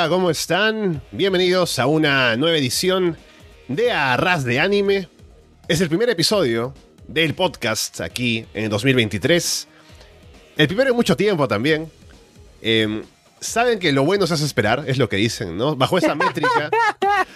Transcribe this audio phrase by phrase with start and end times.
[0.00, 1.02] Hola, ¿cómo están?
[1.12, 3.18] Bienvenidos a una nueva edición
[3.68, 5.10] de Arras de Anime.
[5.68, 6.72] Es el primer episodio
[7.06, 9.68] del podcast aquí en 2023.
[10.56, 11.92] El primero en mucho tiempo también.
[12.62, 13.02] Em,
[13.40, 15.76] Saben que lo bueno se hace esperar, es lo que dicen, ¿no?
[15.76, 16.70] Bajo esa métrica,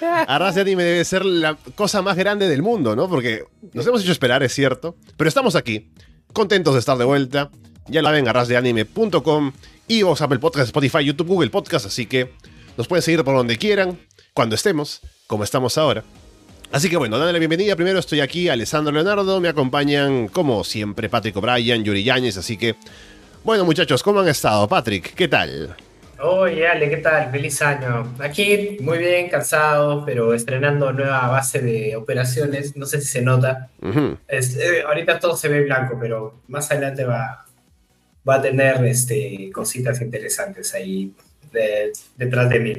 [0.26, 3.10] Arras de Anime debe ser la cosa más grande del mundo, ¿no?
[3.10, 3.44] Porque
[3.74, 4.96] nos hemos hecho esperar, es cierto.
[5.18, 5.90] Pero estamos aquí,
[6.32, 7.50] contentos de estar de vuelta.
[7.88, 9.52] Ya la ven, arrasdeanime.com
[9.86, 12.32] Evox, Apple Podcast, Spotify, YouTube, Google Podcast, así que
[12.76, 13.98] nos pueden seguir por donde quieran,
[14.32, 16.04] cuando estemos, como estamos ahora.
[16.72, 17.76] Así que bueno, dale la bienvenida.
[17.76, 19.40] Primero estoy aquí, Alessandro Leonardo.
[19.40, 22.36] Me acompañan, como siempre, Patrick O'Brien, Yuri Yáñez.
[22.36, 22.74] Así que,
[23.44, 24.66] bueno, muchachos, ¿cómo han estado?
[24.66, 25.76] Patrick, ¿qué tal?
[26.18, 27.30] Oye, Ale, ¿qué tal?
[27.30, 28.14] Feliz año.
[28.18, 32.76] Aquí muy bien, cansado, pero estrenando nueva base de operaciones.
[32.76, 33.68] No sé si se nota.
[34.26, 37.44] es, eh, ahorita todo se ve blanco, pero más adelante va,
[38.28, 41.12] va a tener este, cositas interesantes ahí
[42.16, 42.74] detrás de mí.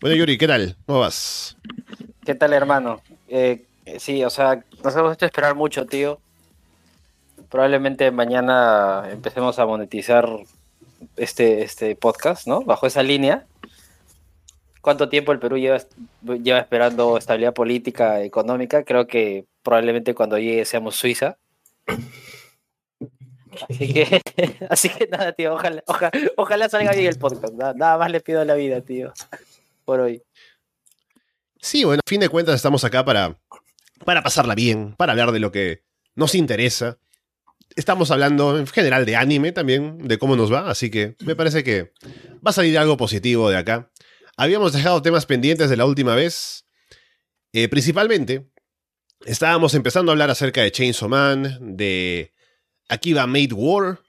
[0.00, 0.76] Bueno, Yuri, ¿qué tal?
[0.86, 1.56] ¿Cómo vas?
[2.24, 3.00] ¿Qué tal, hermano?
[3.28, 3.64] Eh,
[3.98, 6.18] sí, o sea, nos hemos hecho esperar mucho, tío.
[7.50, 10.28] Probablemente mañana empecemos a monetizar
[11.16, 12.62] este, este podcast, ¿no?
[12.62, 13.44] Bajo esa línea.
[14.80, 15.78] ¿Cuánto tiempo el Perú lleva,
[16.42, 18.84] lleva esperando estabilidad política, económica?
[18.84, 21.38] Creo que probablemente cuando llegue seamos Suiza.
[24.70, 25.82] Así que, nada, tío, ojalá,
[26.36, 27.54] ojalá, salga bien el podcast.
[27.54, 29.12] Nada, más le pido la vida, tío,
[29.84, 30.22] por hoy.
[31.60, 33.38] Sí, bueno, a fin de cuentas estamos acá para,
[34.04, 35.82] para pasarla bien, para hablar de lo que
[36.14, 36.98] nos interesa.
[37.76, 41.64] Estamos hablando en general de anime también, de cómo nos va, así que me parece
[41.64, 41.92] que
[42.46, 43.90] va a salir algo positivo de acá.
[44.36, 46.66] Habíamos dejado temas pendientes de la última vez.
[47.52, 48.50] Eh, principalmente,
[49.24, 52.33] estábamos empezando a hablar acerca de Chainsaw Man, de
[52.88, 54.00] Aquí va Made War,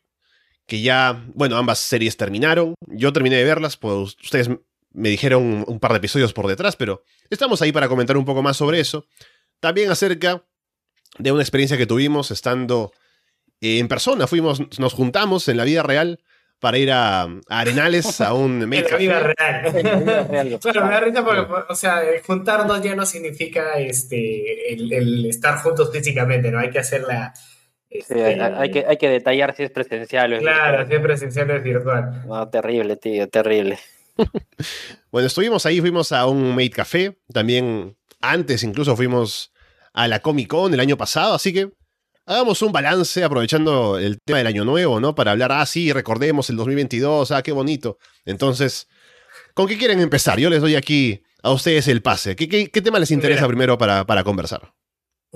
[0.66, 2.75] que ya, bueno, ambas series terminaron.
[2.88, 4.50] Yo terminé de verlas, pues ustedes
[4.91, 8.41] me dijeron un par de episodios por detrás, pero estamos ahí para comentar un poco
[8.41, 9.06] más sobre eso.
[9.59, 10.44] También acerca
[11.18, 12.94] de una experiencia que tuvimos estando
[13.62, 14.28] en persona.
[14.28, 16.19] Fuimos, nos juntamos en la vida real
[16.59, 20.59] para ir a, Arenales a un En la vida real.
[20.64, 25.91] bueno, me da risa porque, o sea, juntarnos ya no significa este, el estar juntos
[25.91, 26.59] físicamente, ¿no?
[26.59, 27.34] Hay que hacer la
[28.00, 31.51] este, hay, que, hay que detallar si es presencial o es Claro, si es presencial
[31.51, 32.23] o es virtual.
[32.28, 33.79] No, terrible, tío, terrible.
[35.11, 39.51] bueno, estuvimos ahí, fuimos a un Made Café, también antes incluso fuimos
[39.94, 41.72] a la Comic Con el año pasado, así que
[42.25, 45.16] hagamos un balance aprovechando el tema del año nuevo, ¿no?
[45.16, 47.97] Para hablar, ah, sí, recordemos el 2022, ah, qué bonito.
[48.25, 48.88] Entonces,
[49.53, 50.39] ¿con qué quieren empezar?
[50.39, 52.35] Yo les doy aquí a ustedes el pase.
[52.35, 54.73] ¿Qué, qué, tema les interesa primero para, para conversar?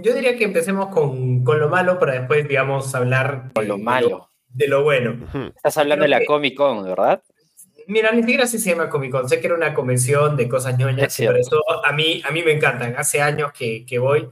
[0.02, 4.30] Yo diría que empecemos con, con, lo malo para después, digamos, hablar con lo malo.
[4.48, 5.28] De lo, bueno.
[5.56, 7.24] Estás hablando de la Comic Con, ¿verdad?
[7.88, 9.30] Mira, ni siquiera se llama Comic Con.
[9.30, 12.52] Sé que era una convención de cosas ñoñas, pero eso a mí, a mí me
[12.52, 12.96] encantan.
[12.98, 14.30] Hace años que, que voy.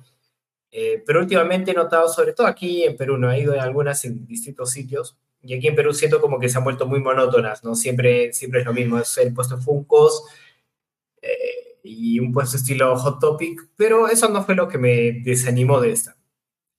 [0.71, 4.03] Eh, pero últimamente he notado, sobre todo aquí en Perú, no he ido en algunas
[4.05, 5.17] en distintos sitios.
[5.41, 7.75] Y aquí en Perú siento como que se han vuelto muy monótonas, ¿no?
[7.75, 8.99] Siempre, siempre es lo mismo.
[8.99, 10.23] Es el puesto Funcos.
[11.21, 15.79] Eh, y un puesto estilo Hot Topic, pero eso no fue lo que me desanimó
[15.79, 16.15] de esta.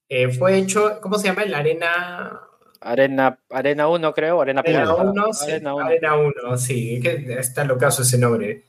[0.08, 1.44] Eh, fue hecho, ¿cómo se llama?
[1.44, 2.40] La Arena...
[2.80, 5.32] Arena, Arena 1, creo, Arena, Arena 1.
[5.32, 8.64] Sí, Arena 1, Arena 1, sí, que está locazo ese nombre.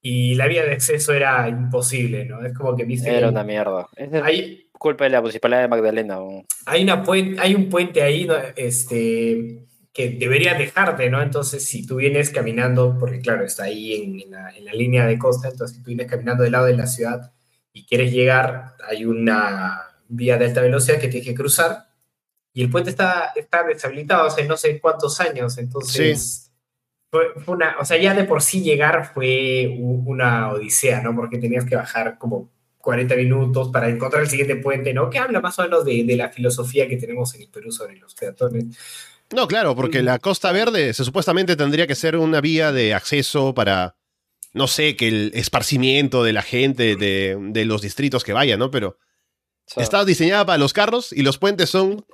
[0.00, 2.42] Y la vía de acceso era imposible, ¿no?
[2.44, 3.14] Es como que viste.
[3.14, 3.86] Era una mierda.
[3.96, 6.18] Es hay, culpa de la municipalidad de Magdalena.
[6.64, 7.04] Hay, una
[7.38, 8.26] hay un puente ahí,
[8.56, 11.20] este, que debería dejarte, ¿no?
[11.20, 15.76] Entonces, si tú vienes caminando, porque claro, está ahí en, la, línea de costa, entonces
[15.76, 17.32] si tú vienes caminando del lado de la ciudad
[17.72, 21.88] y quieres llegar, hay una vía de alta velocidad que tienes que cruzar
[22.52, 26.52] y el puente está, está deshabilitado hace no sé cuántos años, entonces
[27.10, 31.14] fue, una, o sea, ya de por sí llegar fue una odisea, ¿no?
[31.14, 35.10] Porque tenías que bajar como 40 minutos para encontrar el siguiente puente, ¿no?
[35.10, 37.96] Que habla más o menos de, de la filosofía que tenemos en el Perú sobre
[37.96, 38.66] los peatones.
[39.32, 43.54] No, claro, porque la Costa Verde se supuestamente tendría que ser una vía de acceso
[43.54, 43.96] para
[44.52, 48.70] no sé, que el esparcimiento de la gente de, de los distritos que vayan, ¿no?
[48.70, 48.98] Pero
[49.76, 52.04] está diseñada para los carros y los puentes son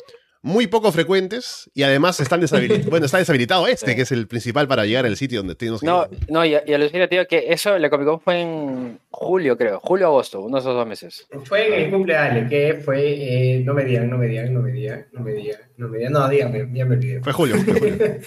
[0.47, 2.87] muy poco frecuentes y además están deshabilitados.
[2.91, 3.97] bueno, está deshabilitado este, Sí.
[3.97, 6.19] que es el principal para llegar al sitio donde tenemos que no, ir.
[6.31, 9.81] no, y, y alucina, tío, que eso, la Comic Con fue en julio, creo.
[9.81, 11.27] Julio-agosto, uno de esos dos meses.
[11.45, 13.57] Fue en el cumple de Ale, que fue.
[13.57, 15.99] eh, no me digan, no me digan, no me digan, no me digan, no me
[15.99, 16.13] digan.
[16.13, 17.21] No, dígame, ya me olvidé.
[17.23, 17.57] Fue julio.
[17.57, 17.97] fue julio.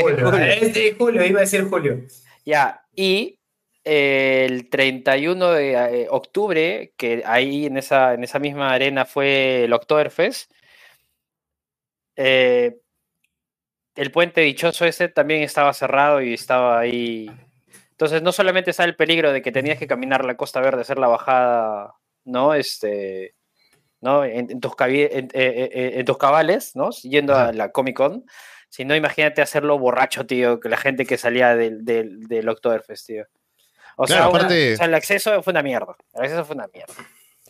[0.00, 0.44] Julio, Julio.
[0.44, 2.00] este julio, iba a decir julio.
[2.44, 3.38] Ya, y
[3.84, 9.64] eh, el 31 de eh, octubre, que ahí en esa, en esa misma arena fue
[9.64, 10.50] el Oktoberfest,
[12.22, 12.76] eh,
[13.96, 17.30] el puente dichoso ese también estaba cerrado y estaba ahí.
[17.92, 20.98] Entonces, no solamente está el peligro de que tenías que caminar la Costa Verde, hacer
[20.98, 21.94] la bajada,
[22.24, 22.54] ¿no?
[22.54, 23.34] Este,
[24.00, 24.24] ¿no?
[24.24, 26.90] En, en tus, en, eh, eh, en tus cabales, ¿no?
[27.02, 28.24] Yendo a la Comic Con.
[28.68, 33.06] Si no, imagínate hacerlo borracho, tío, que la gente que salía del, del, del Oktoberfest,
[33.06, 33.24] tío.
[33.96, 35.96] O, sea, Claro, una- aparte- o sea, el acceso fue una mierda.
[36.14, 36.94] El acceso fue una mierda.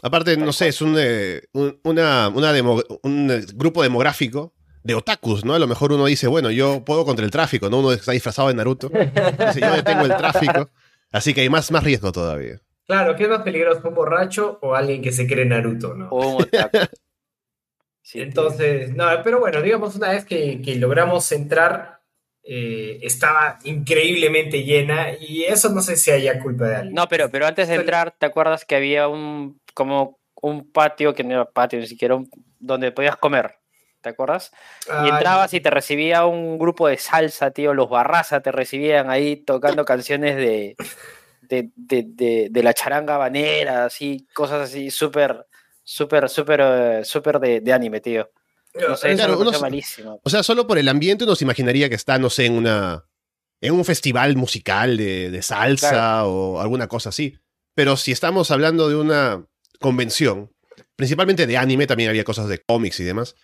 [0.02, 5.44] Aparte, no sé, es un, eh, un- una, una demo- un grupo demográfico de otakus,
[5.44, 5.54] ¿no?
[5.54, 7.78] A lo mejor uno dice, bueno, yo puedo contra el tráfico, ¿no?
[7.80, 8.88] Uno está disfrazado de Naruto.
[8.88, 10.70] Dice, yo detengo el tráfico.
[11.12, 12.60] Así que hay más, más riesgo todavía.
[12.86, 16.08] Claro, ¿qué es más peligroso, un borracho o alguien que se cree Naruto, no?
[16.10, 16.78] O un otaku.
[18.02, 18.20] Sí.
[18.22, 22.00] Entonces, no, pero bueno, digamos una vez que, que logramos entrar,
[22.42, 26.94] eh, estaba increíblemente llena y eso no sé si haya culpa de alguien.
[26.94, 31.22] No, pero, pero antes de entrar, ¿te acuerdas que había un como un patio, que
[31.22, 33.56] no era patio ni siquiera, un- donde podías comer?
[34.00, 34.50] ¿Te acuerdas?
[35.04, 39.36] Y entrabas y te recibía un grupo de salsa, tío, los Barraza te recibían ahí
[39.36, 40.76] tocando canciones de,
[41.42, 45.46] de, de, de- de la charanga banera, así, cosas así, súper,
[45.82, 48.30] súper, súper, eh, súper de, de anime, tío.
[48.88, 50.20] No sé, Claro, eso me uno pareció se- malísimo.
[50.24, 53.04] O sea, solo por el ambiente uno se imaginaría que está, no sé, en una.
[53.60, 56.30] en un festival musical de, de salsa Claro.
[56.32, 57.36] o alguna cosa así.
[57.74, 59.44] Pero si estamos hablando de una
[59.80, 60.50] convención,
[60.96, 63.34] principalmente de anime, también había cosas de cómics y demás.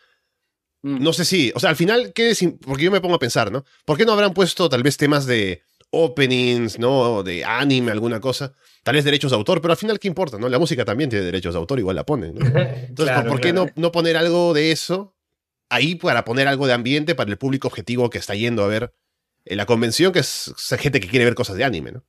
[0.87, 1.03] Mm.
[1.03, 3.51] No sé si, o sea, al final, ¿qué es porque yo me pongo a pensar,
[3.51, 3.65] ¿no?
[3.85, 7.25] ¿Por qué no habrán puesto tal vez temas de openings, ¿no?
[7.25, 8.53] De anime, alguna cosa.
[8.85, 10.49] Tal vez derechos de autor, pero al final, ¿qué importa, no?
[10.49, 12.47] La música también tiene derechos de autor, igual la ponen, ¿no?
[12.47, 13.67] Entonces, Claro, ¿por, qué claro.
[13.75, 15.17] no, no poner algo de eso
[15.69, 18.95] ahí para poner algo de ambiente para el público objetivo que está yendo a ver
[19.45, 22.05] eh, la convención, que es, es gente que quiere ver cosas de anime, ¿no?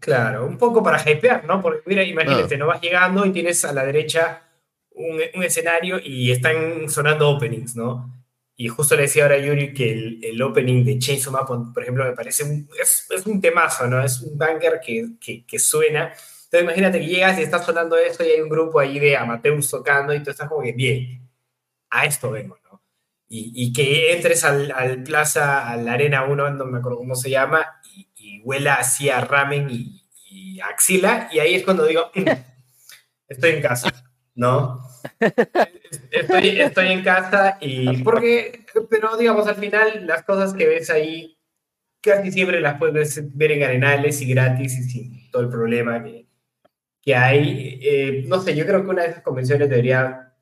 [0.00, 1.62] Claro, un poco para hypear, ¿no?
[1.62, 2.58] Porque mira, imagínate, Ah.
[2.58, 4.42] no vas llegando y tienes a la derecha
[4.90, 8.12] un, un escenario y están sonando openings, ¿no?
[8.58, 11.82] Y justo le decía ahora a Yuri que el, el opening de Chainsaw Man, por
[11.82, 14.02] ejemplo, me parece un, es, es un temazo, ¿no?
[14.02, 16.04] Es un banger que, que, que suena.
[16.44, 19.70] Entonces imagínate que llegas y está sonando esto y hay un grupo ahí de amateurs
[19.70, 21.28] tocando y tú estás como que, bien,
[21.90, 22.82] a esto vengo, ¿no?
[23.28, 27.16] Y, y que entres al, al plaza, a la Arena 1, no me acuerdo cómo
[27.16, 31.86] se llama, y, y huela así a ramen y, y axila, y ahí es cuando
[31.86, 32.28] digo, "Mm,
[33.28, 33.92] estoy en casa,
[34.36, 34.80] ¿no?
[36.10, 41.36] Estoy, estoy en casa y porque, pero digamos, al final las cosas que ves ahí
[42.00, 46.28] casi siempre las puedes ver en arenales y gratis y sin todo el problema que,
[47.02, 47.80] que hay.
[47.82, 50.34] Eh, no sé, yo creo que una de esas convenciones debería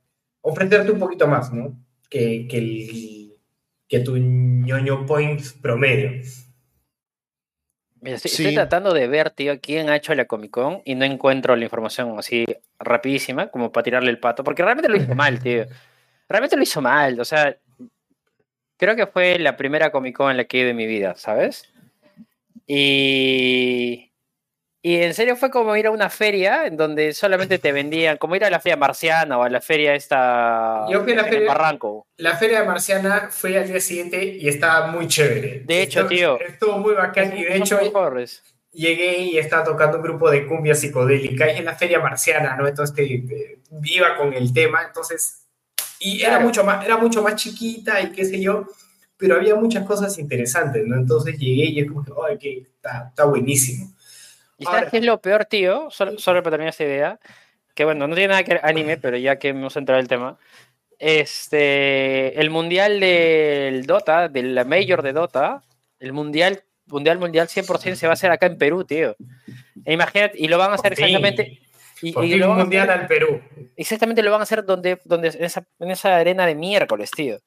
[0.43, 1.79] ofrecerte un poquito más, ¿no?
[2.11, 3.35] Que, que, el,
[3.89, 6.11] que tu ñoño point promedio.
[8.05, 8.43] Estoy, Sí.
[8.43, 11.65] estoy tratando de ver, tío, quién ha hecho la Comic Con y no encuentro la
[11.65, 12.45] información así
[12.79, 15.65] rapidísima como para tirarle el pato, porque realmente lo hizo mal, tío.
[16.29, 17.57] Realmente lo hizo mal, o sea,
[18.77, 21.15] creo que fue la primera Comic Con en la que he ido en mi vida,
[21.17, 21.73] ¿sabes?
[22.67, 24.11] Y,
[24.87, 28.37] y en serio fue como ir a una feria en donde solamente te vendían, como
[28.37, 31.49] ir a la feria marciana o a la feria esta Yo fui a la feria-
[31.49, 32.07] Barranco.
[32.19, 35.63] La feria marciana fue al día siguiente y estaba muy chévere.
[35.65, 36.39] De hecho, Estuvo- tío.
[36.39, 37.81] Estuvo muy bacán y de hecho
[38.73, 42.69] llegué y estaba tocando un grupo de cumbia psicodélica en la feria marciana, ¿no?
[42.69, 43.05] Entonces te,
[43.85, 45.47] iba con el tema, entonces
[45.99, 46.45] y era Claro.
[46.45, 48.67] mucho más era mucho más chiquita y qué sé yo,
[49.17, 50.97] pero había muchas cosas interesantes, ¿no?
[50.97, 53.94] Entonces llegué y es como que, ay, que está, está buenísimo.
[54.59, 55.89] ¿Y sabes qué es lo peor, tío?
[55.91, 57.19] Solo, solo para terminar esta idea,
[57.75, 60.09] que bueno, no tiene nada que ver anime, pero ya que hemos entrado en el
[60.09, 60.39] tema,
[60.99, 65.63] este, el mundial del Dota, de la Major de Dota,
[65.99, 69.17] el mundial, mundial, mundial 100% se va a hacer acá en Perú, tío.
[69.85, 71.61] E imagínate, y lo van a hacer exactamente...
[72.05, 73.41] Y, Por y lo un van a mundial hacer- al Perú.
[73.77, 77.39] exactamente lo van a hacer donde, donde en, esa, en esa arena de miércoles, tío.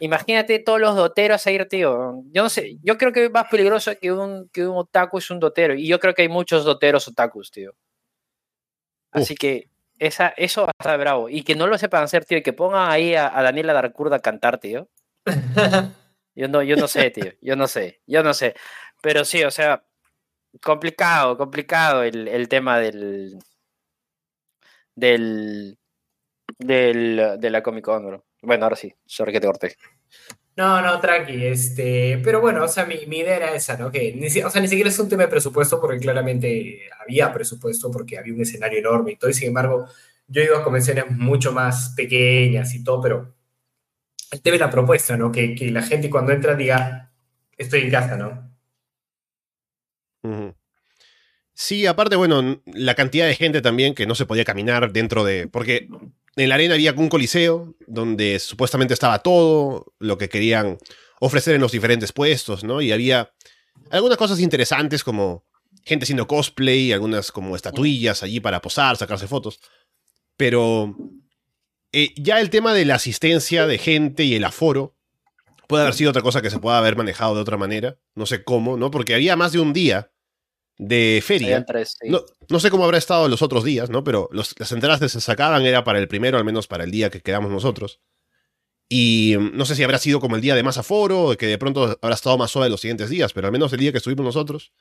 [0.00, 2.22] Imagínate todos los doteros a ir, tío.
[2.30, 5.30] Yo no sé, yo creo que es más peligroso que un, que un otaku es
[5.30, 5.74] un dotero.
[5.74, 7.72] Y yo creo que hay muchos doteros otakus, tío.
[9.12, 11.28] Así que esa, eso va a estar bravo.
[11.30, 12.36] Y que no lo sepan hacer, tío.
[12.38, 14.88] Y que pongan ahí a, a Daniela Darkurda a cantar, tío.
[16.34, 17.32] Yo no, yo no sé, tío.
[17.40, 18.02] Yo no sé.
[18.06, 18.54] Yo no sé.
[19.00, 19.86] Pero sí, o sea,
[20.62, 23.38] complicado, complicado el, tema del,
[24.96, 25.78] del,
[26.58, 29.76] del, de la Comic Con, Bueno, ahora sí, sorry que te corté.
[30.56, 33.92] No, no, tranqui, este, pero bueno, o sea, mi, idea era esa, ¿no?
[33.92, 37.90] Que ni, o sea, ni siquiera es un tema de presupuesto porque claramente había presupuesto
[37.90, 39.86] porque había un escenario enorme y todo, y sin embargo,
[40.28, 43.34] yo he ido a convenciones mucho más pequeñas y todo, pero
[44.30, 45.30] el tema es la propuesta, ¿no?
[45.30, 47.12] Que, que la gente cuando entra diga,
[47.58, 48.50] estoy en casa, ¿no?
[51.58, 55.48] Sí, aparte, bueno, la cantidad de gente también que no se podía caminar dentro de.
[55.48, 55.88] Porque
[56.36, 60.76] en la arena había un coliseo donde supuestamente estaba todo lo que querían
[61.18, 62.82] ofrecer en los diferentes puestos, ¿no?
[62.82, 63.32] Y había
[63.90, 65.46] algunas cosas interesantes como
[65.82, 69.58] gente haciendo cosplay, algunas como estatuillas allí para posar, sacarse fotos.
[70.36, 70.94] Pero
[71.90, 74.94] eh, ya el tema de la asistencia de gente y el aforo
[75.68, 77.98] puede haber sido otra cosa que se pueda haber manejado de otra manera.
[78.14, 78.90] No sé cómo, ¿no?
[78.90, 80.10] Porque había más de un día
[80.78, 81.64] de feria.
[82.48, 84.04] no, sé cómo habrá estado los otros días, ¿no?
[84.04, 87.10] Pero las entradas que se sacaban era para el primero, al menos para el día
[87.10, 88.00] que quedamos nosotros.
[88.88, 91.46] Y mm, no sé si habrá sido como el día de más aforo, o que
[91.46, 93.98] de pronto habrá estado más suave los siguientes días, pero al menos el día que
[93.98, 94.72] estuvimos nosotros,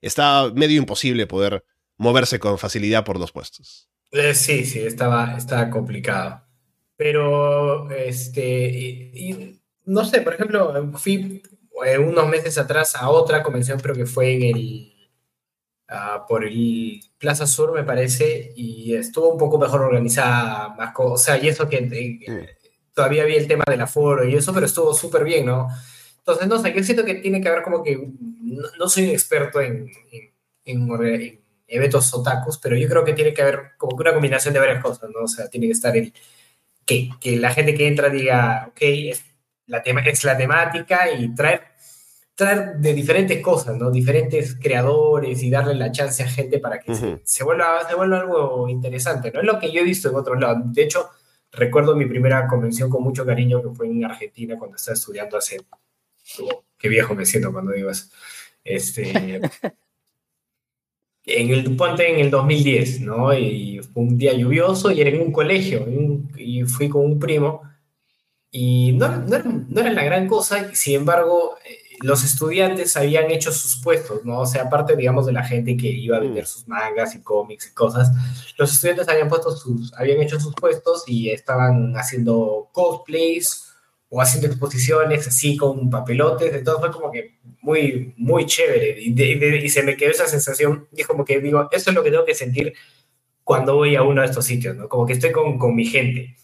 [0.00, 1.64] está medio imposible poder
[1.96, 3.88] moverse con facilidad por los puestos.
[4.10, 6.42] Eh, sí, sí, estaba, estaba complicado.
[6.96, 9.12] Pero, este,
[9.84, 11.42] no sé, por ejemplo, fui
[11.84, 14.95] eh, unos meses atrás a otra convención, creo que fue en el
[16.26, 21.38] por el Plaza Sur, me parece, y estuvo un poco mejor organizada, más o sea,
[21.38, 22.56] y eso que eh,
[22.92, 25.68] todavía había el tema del aforo y eso, pero estuvo súper bien, ¿no?
[26.18, 27.96] Entonces, no sé, yo siento que tiene que haber como que,
[28.78, 29.88] no, soy un experto en,
[30.64, 34.60] en, eventos otakus, pero yo creo que tiene que haber como que una combinación de
[34.60, 35.24] varias cosas, ¿no?
[35.24, 36.12] O sea, tiene que estar el,
[36.84, 39.24] que, que la gente que entra diga, ok, es
[39.66, 41.75] la, tema, es la temática y traer
[42.36, 43.90] traer de diferentes cosas, ¿no?
[43.90, 48.68] Diferentes creadores y darle la chance a gente para que se, vuelva, se vuelva algo
[48.68, 49.40] interesante, ¿no?
[49.40, 50.58] Es lo que yo he visto en otros lados.
[50.66, 51.08] De hecho,
[51.50, 55.62] recuerdo mi primera convención con mucho cariño que fue en Argentina cuando estaba estudiando hace...
[56.40, 58.10] Oh, qué viejo me siento cuando digo eso.
[58.62, 59.40] Este...
[61.24, 63.32] en el Ponte en el 2010, ¿no?
[63.32, 65.86] Y fue un día lluvioso y era en un colegio
[66.36, 67.62] y fui con un primo
[68.50, 73.30] y no, no, era, no era la gran cosa, sin embargo, eh, los estudiantes habían
[73.30, 74.40] hecho sus puestos, ¿no?
[74.40, 76.46] O sea, aparte, digamos, de la gente que iba a vender mm.
[76.46, 78.10] sus mangas y cómics y cosas,
[78.58, 83.72] los estudiantes habían puesto sus, habían hecho sus puestos y estaban haciendo cosplays
[84.08, 89.82] o haciendo exposiciones así con papelotes, entonces fue como que muy, muy chévere y, se
[89.82, 92.34] me quedó esa sensación y es como que digo, eso es lo que tengo que
[92.34, 92.74] sentir
[93.42, 94.88] cuando voy a uno de estos sitios, ¿no?
[94.88, 96.36] Como que estoy con, con mi gente.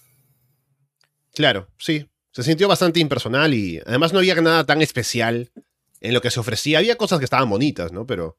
[1.34, 5.50] Claro, sí, se sintió bastante impersonal y además no había nada tan especial
[6.00, 6.78] en lo que se ofrecía.
[6.78, 8.06] Había cosas que estaban bonitas, ¿no?
[8.06, 8.38] Pero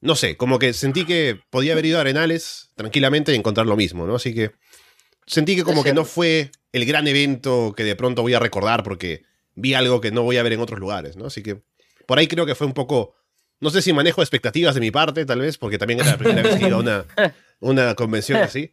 [0.00, 3.76] no sé, como que sentí que podía haber ido a Arenales tranquilamente y encontrar lo
[3.76, 4.16] mismo, ¿no?
[4.16, 4.52] Así que
[5.26, 8.82] sentí que como que no fue el gran evento que de pronto voy a recordar
[8.82, 9.22] porque
[9.54, 11.26] vi algo que no voy a ver en otros lugares, ¿no?
[11.26, 11.62] Así que
[12.06, 13.14] por ahí creo que fue un poco,
[13.60, 16.42] no sé si manejo expectativas de mi parte, tal vez, porque también era la primera
[16.42, 17.04] vez que iba a una,
[17.60, 18.72] una convención así.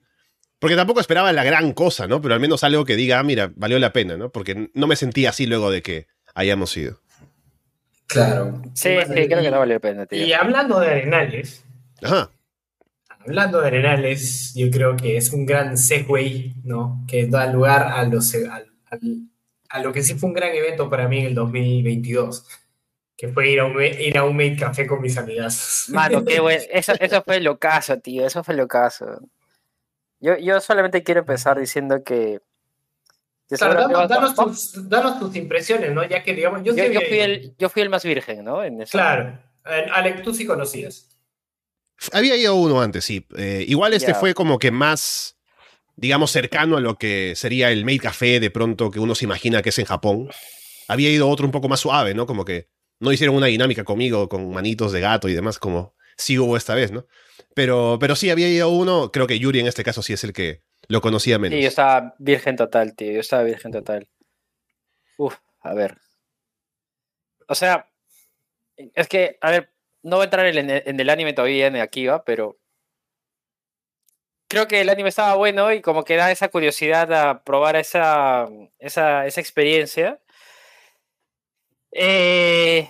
[0.66, 2.20] Porque tampoco esperaba la gran cosa, ¿no?
[2.24, 4.32] Pero al menos algo que diga, ah, mira, valió la pena, ¿no?
[4.32, 7.02] Porque no me sentí así luego de que hayamos ido.
[8.08, 8.64] Claro.
[8.74, 10.26] Sí, sí, creo que no valió la pena, tío.
[10.26, 11.64] Y hablando de Arenales.
[12.02, 12.32] Ajá.
[13.20, 17.06] Hablando de Arenales, yo creo que es un gran segue, ¿no?
[17.08, 21.20] Que da lugar a, los, a, lo que sí fue un gran evento para mí
[21.20, 22.44] en el 2022
[23.16, 25.86] que fue ir a un, ir a un Made Café con mis amigas.
[25.90, 26.64] Mano, qué bueno.
[26.72, 28.26] Eso, eso fue lo caso, tío.
[28.26, 29.22] Eso fue lo caso.
[30.26, 32.40] Yo, yo solamente quiero empezar diciendo que.
[33.48, 36.04] danos, tus, impresiones, ¿no?
[36.04, 38.62] Ya que, digamos, yo, yo, fui, el, yo fui el más virgen, ¿no?
[38.90, 39.38] Claro.
[39.64, 41.16] Alex, tú sí conocías.
[42.12, 43.28] Había ido uno antes, sí.
[43.38, 45.38] Eh, igual este fue como que más,
[45.96, 49.62] digamos, cercano a lo que sería el Made Café de pronto que uno se imagina
[49.62, 50.30] que es en Japón.
[50.88, 52.26] Había ido otro un poco más suave, ¿no?
[52.26, 52.68] Como que
[53.00, 56.76] no hicieron una dinámica conmigo con manitos de gato y demás, como sí hubo esta
[56.76, 57.06] vez, ¿no?
[57.54, 60.34] Pero, pero sí, había ido uno, creo que Yuri en este caso sí es el
[60.34, 61.56] que lo conocía menos.
[61.56, 64.08] Sí, yo estaba virgen total, tío, yo estaba virgen total.
[65.18, 65.98] Uf, a ver.
[67.48, 67.90] O sea,
[68.78, 72.60] es que, a ver, no voy a entrar en, el anime todavía en Akiva, pero
[74.48, 78.48] creo que el anime estaba bueno y como que da esa curiosidad a probar esa,
[78.80, 80.20] esa, esa experiencia.
[81.92, 82.90] Eh,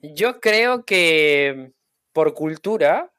[0.00, 1.72] yo creo que
[2.12, 3.12] por cultura,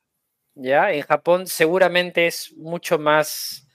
[0.55, 0.91] ¿ya?
[0.91, 3.67] En Japón seguramente es mucho más,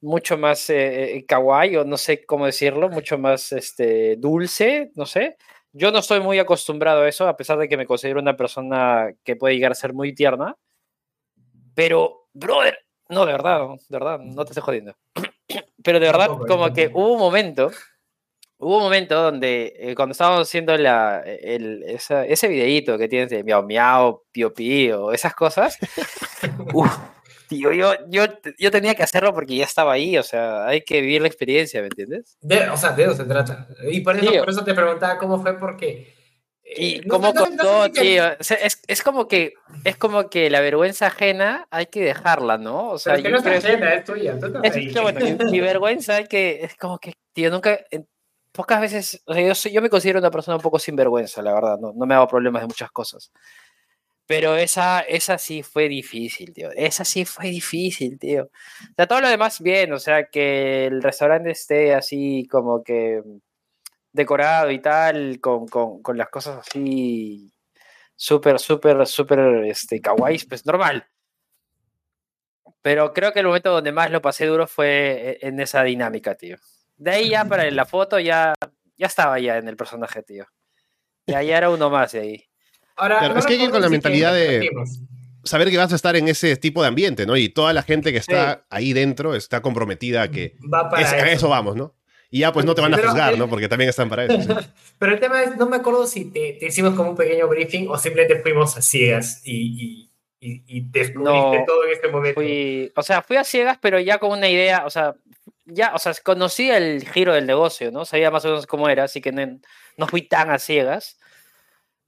[0.00, 5.06] mucho más eh, eh, kawaii, o no sé cómo decirlo, mucho más este, dulce, no
[5.06, 5.36] sé.
[5.72, 9.12] yo no estoy muy acostumbrado a eso, a pesar de que me considero una persona
[9.24, 10.56] que puede llegar a ser muy tierna.
[11.74, 14.96] Pero, brother, no, de verdad, de verdad, no te estoy jodiendo.
[15.84, 17.70] Pero de verdad, como que hubo un momento,
[18.58, 23.44] hubo un momento donde eh, cuando estábamos haciendo la, el, ese videíto que tienes de
[23.44, 25.78] miau miau, pío pío, esas cosas,
[27.48, 28.24] tío, yo, yo,
[28.58, 31.80] yo tenía que hacerlo porque ya estaba ahí, o sea, hay que vivir la experiencia,
[31.80, 32.38] ¿me entiendes?
[32.72, 33.68] o sea, de eso se trata.
[33.90, 36.14] Y por eso, por eso te preguntaba cómo fue, porque...
[36.68, 38.24] Y eh, cómo contó, tío.
[38.40, 42.90] es, es, como que, es como que la vergüenza ajena hay que dejarla, ¿no?
[42.90, 44.36] O sea, Pero es que no es ajena, es tuya.
[44.64, 47.78] Es, mi vergüenza es que es como que, tío, nunca,
[48.56, 51.78] pocas veces, o sea, yo, yo me considero una persona un poco sinvergüenza, la verdad,
[51.78, 53.30] no, no me hago problemas de muchas cosas.
[54.26, 56.70] Pero esa, esa sí fue difícil, tío.
[56.72, 58.44] Esa sí fue difícil, tío.
[58.44, 63.22] O sea, todo lo demás bien, o sea, que el restaurante esté así como que
[64.12, 67.52] decorado y tal, con, con, con las cosas así
[68.16, 71.06] súper, súper, súper este, kawaii, pues normal.
[72.82, 76.34] Pero creo que el momento donde más lo pasé duro fue e, en esa dinámica,
[76.34, 76.56] tío.
[76.96, 78.54] De ahí ya para la foto ya,
[78.96, 80.46] ya estaba ya en el personaje, tío.
[81.26, 82.44] Ya, ya era uno más de ahí.
[82.96, 84.70] Ahora, es que hay que ir con la mentalidad de
[85.44, 87.36] saber que vas a estar en ese tipo de ambiente, ¿no?
[87.36, 91.76] Y toda la gente que está ahí dentro está comprometida a que a eso vamos,
[91.76, 91.94] ¿no?
[92.30, 93.48] Y ya pues no te van a juzgar, ¿no?
[93.48, 94.36] Porque también están para eso.
[94.98, 97.96] Pero el tema es, no me acuerdo si te, hicimos como un pequeño briefing o
[97.98, 100.10] simplemente fuimos a ciegas y,
[100.40, 102.40] y, y, descubriste todo en este momento.
[102.96, 105.14] o sea, fui a ciegas, pero ya con una idea, o sea,
[105.66, 108.04] ya, o sea, conocía el giro del negocio, ¿no?
[108.04, 109.60] Sabía más o menos cómo era, así que no,
[109.96, 111.18] no fui tan a ciegas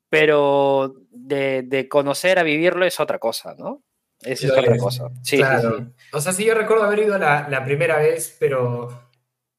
[0.08, 3.82] pero de, conocer a vivirlo es otra cosa, ¿no?
[4.20, 5.10] Es, otra cosa.
[5.22, 5.92] Sí, claro.
[6.12, 9.08] O sea, sí, yo recuerdo haber ido la, primera vez, pero.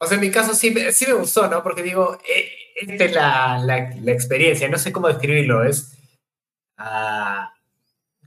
[0.02, 1.62] O sea, en mi caso sí, sí me gustó, ¿no?
[1.62, 5.98] Porque digo, eh, esta es la, experiencia, no sé cómo describirlo, es.
[6.78, 7.54] Ah,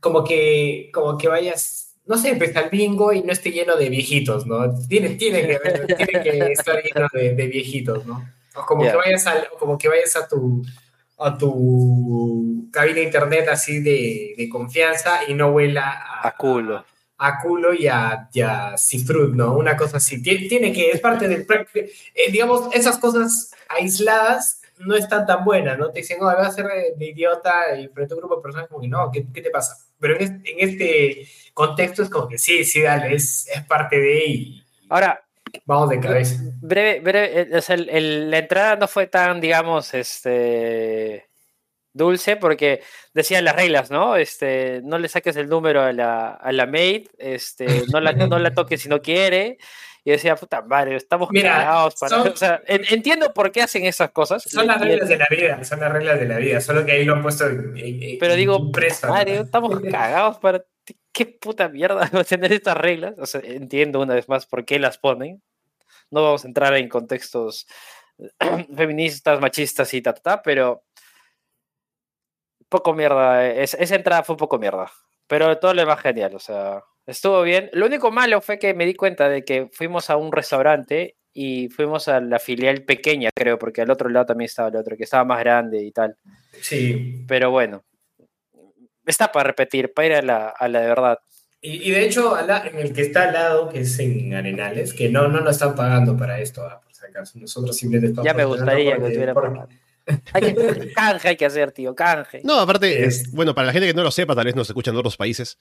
[0.01, 1.82] como, que, como que vayas.
[2.05, 4.75] No sé, empieza el bingo y no esté lleno de viejitos, ¿no?
[4.89, 5.59] Tiene, tiene, que,
[5.97, 8.29] tiene que estar lleno de, viejitos, ¿no?
[8.55, 9.25] O como, que vayas
[9.59, 10.63] como que vayas a tu,
[11.19, 16.85] a tu cabina de internet así de, de confianza y no huela a, culo.
[17.19, 19.57] A, culo y a, ya cifrut, ¿no?
[19.57, 20.21] Una cosa así.
[20.21, 21.47] Tiene, que, es parte del...
[21.75, 25.91] Eh, digamos, esas cosas aisladas no están tan buenas, ¿no?
[25.91, 28.69] Te dicen, no, voy a ser de idiota y frente a un grupo de personas
[28.69, 29.77] como que no, ¿qué, qué te pasa?
[30.01, 33.99] Pero en este, en este, contexto es como que sí, sí, dale, es, es parte
[33.99, 34.27] de...
[34.27, 35.23] Y, Ahora,
[35.65, 36.41] Vamos de cabeza.
[36.61, 41.29] Breve, breve, eh, la entrada no fue tan, digamos, este
[41.93, 44.17] dulce porque decían las reglas, ¿no?
[44.17, 48.39] Este, no le saques el número a la, a la maid, este, no la, no
[48.39, 49.59] la toques si no quiere.
[50.05, 52.17] Y decía, puta madre, estamos cagados para.
[52.23, 54.43] o sea, entiendo por qué hacen esas cosas.
[54.43, 57.05] Son las reglas de la vida, son las reglas de la vida, solo que ahí
[57.05, 57.45] lo han puesto
[58.19, 58.73] Pero digo,
[59.09, 60.65] madre, estamos cagados para
[61.13, 63.15] qué puta mierda va a tener estas reglas.
[63.19, 65.43] O sea, entiendo una vez más por qué las ponen.
[66.11, 67.67] No vamos a entrar en contextos
[68.77, 70.85] feministas, machistas y ta, ta, pero
[72.69, 73.47] poco mierda.
[73.47, 74.91] esa entrada fue un poco mierda.
[75.27, 77.71] Pero todo lo demás genial, o sea, estuvo bien.
[77.73, 81.69] Lo único malo fue que me di cuenta de que fuimos a un restaurante y
[81.71, 85.05] fuimos a la filial pequeña, creo, porque al otro lado también estaba el otro, que
[85.05, 86.17] estaba más grande y tal.
[86.61, 87.25] Sí.
[87.27, 87.85] Pero bueno,
[89.07, 91.19] está para repetir, para ir a la, a la de verdad.
[91.65, 95.29] Y, de hecho, en el que está al lado, que es en Arenales, que no,
[95.29, 97.39] no nos están pagando para esto, ah, por si acaso.
[97.39, 98.27] Nosotros simplemente estamos.
[98.27, 99.69] Ya me gustaría que estuviera por...
[100.33, 102.41] hay que, canje hay que hacer, tío, canje.
[102.43, 104.95] No, aparte, es, bueno, para la gente que no lo sepa, tal vez nos escuchan
[104.95, 105.57] de otros países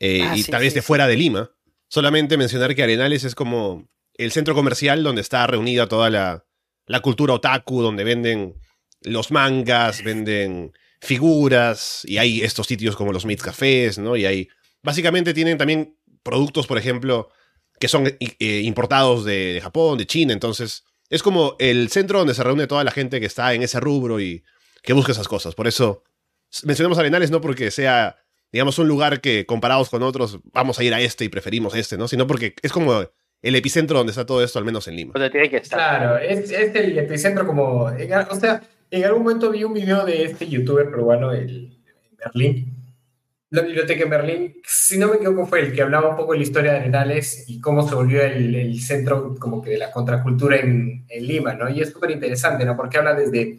[0.00, 1.50] eh, ah, y tal vez de fuera de Lima,
[1.86, 6.46] solamente mencionar que Arenales es como el centro comercial donde está reunida toda la,
[6.86, 8.54] la cultura otaku, donde venden
[9.02, 14.16] los mangas, venden figuras, y hay estos sitios como los Meat Cafés, ¿no?
[14.16, 14.48] Y hay.
[14.82, 17.28] Básicamente tienen también productos, por ejemplo,
[17.80, 20.84] que son eh, importados de, Japón, de China, entonces.
[21.10, 24.18] Es como el centro donde se reúne toda la gente que está en ese rubro
[24.18, 24.44] y
[24.82, 25.54] que busca esas cosas.
[25.54, 26.04] Por eso
[26.64, 28.16] mencionamos Arenales no porque sea,
[28.50, 31.98] digamos, un lugar que comparados con otros vamos a ir a este y preferimos este,
[31.98, 32.08] ¿no?
[32.08, 33.04] Sino porque es como
[33.42, 35.12] el epicentro donde está todo esto, al menos en Lima.
[35.30, 35.98] tiene que estar.
[35.98, 37.90] Claro, es, es el epicentro como...
[38.30, 38.62] O sea,
[38.92, 41.78] en algún momento vi un video de este youtuber peruano, el,
[42.18, 42.76] Berlín,
[43.48, 46.38] la biblioteca en Berlín, si no me equivoco fue el que hablaba un poco de
[46.38, 50.56] la historia de Arenales y cómo se volvió el, centro como que de la contracultura
[50.56, 51.70] en, Lima, ¿no?
[51.70, 52.76] Y es súper interesante, ¿no?
[52.76, 53.58] Porque habla desde,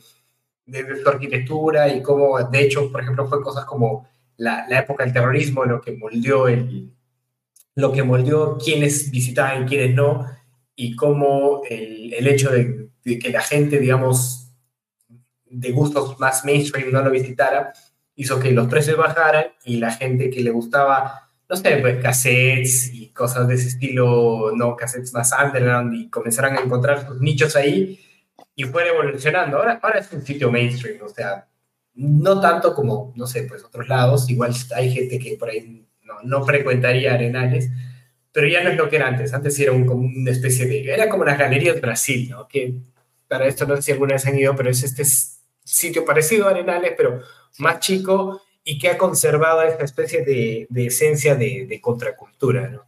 [0.66, 5.04] desde su arquitectura y cómo, de hecho, por ejemplo, fue cosas como la, la época
[5.04, 6.92] del terrorismo, lo que moldeó el,
[7.76, 10.28] lo que moldeó quienes visitaban y quienes no,
[10.76, 14.43] y cómo el, el hecho de, de, que la gente, digamos,
[15.54, 17.74] de gustos más mainstream no lo visitara,
[18.16, 22.94] hizo que los precios bajaran y la gente que le gustaba, no sé, pues cassettes
[22.94, 27.56] y cosas de ese estilo, no cassettes más underground y comenzaran a encontrar sus nichos
[27.56, 28.00] ahí
[28.56, 29.58] y fuera evolucionando.
[29.58, 31.48] Ahora, ahora es un sitio mainstream, o sea,
[31.96, 36.16] no tanto como, no sé, pues otros lados, igual hay gente que por ahí no,
[36.24, 37.70] no frecuentaría Arenales,
[38.32, 39.34] pero ya no es lo que era antes.
[39.34, 40.92] Antes era un, como una especie de.
[40.92, 42.48] Era como las galerías Brasil, ¿no?
[42.48, 42.74] Que
[43.28, 45.04] para esto no sé si alguna vez han ido, pero es este
[45.64, 47.22] sitio parecido a Arenales, pero
[47.60, 52.86] más chico y que ha conservado esta especie de, de esencia de, de, contracultura, ¿no?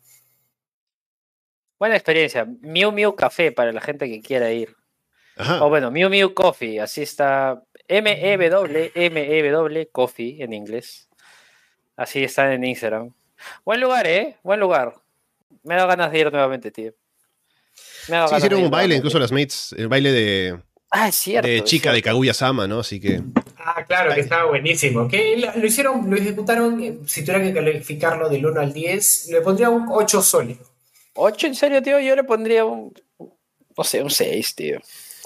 [1.78, 2.46] Buena experiencia.
[2.62, 4.76] Miu Miu Café para la gente que quiera ir.
[5.36, 5.64] Ajá.
[5.66, 7.62] O bueno, Miu Miu Coffee, así está.
[7.88, 11.10] M-E-W, M-E-W, Coffee en inglés.
[11.98, 13.14] Así está en Instagram.
[13.64, 14.38] Buen lugar, ¿eh?
[14.44, 14.96] Buen lugar.
[15.64, 16.94] Me da ganas de ir nuevamente, tío.
[18.08, 20.62] Me sí, hicieron un baile, incluso las mates, el baile de.
[20.98, 21.46] Ah, es cierto.
[21.46, 22.80] De chica de Kaguya Sama, ¿no?
[22.80, 23.22] Así que.
[23.58, 25.10] Ah, claro, que estaba buenísimo.
[25.10, 29.42] Que lo, hicieron, lo ejecutaron, eh, si tuviera que calificarlo del 1 al 10, le
[29.42, 30.64] pondría un 8 sólido.
[31.16, 32.00] ¿8 en serio, tío?
[32.00, 32.94] Yo le pondría un.
[33.78, 34.80] No sé, un 6, tío.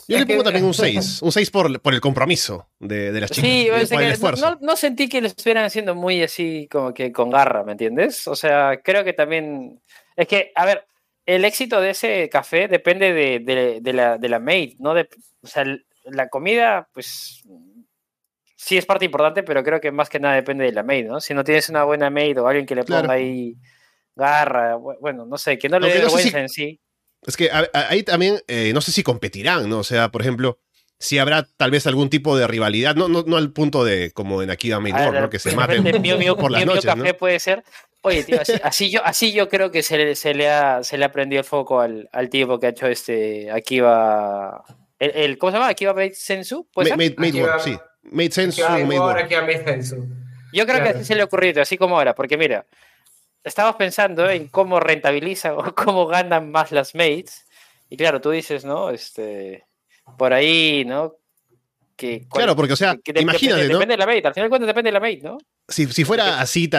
[0.07, 3.29] Yo le pongo también un 6, un 6 por, por el compromiso de, de las
[3.29, 3.47] chicas.
[3.47, 4.49] Sí, y por el esfuerzo.
[4.49, 8.27] No, no, sentí que lo estuvieran haciendo muy así como que con garra, ¿me entiendes?
[8.27, 9.79] O sea, creo que también...
[10.15, 10.88] Es que, a ver,
[11.29, 14.95] el éxito de ese café depende de, de, de la, de la maid, ¿no?
[14.95, 15.07] De,
[15.41, 15.63] o sea,
[16.05, 17.43] la comida, pues
[18.55, 21.19] sí es parte importante, pero creo que más que nada depende de la maid, ¿no?
[21.19, 23.55] Si no tienes una buena maid o alguien que le ponga ahí
[24.15, 26.81] garra, bueno, no sé, que no le dé vergüenza en sí.
[27.21, 29.79] Es que ahí también, eh, no sé si competirán, ¿no?
[29.79, 30.59] O sea, por ejemplo,
[30.97, 34.41] si habrá tal vez algún tipo de rivalidad, no, no, no al punto de como
[34.41, 35.29] en Akiba Maidor, ¿no?
[35.29, 35.83] Que se maten
[36.35, 37.63] por las noches, café puede ser.
[38.01, 41.05] Oye, tío, así, yo, así yo creo que se le, se le, ha, se le
[41.05, 43.49] ha prendido el foco al, al tipo que ha hecho este.
[43.49, 45.69] El, el, ¿Cómo se llama?
[45.69, 46.67] ¿Akiba Made Sensu?
[46.75, 47.77] Made, made, made sí.
[48.03, 48.63] Made Sensu.
[48.65, 50.07] Akiba Made Sensu.
[50.53, 52.65] Yo creo que así se le ha ocurrido, así como ahora, porque mira,
[53.43, 57.45] estamos pensando en cómo rentabilizan o cómo ganan más las mates.
[57.89, 58.91] Y claro, tú dices, ¿no?
[58.91, 59.65] Este,
[60.17, 61.15] por ahí, ¿no?
[61.99, 63.73] Que, claro, porque, o sea, imagínate, ¿no?
[63.73, 65.37] Depende de la mate, al final cuentas depende de la mate, ¿no?
[65.67, 66.69] Si, si fuera así,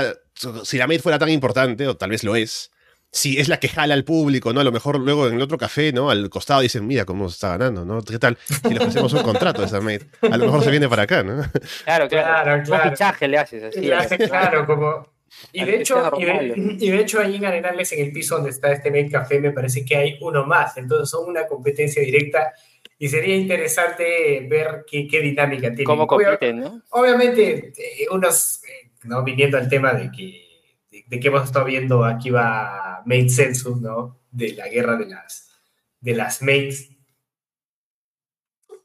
[0.64, 2.70] si la mate fuera tan importante, o tal vez lo es,
[3.12, 4.60] si es la que jala al público, ¿no?
[4.60, 6.08] A lo mejor luego en el otro café, ¿no?
[6.08, 8.00] Al costado dicen, mira cómo se está ganando, ¿no?
[8.00, 8.38] ¿Qué tal?
[8.46, 11.22] Si le ofrecemos un contrato a esa mate, a lo mejor se viene para acá,
[11.22, 11.42] ¿no?
[11.84, 12.84] Claro, claro, claro.
[12.84, 13.80] Un fichaje le haces así.
[13.82, 15.06] Le hace, claro, como
[15.52, 16.24] y de, hecho, y,
[16.90, 19.84] de, hecho, ahí en Arenales, en el piso donde está este mail café, me parece
[19.84, 20.76] que hay uno más.
[20.76, 22.52] Entonces son una competencia directa
[23.02, 25.86] y sería interesante ver qué, qué dinámica tienen.
[25.86, 26.82] Cómo compiten, ¿no?
[26.90, 29.24] Obviamente, eh, unos, eh, ¿no?
[29.24, 34.20] viniendo al tema de que, de, que hemos estado viendo aquí va Made Census, ¿no?
[34.30, 35.50] De la guerra de las,
[35.98, 36.90] de las mates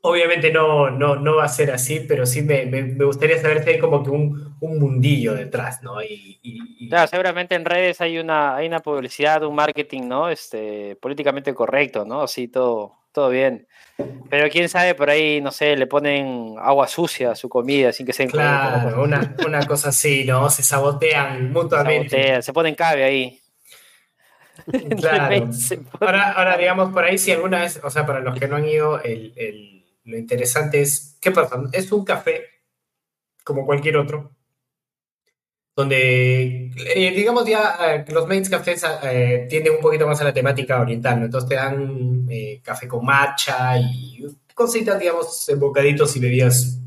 [0.08, 3.72] Obviamente no, no, no va a ser así, pero sí me, me, gustaría saber si
[3.72, 6.00] hay como que un, un mundillo detrás, ¿no?
[6.02, 10.30] Y, y, Claro, seguramente en redes hay una, hay una publicidad, un marketing, ¿no?
[10.30, 12.22] Este, políticamente correcto, ¿no?
[12.22, 13.68] Así todo, todo bien.
[14.30, 18.06] Pero quién sabe, por ahí, no sé, le ponen agua sucia a su comida sin
[18.06, 20.50] que se Claro, una, una cosa así, ¿no?
[20.50, 22.10] Se sabotean mutuamente.
[22.10, 23.42] Se, sabotean, se ponen cabe ahí.
[25.00, 25.50] Claro.
[26.00, 28.68] Ahora, ahora, digamos, por ahí, si alguna vez, o sea, para los que no han
[28.68, 31.62] ido, el, el lo interesante es, ¿qué pasa?
[31.72, 32.46] Es un café,
[33.44, 34.35] como cualquier otro,
[35.76, 40.34] donde, eh, digamos ya, eh, los mains cafés eh, tienden un poquito más a la
[40.34, 41.26] temática oriental, ¿no?
[41.26, 42.28] Entonces te dan
[42.64, 46.80] café con matcha y cositas, digamos, bocaditos y bebidas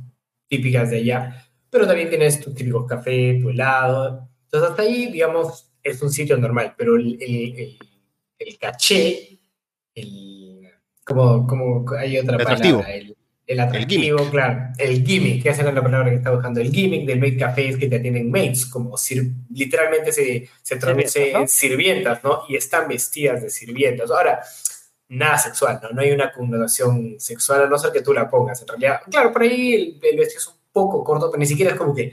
[0.49, 4.27] típicas de allá, pero también tienes tu típico café, tu helado.
[4.45, 7.79] Entonces hasta ahí, digamos, es un sitio normal, pero el, el,
[8.39, 9.39] el caché,
[9.95, 10.67] el
[11.05, 13.18] como, como hay otra palabra, el,
[13.49, 14.73] el atractivo, el claro.
[14.77, 16.61] El gimmick, que esa era la palabra que estaba buscando.
[16.61, 18.95] El gimmick del made café es que te tienen mates, como
[19.51, 22.43] literalmente se, se traduce en sirvientas, ¿no?
[22.47, 24.11] Y están vestidas de sirvientas.
[24.11, 24.41] Ahora,
[25.09, 25.91] nada sexual, ¿no?
[25.91, 28.61] No hay una connotación sexual, a no ser que tú la pongas.
[28.61, 31.73] En realidad, claro, por ahí el, el vestido es un poco corto, pero ni siquiera
[31.73, 32.13] es como que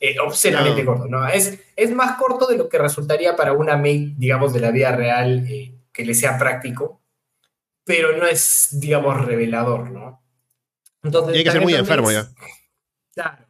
[0.00, 1.28] eh, obscenamente corto, ¿no?
[1.28, 4.90] Es, es más corto de lo que resultaría para una maid, digamos, de la vida
[4.96, 7.02] real eh, que le sea práctico
[7.84, 10.21] pero no es, digamos, revelador, ¿no?
[11.02, 12.28] Entonces, tiene que ser muy enfermo ya.
[13.14, 13.44] Claro.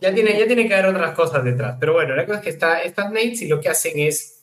[0.00, 1.76] Ya tiene, ya tiene que haber otras cosas detrás.
[1.78, 4.40] Pero bueno, la cosa es que está, estas mates y lo que hacen es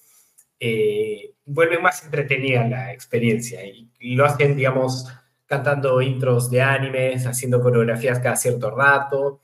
[0.59, 5.07] eh, vuelven más entretenida la experiencia y, lo hacen, digamos,
[5.45, 9.41] cantando intros de animes, haciendo coreografías cada cierto rato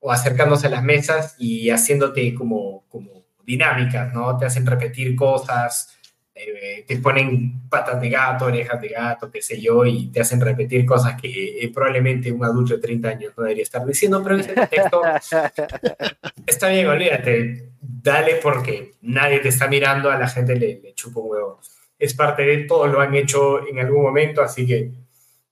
[0.00, 4.36] o acercándose a las mesas y haciéndote como, como dinámicas, ¿no?
[4.36, 5.96] Te hacen repetir cosas,
[6.34, 10.40] eh, te ponen patas de gato, orejas de gato, qué sé yo, y te hacen
[10.40, 14.36] repetir cosas que eh, probablemente un adulto de 30 años no debería estar diciendo, pero
[14.36, 15.02] ese texto
[16.46, 21.20] está bien, olvídate, dale porque nadie te está mirando, a la gente le, le chupa
[21.20, 21.60] un huevo.
[21.98, 24.90] Es parte de todos lo han hecho en algún momento, así que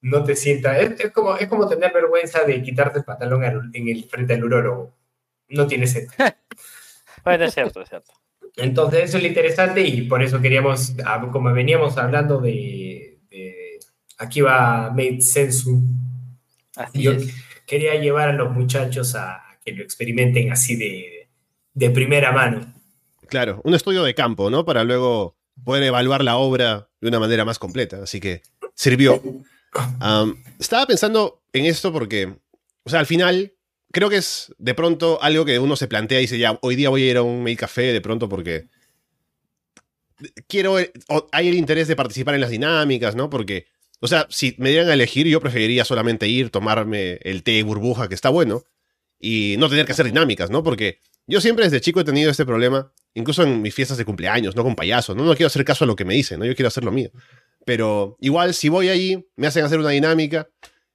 [0.03, 0.79] no te sientas.
[0.79, 4.93] Es, como, es como tener vergüenza de quitarte el pantalón en el frente al urólogo.
[5.49, 6.27] No tiene sentido.
[7.25, 8.13] bueno, es cierto, es cierto.
[8.57, 13.19] Entonces, eso es lo interesante y por eso queríamos, ah, como veníamos hablando de,
[14.19, 15.83] aquí va Made Sensu,
[16.95, 17.13] yo
[17.67, 21.29] quería llevar a los muchachos a, que lo experimenten así de,
[21.75, 22.73] de primera mano.
[23.29, 24.65] Claro, un estudio de campo, ¿no?
[24.65, 28.03] Para luego poder evaluar la obra de una manera más completa.
[28.03, 28.43] Así que
[28.75, 29.23] sirvió.
[30.59, 32.35] estaba pensando en esto porque,
[32.85, 33.55] o sea, al final,
[33.93, 36.89] creo que es de pronto algo que uno se plantea y dice, ya, hoy día
[36.89, 38.67] voy a ir a un mail café de pronto porque
[40.49, 40.77] quiero,
[41.33, 43.31] hay el interés de participar en las dinámicas, ¿no?
[43.31, 43.67] Porque,
[44.01, 48.09] o sea, si me dieran a elegir, yo preferiría solamente ir, tomarme el té burbuja,
[48.09, 48.65] que está bueno,
[49.19, 50.63] y no tener que hacer dinámicas, ¿no?
[50.63, 54.57] Porque yo siempre desde chico he tenido este problema, incluso en mis fiestas de cumpleaños,
[54.57, 55.25] no con payasos, ¿no?
[55.25, 56.45] No quiero hacer caso a lo que me dicen, ¿no?
[56.45, 57.11] Yo quiero hacer lo mío.
[57.65, 60.49] Pero igual, si voy ahí, me hacen hacer una dinámica,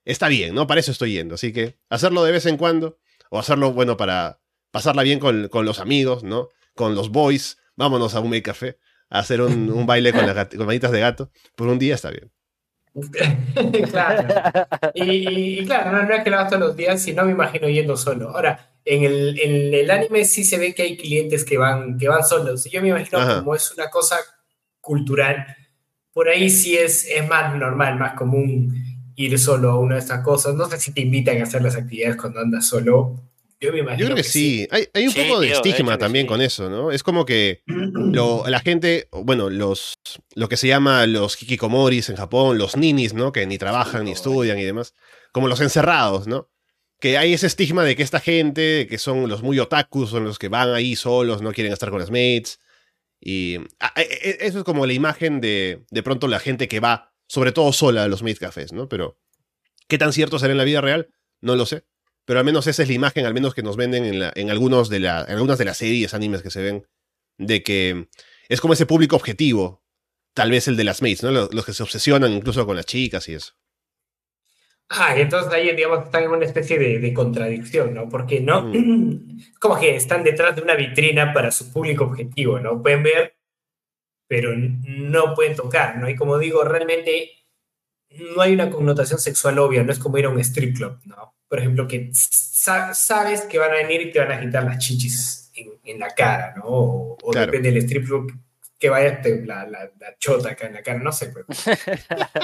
[0.08, 0.66] está bien, ¿no?
[0.68, 1.36] Para eso estoy yendo.
[1.36, 2.98] Así que hacerlo de vez en cuando,
[3.30, 4.40] o hacerlo, bueno, para
[4.72, 6.50] pasarla bien con, los amigos, ¿no?
[6.76, 8.78] Con los boys, vámonos a un make café,
[9.10, 12.32] a hacer un, baile con las con manitas de gato, por un día está bien.
[13.92, 14.28] claro.
[14.96, 18.30] Y, claro, no, es que lo hagas todos los días, sino me imagino yendo solo.
[18.30, 22.08] Ahora, en el, en el, anime sí se ve que hay clientes que van, que
[22.08, 22.64] van solos.
[22.66, 24.18] Yo me imagino como es una cosa
[24.82, 25.46] cultural,
[26.12, 30.22] por ahí sí es, es más normal, más común ir solo a una de estas
[30.24, 30.56] cosas.
[30.56, 33.20] No sé si te invitan a hacer las actividades cuando andas solo.
[33.60, 34.00] Yo me imagino.
[34.00, 34.68] Yo creo que, sí.
[34.70, 36.92] Hay, hay, un poco de estigma también con eso, ¿no?
[36.92, 39.98] Es como que la gente, bueno, los
[40.36, 43.32] lo que se llama los hikikomoris en Japón, los ninis, ¿no?
[43.32, 44.94] Que ni trabajan, ni estudian y demás.
[45.32, 46.50] Como los encerrados, ¿no?
[47.00, 50.38] Que hay ese estigma de que esta gente, que son los muy otakus, son los
[50.38, 52.60] que van ahí solos, no quieren estar con las mates.
[53.20, 56.80] Y ah, e, e, eso es como la imagen de, de pronto la gente que
[56.80, 58.90] va, sobre todo sola, los maid cafés, ¿no?
[58.90, 59.20] Pero,
[59.88, 61.10] ¿qué tan cierto será en la vida real?
[61.42, 61.86] No lo sé.
[62.26, 64.90] Pero al menos esa es la imagen, al menos que nos venden en, en algunos
[64.90, 66.88] de la, en algunas de las series, animes que se ven,
[67.38, 68.10] de que
[68.50, 69.84] es como ese público objetivo,
[70.34, 71.32] tal vez el de las mates, ¿no?
[71.32, 73.54] Los, que se obsesionan incluso con las chicas y eso.
[74.90, 78.08] Ah, y entonces ahí, digamos, están en una especie de, contradicción, ¿no?
[78.08, 79.56] Porque no, mm.
[79.60, 82.82] como que están detrás de una vitrina para su público objetivo, ¿no?
[82.82, 83.37] Pueden ver,
[84.28, 86.10] pero no pueden tocar, ¿no?
[86.10, 87.32] Y como digo, realmente
[88.10, 91.36] no hay una connotación sexual obvia, no es como ir a un strip club, ¿no?
[91.48, 95.52] Por ejemplo, que sabes que van a venir y te van a agitar las chichis
[95.84, 96.64] en, la cara, ¿no?
[96.66, 98.32] O, depende del strip club
[98.78, 101.34] que vaya la, la, chota acá en la cara, no sé.
[101.34, 101.46] Pero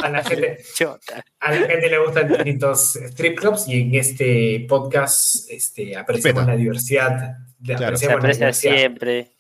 [0.02, 0.64] a, la gente,
[1.40, 6.56] a la gente le gustan distintos strip clubs y en este podcast este, apreciamos la
[6.56, 7.38] diversidad.
[7.62, 8.76] Apreciamos la diversidad.
[8.76, 9.33] siempre.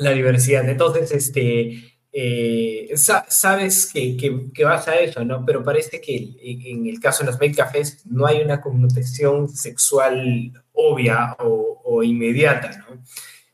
[0.00, 0.68] La diversidad.
[0.68, 4.16] Entonces, este, eh, sabes que,
[4.52, 5.44] que, vas a eso, ¿no?
[5.44, 10.52] Pero parece que en el caso de los make cafés no hay una connotación sexual
[10.72, 13.02] obvia o, o inmediata, ¿no?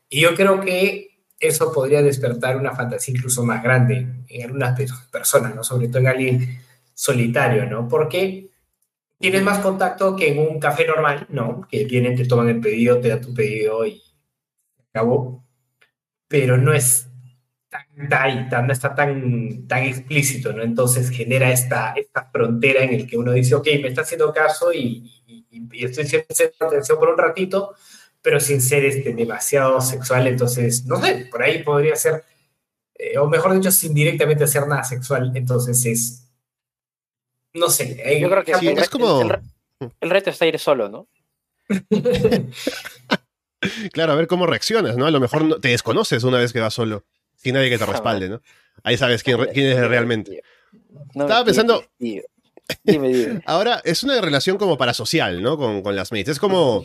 [0.09, 4.79] Y yo creo que eso podría despertar una fantasía incluso más grande en algunas
[5.11, 5.63] personas, ¿no?
[5.63, 6.59] Sobre todo en alguien
[6.93, 7.87] solitario, ¿no?
[7.87, 8.49] Porque
[9.19, 11.67] tienes más contacto que en un café normal, ¿no?
[11.69, 14.01] Que vienen, te toman el pedido, te dan tu pedido y
[14.89, 15.44] acabó.
[16.27, 17.07] Pero no es
[18.09, 20.63] tan, tan, no está tan, tan explícito, ¿no?
[20.63, 24.73] Entonces genera esta, esta frontera en el que uno dice, ok, me está haciendo caso
[24.73, 25.11] y,
[25.73, 27.75] estoy haciendo atención por un ratito,
[28.21, 32.23] pero sin ser este, demasiado sexual, entonces, no sé, por ahí podría ser,
[32.95, 36.27] eh, o mejor dicho, sin directamente hacer nada sexual, entonces es,
[37.53, 38.19] no sé.
[38.19, 39.21] Yo creo que sí, es como...
[40.01, 41.07] El, reto está ir solo, ¿no?
[43.91, 45.05] claro, a ver cómo reaccionas, ¿no?
[45.05, 48.29] A lo mejor te desconoces una vez que vas solo, sin nadie que te respalde,
[48.29, 48.41] ¿no?
[48.83, 50.41] Ahí sabes quién, quién es realmente.
[51.13, 51.83] Estaba pensando,
[53.45, 55.57] Ahora, es una relación como parasocial, ¿no?
[55.57, 56.29] Con, con las mates.
[56.29, 56.83] Es como.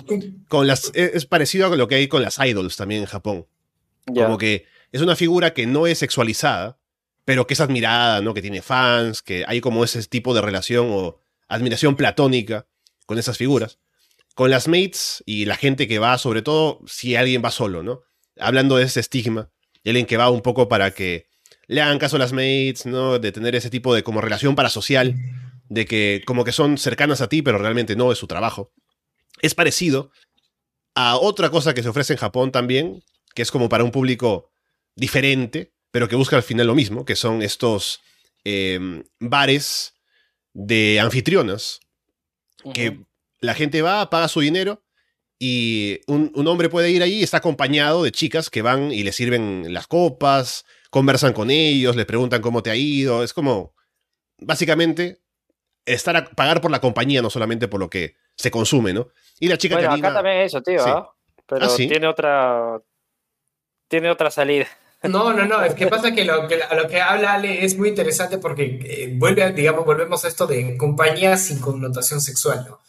[0.49, 3.47] Con las, es parecido a lo que hay con las idols también en Japón.
[4.07, 6.79] Como que es una figura que no es sexualizada,
[7.25, 8.35] pero que es admirada, ¿no?
[8.35, 12.67] Que tiene fans, que hay como ese tipo de relación o admiración platónica
[13.07, 13.79] con esas figuras.
[14.35, 18.03] Con las mates y la gente que va, sobre todo si alguien va solo, ¿no?
[18.39, 19.51] Hablando de ese estigma,
[19.85, 21.29] alguien que va un poco para que
[21.67, 23.19] le hagan caso a las mates, ¿no?
[23.19, 25.15] De tener ese tipo de como relación parasocial
[25.69, 28.73] de que como que son cercanas a ti, pero realmente no es su trabajo.
[29.41, 30.11] Es parecido
[30.95, 34.51] a otra cosa que se ofrece en Japón también, que es como para un público
[34.97, 38.01] diferente, pero que busca al final lo mismo, que son estos
[38.45, 39.95] em, bares
[40.53, 41.81] de anfitrionas,
[42.75, 43.05] que
[43.41, 44.83] la gente va, paga su dinero
[45.39, 49.03] y un, un, hombre puede ir ahí y está acompañado de chicas que van y
[49.03, 53.25] le sirven las copas, conversan con ellos, le preguntan cómo te ha ido.
[53.25, 53.75] Es como,
[54.39, 55.23] básicamente,
[55.87, 59.09] estar a pagar por la compañía, no solamente por lo que se consume, ¿no?
[59.39, 61.15] Y la chica bueno, acá también eso, tío, ¿ah?
[61.47, 62.81] Pero ah, tiene otra.
[63.89, 64.67] Tiene otra salida.
[65.03, 67.89] No, no, no, es que pasa que lo que, lo que habla Ale es muy
[67.89, 72.81] interesante porque eh, vuelve, digamos, volvemos a esto de compañía sin connotación sexual, ¿no?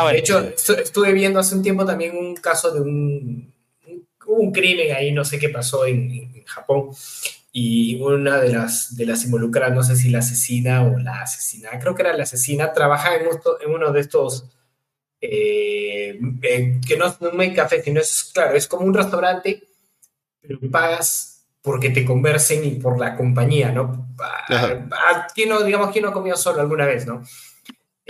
[0.00, 3.52] Ah, de hecho, estuve viendo hace un tiempo también un caso de un,
[4.26, 6.90] un crimen ahí, no sé qué pasó en, en Japón,
[7.52, 11.70] y una de las, de las involucradas, no sé si la asesina o la asesina,
[11.80, 14.46] creo que era la asesina, trabaja en, en uno de estos,
[15.20, 19.64] eh, que no, no es café, sino es, claro, es como un restaurante,
[20.40, 24.08] pero pagas porque te conversen y por la compañía, ¿no?
[25.34, 27.22] ¿Quién no, digamos, quién no ha comido solo alguna vez, no?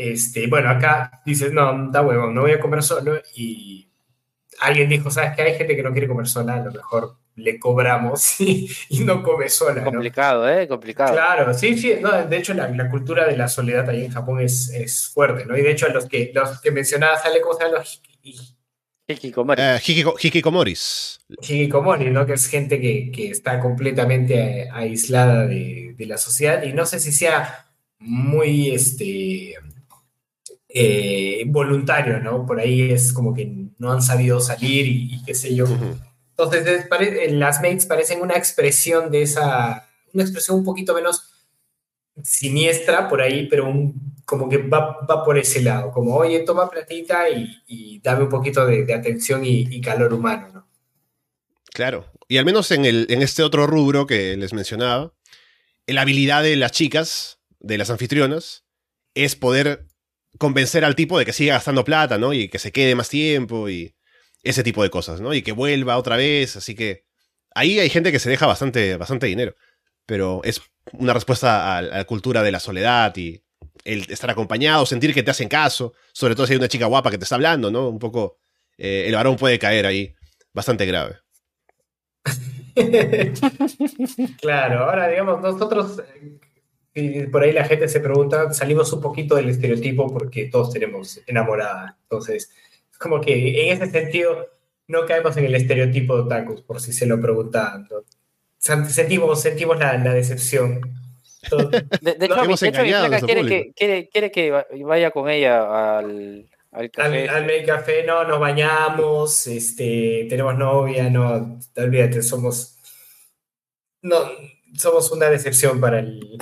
[0.01, 3.89] Este, bueno, acá dices, no, da huevo, no voy a comer solo y
[4.61, 7.59] alguien dijo, ¿sabes que Hay gente que no quiere comer sola, a lo mejor le
[7.59, 8.71] cobramos y,
[9.05, 9.85] no come sola.
[9.85, 10.67] Complicado, ¿eh?
[10.67, 11.13] Complicado.
[11.13, 11.95] Claro, sí, sí.
[12.01, 15.45] No, de hecho, la, la, cultura de la soledad ahí en Japón es, es fuerte,
[15.47, 15.57] ¿no?
[15.57, 18.03] Y de hecho, los que, los que mencionaba, sale como se llama los
[19.07, 19.65] Hikikomoris.
[20.07, 21.21] Uh, hikikomoris.
[21.41, 22.27] Hikikomoris, ¿no?
[22.27, 27.01] Que es gente que, que está completamente aislada de, de, la sociedad y no sé
[27.01, 27.67] si sea
[27.99, 29.57] muy, este,
[30.73, 32.47] eh, voluntario, ¿no?
[32.47, 35.67] Por ahí es como que no han sabido salir y, qué sé yo.
[36.31, 36.87] Entonces,
[37.33, 41.31] las mates parecen una expresión de esa, una expresión un poquito menos
[42.23, 43.73] siniestra por ahí, pero
[44.25, 48.65] como que va, va, por ese lado, como, oye, toma platita y, dame un poquito
[48.65, 50.69] de, atención y, calor humano, ¿no?
[51.73, 55.13] Claro, y al menos en, el, en este otro rubro que les mencionaba,
[55.87, 58.65] la habilidad de las chicas, de las anfitrionas,
[59.15, 59.90] es poder
[60.39, 62.33] convencer al tipo de que siga gastando plata, ¿no?
[62.33, 63.95] Y que se quede más tiempo y
[64.43, 65.35] ese tipo de cosas, ¿no?
[65.35, 67.05] Y que vuelva otra vez, así que
[67.55, 69.55] ahí hay gente que se deja bastante, bastante dinero,
[70.07, 70.63] pero es
[70.93, 73.43] una respuesta a, la cultura de la soledad y
[73.85, 77.11] el estar acompañado, sentir que te hacen caso, sobre todo si hay una chica guapa
[77.11, 77.89] que te está hablando, ¿no?
[77.89, 78.39] Un poco
[78.79, 80.15] eh, el varón puede caer ahí
[80.53, 81.19] bastante grave.
[84.41, 86.03] claro, ahora digamos, nosotros,
[87.01, 91.21] y por ahí la gente se pregunta, salimos un poquito del estereotipo porque todos tenemos
[91.27, 92.51] enamorada, entonces
[93.01, 94.49] como que en ese sentido
[94.87, 97.89] no caemos en el estereotipo de otakus, por si se lo preguntaban.
[98.59, 100.81] Sentimos, sentimos la, la decepción.
[102.03, 102.43] de, de, hecho,
[103.25, 107.29] quiere, que, quiere, quiere, que vaya con ella al, al café.
[107.29, 112.77] Al, al café, no, nos bañamos, este, tenemos novia, no, olvídate, somos.
[114.03, 114.17] No,
[114.77, 116.39] somos una decepción para el,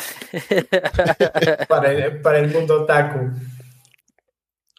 [1.68, 3.30] para el, para el mundo otaku.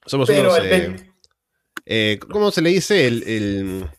[0.05, 0.95] Somos Pero unos, eh,
[1.85, 3.07] eh, ¿Cómo se le dice?
[3.07, 3.89] El,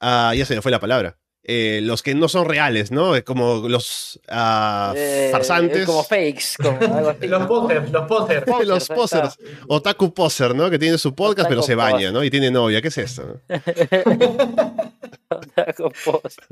[0.00, 1.18] Ah, ya se me fue la palabra.
[1.42, 3.14] Eh, los que no son reales, ¿no?
[3.24, 5.86] Como los uh, farsantes.
[5.86, 7.26] como fakes, como algo así.
[7.28, 8.46] los posers, los posers.
[8.66, 9.38] los posers.
[9.66, 10.68] Otaku poser, ¿no?
[10.68, 12.22] Que tiene su podcast, pero se baña, ¿no?
[12.22, 12.82] Y tiene novia.
[12.82, 13.40] ¿Qué es esto?
[15.28, 16.44] Otaku poser.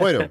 [0.00, 0.30] Bueno,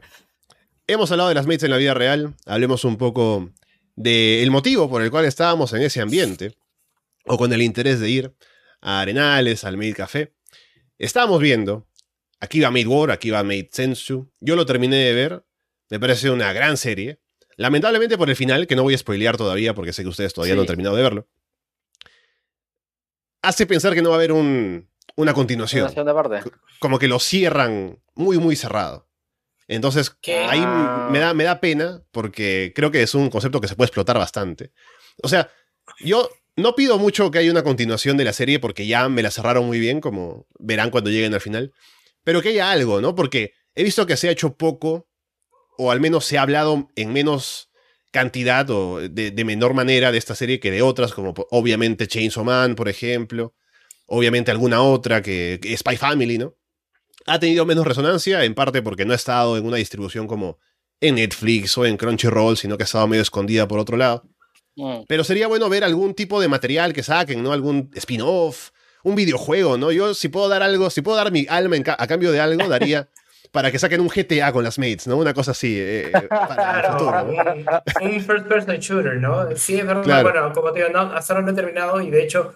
[0.88, 2.36] hemos hablado de las mates en la vida real.
[2.46, 3.50] Hablemos un poco
[3.96, 6.56] del motivo por el cual estábamos en ese ambiente
[7.26, 8.36] o con el interés de ir
[8.82, 10.34] a Arenales, al Made Café.
[10.98, 11.88] Estábamos viendo,
[12.40, 14.32] aquí va Made War, aquí va Made Sensu.
[14.40, 15.46] Yo lo terminé de ver,
[15.90, 17.20] me parece una gran serie.
[17.58, 20.56] Lamentablemente por el final, que no voy a spoilear todavía porque sé que ustedes todavía
[20.56, 21.28] no han terminado de verlo.
[23.42, 25.86] Hace pensar que no va a haber un, una continuación.
[26.80, 29.05] Como que lo cierran muy, muy cerrado.
[29.68, 30.16] Entonces,
[30.48, 30.60] ahí
[31.12, 34.18] me da, me da pena porque creo que es un concepto que se puede explotar
[34.18, 34.72] bastante.
[35.24, 35.50] O sea,
[36.00, 39.32] yo no pido mucho que haya una continuación de la serie porque ya me la
[39.32, 41.74] cerraron muy bien, como verán cuando lleguen al final.
[42.24, 43.16] Pero que haya algo, ¿no?
[43.16, 45.08] Porque he visto que se ha hecho poco,
[45.78, 47.72] o al menos se ha hablado en menos
[48.12, 52.76] cantidad o de, menor manera de esta serie que de otras, como obviamente Chainsaw Man,
[52.76, 53.54] por ejemplo.
[54.08, 56.56] Obviamente alguna otra que, que Spy Family, ¿no?
[57.26, 60.60] Ha tenido menos resonancia, en parte porque no ha estado en una distribución como
[61.02, 64.24] en Netflix o en Crunchyroll, sino que ha estado medio escondida por otro lado.
[64.76, 65.04] Mm.
[65.08, 67.54] Pero sería bueno ver algún tipo de material que saquen, ¿no?
[67.54, 68.72] Algún spin-off,
[69.04, 69.92] un videojuego, ¿no?
[69.92, 73.08] Yo si puedo dar algo, si puedo dar mi alma a cambio de algo, daría
[73.52, 75.18] para que saquen un GTA con las mates, ¿no?
[75.18, 77.24] Una cosa así eh, eh, para el futuro.
[78.02, 79.56] Un, first person shooter, ¿no?
[79.56, 80.24] Sí, es verdad.
[80.24, 82.54] Bueno, como te digo, no, hasta ahora no he terminado y de hecho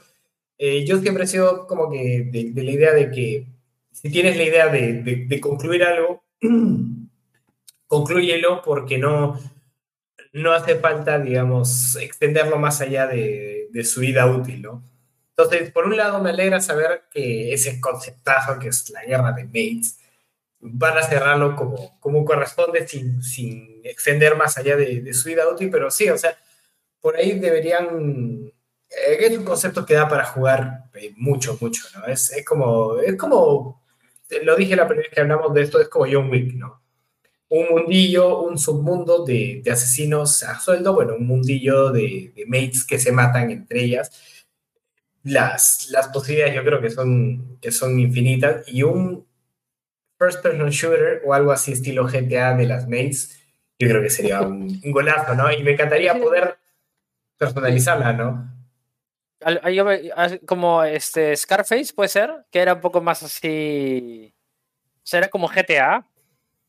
[0.58, 3.48] eh, yo siempre he sido como que de, la idea de que
[4.02, 6.24] si tienes la idea de, de, concluir algo,
[7.88, 9.38] conclúyelo porque no,
[10.32, 14.84] no hace falta, digamos, extenderlo más allá de, de, su vida útil, ¿no?
[15.36, 19.44] Entonces, por un lado, me alegra saber que ese conceptazo que es la guerra de
[19.46, 20.00] mates
[20.60, 25.48] van a cerrarlo como, como corresponde sin, sin extender más allá de, de, su vida
[25.48, 26.38] útil, pero sí, o sea,
[27.02, 28.52] por ahí deberían...
[28.90, 32.06] Eh, es un concepto que da para jugar eh, mucho, mucho, ¿no?
[32.06, 33.79] Es, es, como, es como,
[34.44, 36.82] lo dije la primera vez que hablamos de esto, es como John Wick, ¿no?
[37.50, 42.86] un mundillo, un submundo de, de, asesinos a sueldo, bueno, un mundillo de, de, mates
[42.86, 44.12] que se matan entre ellas.
[45.24, 49.26] Las, las posibilidades yo creo que son, que son infinitas y un
[50.18, 53.40] first person shooter o algo así estilo GTA de las mates,
[53.80, 55.52] yo creo que sería un, un golazo, ¿no?
[55.52, 56.58] Y me encantaría poder
[57.38, 58.59] personalizarla, ¿no?
[60.46, 64.34] Como este Scarface puede ser, que era un poco más así,
[64.98, 66.06] o sea, era como GTA,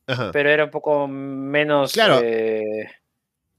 [0.07, 0.31] Ajá.
[0.31, 2.21] pero era un poco menos, claro.
[2.23, 2.89] eh,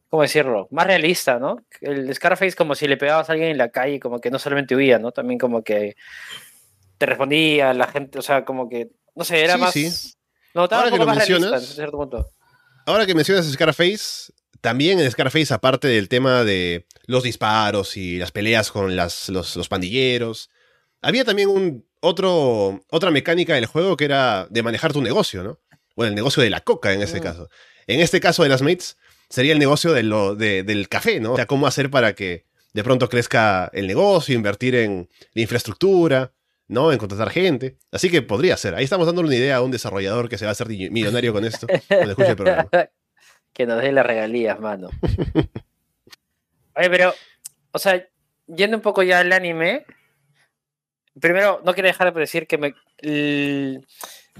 [0.08, 0.68] ¿cómo decirlo?
[0.70, 1.64] Más realista, ¿no?
[1.80, 4.74] El Scarface como si le pegabas a alguien en la calle, como que no solamente
[4.74, 5.12] huía, ¿no?
[5.12, 5.94] También como que
[6.98, 9.72] te respondía la gente, o sea, como que, no sé, era sí, más...
[9.72, 10.14] Sí.
[10.54, 12.30] No, estaba ahora un poco que más mencionas, realista en cierto punto.
[12.86, 14.32] Ahora que mencionas Scarface,
[14.62, 19.56] también en Scarface, aparte del tema de los disparos y las peleas con las, los,
[19.56, 20.48] los pandilleros,
[21.02, 25.60] había también un, otro, otra mecánica del juego que era de manejar tu negocio, ¿no?
[25.96, 27.22] Bueno, el negocio de la coca en ese mm.
[27.22, 27.50] caso.
[27.86, 28.96] En este caso de las mates,
[29.28, 31.32] sería el negocio de lo, de, del café, ¿no?
[31.32, 36.32] O sea, cómo hacer para que de pronto crezca el negocio, invertir en la infraestructura,
[36.68, 36.92] ¿no?
[36.92, 37.78] En contratar gente.
[37.90, 38.74] Así que podría ser.
[38.76, 41.44] Ahí estamos dando una idea a un desarrollador que se va a hacer millonario con
[41.44, 42.68] esto cuando escuche el programa.
[43.52, 44.88] que nos dé las regalías, mano.
[46.76, 47.14] Oye, pero,
[47.72, 48.06] o sea,
[48.46, 49.84] yendo un poco ya al anime,
[51.20, 52.74] primero, no quiero dejar de decir que me.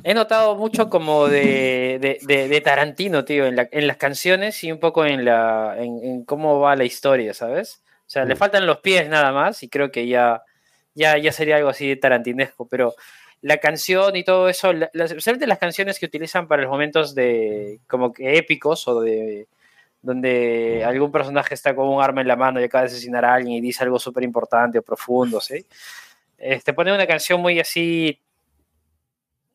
[0.05, 4.65] He notado mucho como de, de, de, de Tarantino, tío, en, la, en, las canciones
[4.65, 7.83] y un poco en, la, en, en, cómo va la historia, ¿sabes?
[8.07, 8.29] O sea, mm.
[8.29, 10.43] le faltan los pies nada más y creo que ya,
[10.95, 12.95] ya, ya sería algo así tarantinesco, pero
[13.43, 17.81] la canción y todo eso, la, especialmente las canciones que utilizan para los momentos de
[17.89, 19.49] como que épicos o de
[20.01, 23.35] donde algún personaje está con un arma en la mano y acaba de asesinar a
[23.35, 25.65] alguien y dice algo súper importante o profundo, ¿sí?
[26.39, 28.21] Este, pone una canción muy así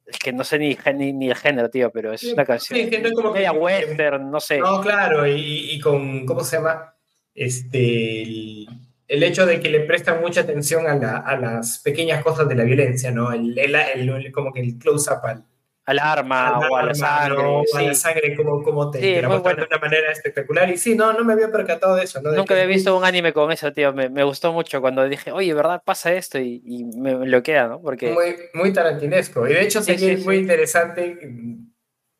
[0.05, 2.97] es que no sé ni, ni, ni, el género, tío, pero es una canción sí,
[2.97, 4.59] no es como media que, western, no sé.
[4.59, 6.93] No, claro, y, y, con, ¿cómo se llama?
[7.35, 8.69] Este, el,
[9.07, 12.55] el, hecho de que le prestan mucha atención a, la, a las pequeñas cosas de
[12.55, 13.31] la violencia, ¿no?
[13.31, 15.43] El, el, el como que el close-up al,
[15.85, 17.41] al arma al o a la sangre.
[17.41, 17.63] ¿no?
[17.65, 17.77] sí.
[17.77, 19.61] a la sangre, como, como te, Sí, te muy bueno.
[19.61, 20.69] de una manera espectacular.
[20.69, 22.31] Y sí, no, no me había percatado de eso, ¿no?
[22.31, 23.93] De Nunca que había visto un anime con eso, tío.
[23.93, 25.81] Me, me gustó mucho cuando dije, oye, ¿verdad?
[25.85, 27.81] Pasa esto y, y me, me lo queda, ¿no?
[27.81, 29.47] Porque Muy, muy tarantinesco.
[29.47, 31.17] Y de hecho sería sí, muy interesante,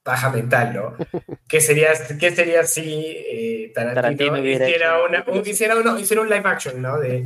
[0.07, 0.95] paja mental, ¿no?
[1.49, 6.43] ¿Qué sería, qué sería si eh, Tarantino, hiciera, una, un, hiciera, uno, hiciera un live
[6.45, 6.97] action, ¿no?
[6.97, 7.23] De,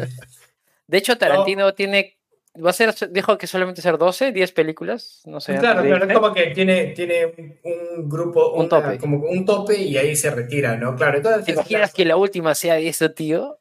[0.87, 2.17] De hecho, Tarantino tiene.
[2.53, 5.21] Va a ser, dijo que solamente ser 12, 10 películas.
[5.25, 5.57] No sé.
[5.59, 8.97] claro, de claro, es como que tiene, tiene un, grupo, Un una- tope.
[8.97, 10.95] como un tope y ahí se retira, ¿no?
[10.95, 11.45] Claro, entonces.
[11.45, 13.59] ¿Te imaginas que la última sea eso, tío?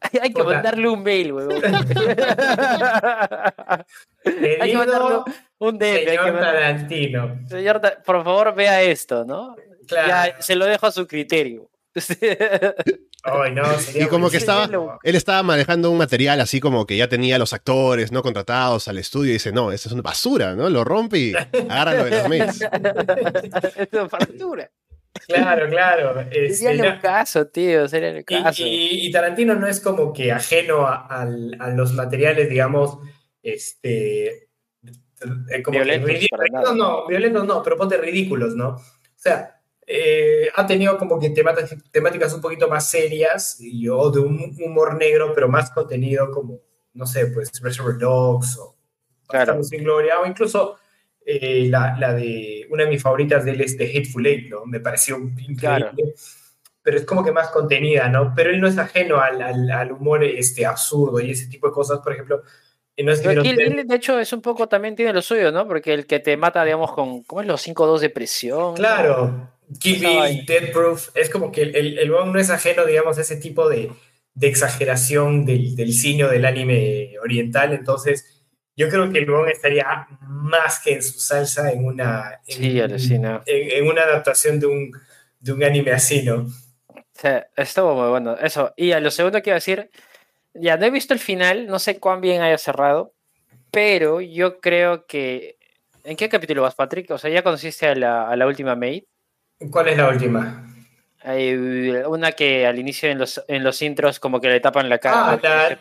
[0.22, 1.50] Hay que mandarle un mail, weón.
[4.60, 4.76] Hay que
[5.60, 5.98] un DM.
[6.00, 7.40] que señor mandar- Tarantino.
[7.48, 9.54] Señor, por favor, vea esto, ¿no?
[9.86, 10.08] Claro.
[10.08, 11.70] Ya se lo dejo a su criterio.
[13.22, 14.68] Ay, no, sería Y como que estaba,
[15.02, 18.96] él estaba manejando un material así como que ya tenía los actores no contratados al
[18.98, 20.70] estudio y dice, no, esto es una basura, ¿no?
[20.70, 21.32] Lo rompe y
[21.68, 22.62] agárralo de mates.
[23.76, 24.70] Esto es factura.
[25.26, 26.20] Claro, claro.
[26.30, 27.88] Este, Sería el no- caso, tío.
[27.88, 28.62] Sería el Y, caso.
[28.64, 32.98] y- y Tarantino no es como que ajeno a, al- a los materiales, digamos,
[33.42, 34.48] este,
[35.64, 36.74] como Violentos, que para nada.
[36.74, 38.70] no, violentos no, pero ponte ridículos, ¿no?
[38.70, 38.82] O
[39.16, 44.56] sea, eh, ha tenido como que temáticas, un poquito más serias y, o de un
[44.64, 46.60] humor negro, pero más contenido como,
[46.94, 48.76] no sé, pues Reservoir Dogs o
[49.30, 49.62] Claro.
[49.62, 50.78] Sin Gloria, o incluso
[51.24, 54.66] eh, la, la de una de mis favoritas de él es The Hateful Eight, ¿no?
[54.66, 55.56] Me pareció increíble.
[55.56, 55.92] Claro.
[56.82, 58.32] Pero es como que más contenida, ¿no?
[58.34, 61.72] Pero él no es ajeno al, al, al humor este, absurdo y ese tipo de
[61.72, 62.42] cosas, por ejemplo.
[62.96, 65.50] Y no vieron Kill Death- Bill, de hecho, es un poco también tiene lo suyo,
[65.52, 65.66] ¿no?
[65.66, 67.22] Porque el que te mata, digamos, con.
[67.24, 68.74] ¿Cómo es los 5-2 de presión?
[68.74, 70.46] Claro, Kill Estaba Bill.
[70.46, 73.68] Death Proof, es como que el, el, el no es ajeno, digamos, a ese tipo
[73.68, 73.90] de,
[74.34, 78.42] de exageración del, del cine del anime oriental, entonces
[78.76, 82.78] yo creo que el weón estaría más que en su salsa en una, en, Sí,
[83.46, 84.92] en, en una adaptación de un,
[85.38, 86.46] de un anime así, ¿no?
[87.12, 88.36] Sea, estuvo muy bueno.
[88.38, 88.72] Eso.
[88.76, 89.90] Y a lo segundo que iba a decir,
[90.54, 93.12] ya no he visto el final, no sé cuán bien haya cerrado,
[93.70, 95.56] pero yo creo que
[96.04, 97.10] ¿En qué capítulo vas, Patrick?
[97.10, 99.04] O sea, ¿ya conociste a la, a la última maid?
[99.70, 100.66] ¿Cuál es la última?
[101.22, 104.98] Hay una que al inicio en los, en los intros como que le tapan la
[104.98, 105.38] cara.
[105.42, 105.76] Ah,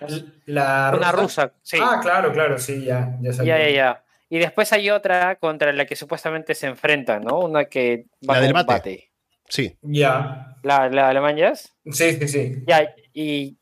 [0.45, 1.77] la, Una rusa, sí.
[1.81, 4.03] Ah, claro, claro, sí, ya, ya Ya, ya, ya.
[4.29, 7.39] Y después hay otra contra la que supuestamente se enfrentan, ¿no?
[7.39, 9.03] Una que va la del.
[9.47, 9.77] Sí.
[9.81, 10.57] Ya.
[10.61, 12.63] ¿La, la, la Sí, sí, sí.
[12.67, 13.57] Ya, y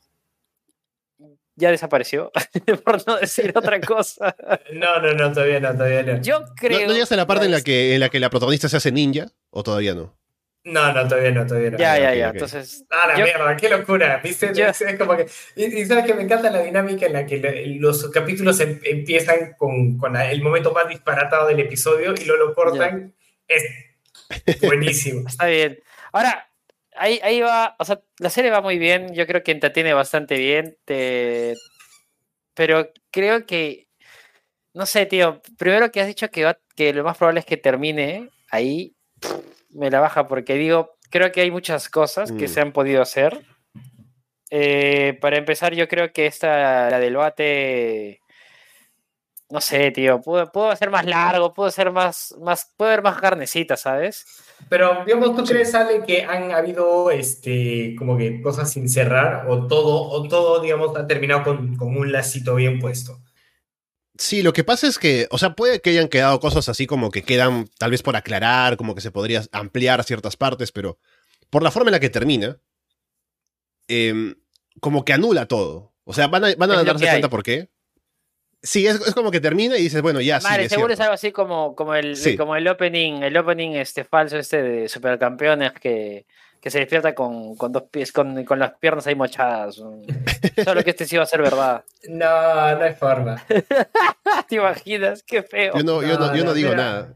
[1.58, 2.32] ya desapareció,
[2.86, 4.36] por no decir otra cosa.
[4.72, 6.22] No, no, no, todavía no, todavía no.
[6.22, 6.82] Yo creo.
[6.82, 8.78] ¿No, ¿No llegaste a la parte en la, que, en la que la protagonista se
[8.78, 9.26] hace ninja?
[9.49, 10.16] ¿O todavía no?
[10.64, 11.78] No, no, todavía no, todavía no.
[11.78, 12.30] Ya, ya, ya.
[12.30, 12.86] Entonces.
[12.89, 14.20] Ah, la mierda, qué locura.
[14.24, 14.51] ¿Viste?
[14.51, 18.60] Es como que, y, sabes que me encanta la dinámica en la que los capítulos
[18.60, 23.16] em, empiezan con, con, el momento más disparatado del episodio y luego lo cortan.
[23.47, 23.64] Es
[24.62, 25.28] buenísimo.
[25.28, 25.80] Está bien.
[26.12, 26.47] Ahora,
[27.00, 27.76] ahí, ahí va.
[27.80, 29.14] O sea, la serie va muy bien.
[29.14, 30.78] Yo creo que entretiene bastante bien.
[30.86, 31.56] Te...
[32.54, 33.88] Pero creo que.
[34.74, 35.41] No sé, tío.
[35.58, 38.95] Primero que has dicho que, que lo más probable es que termine ahí
[39.70, 42.50] me la baja porque digo, creo que hay muchas cosas que mm.
[42.50, 43.45] se han podido hacer.
[44.50, 48.22] Eh, para empezar, yo creo que esta, la del bate,
[49.50, 53.20] no sé, tío, puedo, puedo hacer más largo, puedo ser más, más, puedo ver más
[53.20, 54.26] carnecita, ¿sabes?
[54.70, 59.68] Pero, digamos, ¿tú crees, Ale, que han habido, este, como que cosas sin cerrar o
[59.68, 63.22] todo, o todo, digamos, ha terminado con, con un lacito bien puesto?
[64.18, 67.12] Sí, lo que pasa es que, o sea, puede que hayan quedado cosas así como
[67.12, 70.97] que quedan tal vez por aclarar, como que se podría ampliar ciertas partes, pero
[71.49, 72.60] por la forma en la que termina,
[73.88, 74.36] em,
[74.80, 75.93] como que anula todo.
[76.03, 77.70] O sea, van a, van a darse cuenta por qué.
[78.64, 81.32] Sí, es, como que termina y dices, bueno, ya, sí, es seguro es algo así
[81.32, 86.26] como, como, el, como el opening, el opening este falso este de Supercampeones que
[86.62, 89.76] que se despierta con, con dos pies, con, con, las piernas ahí mochadas.
[90.66, 91.84] Solo que este sí va a ser verdad.
[92.10, 93.43] No, no hay forma.
[94.47, 95.24] ¿Te imaginas?
[95.24, 95.74] Qué feo.
[95.78, 97.16] Yo no, yo no, yo no digo nada.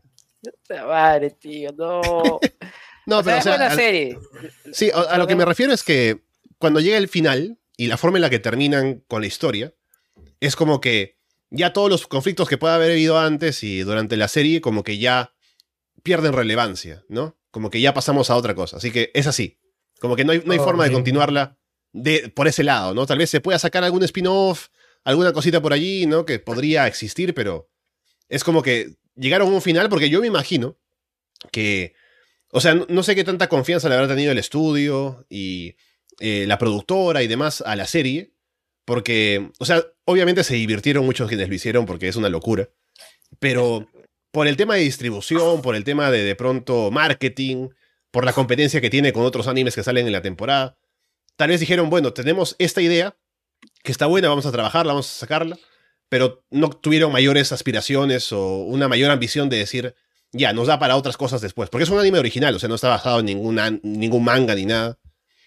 [0.70, 2.02] Madre, tío, no.
[3.06, 4.18] no, pero o sea, la serie.
[4.72, 6.22] Sí, a, lo que me refiero es que
[6.58, 9.74] cuando llega el final y la forma en la que terminan con la historia,
[10.40, 11.18] es como que
[11.52, 14.98] ya todos los conflictos que pueda haber habido antes y durante la serie, como que
[14.98, 15.34] ya
[16.02, 17.38] pierden relevancia, ¿no?
[17.52, 18.78] Como que ya pasamos a otra cosa.
[18.78, 19.60] Así que es así.
[20.00, 21.60] Como que no hay, no hay forma de continuarla
[21.92, 23.06] de, por ese lado, ¿no?
[23.06, 24.70] Tal vez se pueda sacar algún spin-off,
[25.04, 26.26] alguna cosita por allí, ¿no?
[26.26, 27.70] Que podría existir, pero
[28.30, 30.80] es como que llegaron a un final porque yo me imagino
[31.52, 31.94] que,
[32.50, 35.76] o sea, no, sé qué tanta confianza le habrá tenido el estudio y
[36.20, 38.34] eh, la productora y demás a la serie,
[38.92, 42.68] porque, o sea, obviamente se divirtieron muchos quienes lo hicieron porque es una locura,
[43.40, 43.90] pero
[44.32, 47.70] por el tema de distribución, por el tema de de pronto marketing,
[48.12, 50.78] por la competencia que tiene con otros animes que salen en la temporada.
[51.38, 53.16] Tal vez dijeron, bueno, tenemos esta idea,
[53.82, 55.58] que está buena, vamos a trabajarla, vamos a sacarla,
[56.10, 59.96] pero no tuvieron mayores aspiraciones o una mayor ambición de decir,
[60.34, 61.70] ya, nos da para otras cosas después.
[61.70, 65.00] Porque es un anime original, o sea, no está basado en ningún manga ni nada.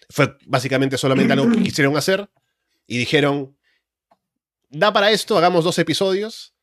[0.09, 2.27] Fue básicamente solamente algo que quisieron hacer
[2.87, 3.55] y dijeron,
[4.69, 6.53] da para esto, hagamos dos episodios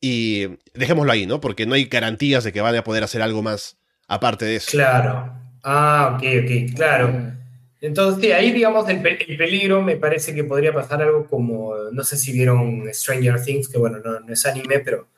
[0.00, 1.40] y dejémoslo ahí, ¿no?
[1.40, 4.70] Porque no hay garantías de que van a poder hacer algo más aparte de eso.
[4.70, 5.32] Claro.
[5.62, 7.32] Ah, ok, ok, claro.
[7.80, 12.16] Entonces, sí, ahí, digamos, el, peligro me parece que podría pasar algo como, no sé
[12.16, 15.08] si vieron Stranger Things, que bueno, no, es anime, pero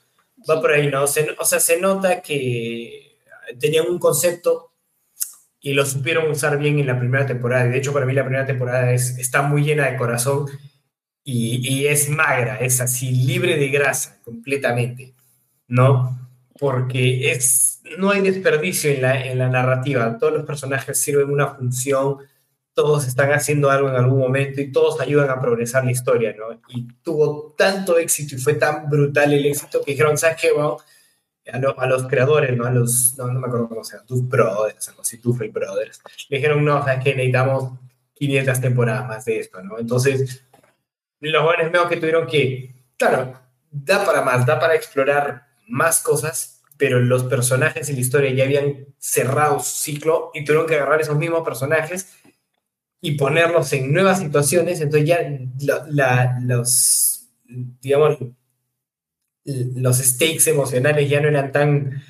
[0.49, 1.05] va por ahí, ¿no?
[1.05, 3.19] o sea, se nota que
[3.59, 4.72] tenían un concepto
[5.65, 7.65] y lo supieron usar bien en la primera temporada.
[7.67, 10.47] De hecho, para mí la primera temporada es, está muy llena de corazón
[11.25, 15.15] y, es magra, es así, libre de grasa completamente,
[15.69, 16.19] ¿no?
[16.59, 21.55] Porque es, no hay desperdicio en la, en la narrativa, todos los personajes sirven una
[21.55, 22.19] función,
[22.75, 26.61] todos están haciendo algo en algún momento y todos ayudan a progresar la historia, ¿no?
[26.71, 30.49] Y tuvo tanto éxito y fue tan brutal el éxito que dijeron, ¿sabes qué?
[31.51, 32.65] A, los creadores, ¿no?
[32.65, 36.01] A los, no, me acuerdo cómo se llama, Tooth Brothers, algo así, Tooth Brothers.
[36.29, 37.15] Le dijeron, no, ¿sabes qué?
[37.15, 37.79] Necesitamos
[38.15, 39.79] 500 temporadas más de esto, ¿no?
[39.79, 40.45] Entonces,
[41.21, 43.35] los jóvenes veo que tuvieron que, claro,
[43.71, 48.45] da para más, da para explorar más cosas, pero los personajes en la historia ya
[48.45, 52.17] habían cerrado su ciclo y tuvieron que agarrar esos mismos personajes
[53.01, 55.19] y ponerlos en nuevas situaciones, entonces ya
[56.41, 57.29] los,
[57.81, 58.19] digamos,
[59.45, 62.03] los stakes emocionales ya no eran tan,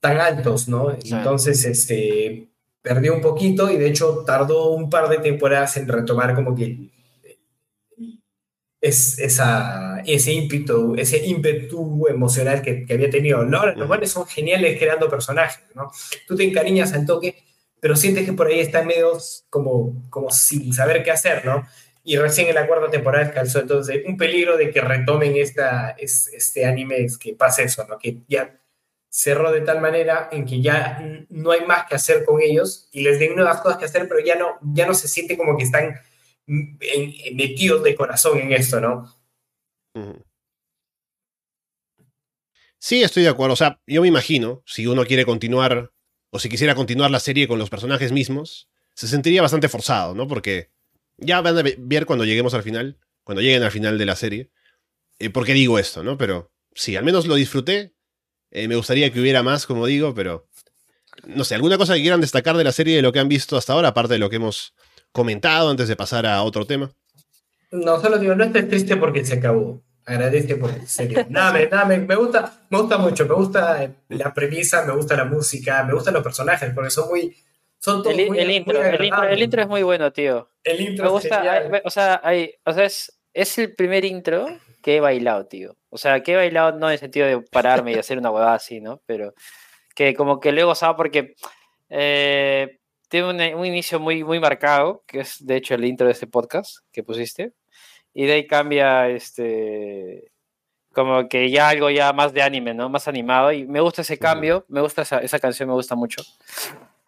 [0.00, 0.96] tan altos, ¿no?
[1.04, 2.48] Entonces, este,
[2.82, 6.90] perdió un poquito y de hecho tardó un par de temporadas en retomar como que
[8.80, 13.44] es esa, ese ímpetu, ese ímpetu emocional que, que había tenido.
[13.44, 13.66] ¿no?
[13.74, 15.90] Los buenos son geniales creando personajes, ¿no?
[16.28, 17.42] Tú te encariñas al toque,
[17.80, 21.66] pero sientes que por ahí están medios como, como sin saber qué hacer, ¿no?
[22.08, 26.64] Y recién en la cuarta temporada calzó, entonces un peligro de que retomen esta, este
[26.64, 27.98] anime es que pase eso, ¿no?
[27.98, 28.60] Que ya
[29.08, 33.00] cerró de tal manera en que ya no hay más que hacer con ellos y
[33.00, 35.64] les den nuevas cosas que hacer, pero ya no, ya no se siente como que
[35.64, 36.00] están
[36.46, 39.12] metidos de corazón en esto, ¿no?
[42.78, 43.54] Sí, estoy de acuerdo.
[43.54, 45.90] O sea, yo me imagino, si uno quiere continuar,
[46.30, 50.28] o si quisiera continuar la serie con los personajes mismos, se sentiría bastante forzado, ¿no?
[50.28, 50.70] Porque
[51.18, 54.50] ya van a ver cuando lleguemos al final, cuando lleguen al final de la serie,
[55.18, 56.18] eh, por qué digo esto, ¿no?
[56.18, 57.94] Pero sí, al menos lo disfruté.
[58.50, 60.48] Eh, me gustaría que hubiera más, como digo, pero
[61.24, 63.56] no sé, ¿alguna cosa que quieran destacar de la serie de lo que han visto
[63.56, 64.74] hasta ahora, aparte de lo que hemos
[65.12, 66.90] comentado antes de pasar a otro tema?
[67.70, 69.82] No, solo digo, no estés triste porque se acabó.
[70.04, 71.26] Agradece por serio.
[71.30, 75.24] Nada, me, nada me, gusta, me gusta mucho, me gusta la premisa, me gusta la
[75.24, 77.36] música, me gustan los personajes, porque son muy,
[77.80, 80.48] son todos el, el, intro, el, intro, es muy bueno, tío.
[80.66, 81.42] El intro me gusta,
[81.84, 84.46] o sea, hay, o sea es, es, el primer intro
[84.82, 85.76] que he bailado, tío.
[85.90, 88.54] O sea, que he bailado no en el sentido de pararme y hacer una huevada
[88.54, 89.00] así, ¿no?
[89.06, 89.32] Pero
[89.94, 91.36] que como que lo he gozado porque
[91.88, 96.26] eh, tiene un, inicio muy, muy marcado, que es de hecho el intro de este
[96.26, 97.52] podcast que pusiste
[98.12, 100.32] y de ahí cambia este
[100.92, 102.88] como que ya algo ya más de anime, ¿no?
[102.88, 106.22] Más animado y me gusta ese cambio, me gusta esa, esa canción, me gusta mucho.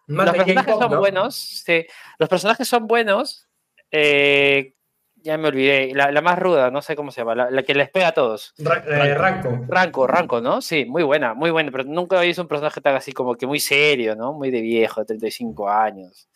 [0.07, 1.85] los personajes son buenos, sí.
[2.19, 3.48] Los personajes son buenos.
[3.91, 4.73] Eh,
[5.21, 5.93] ya me olvidé.
[5.93, 8.53] La, la, más ruda, no sé cómo se llama, la, que les pega a todos.
[8.57, 9.65] Eh, Ranco.
[9.67, 10.61] Ranco, Ranco, ¿no?
[10.61, 11.71] Sí, muy buena, muy buena.
[11.71, 14.33] Pero nunca he visto un personaje tan así como que muy serio, ¿no?
[14.33, 16.27] Muy de viejo, de 35 años.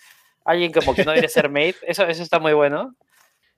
[0.45, 1.77] Alguien como que no debe ser mate.
[1.83, 2.95] Eso, eso está muy bueno.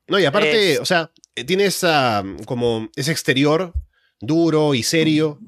[0.08, 1.12] No, y aparte, o sea,
[1.48, 3.74] tiene esa, como ese exterior
[4.20, 5.40] duro y serio,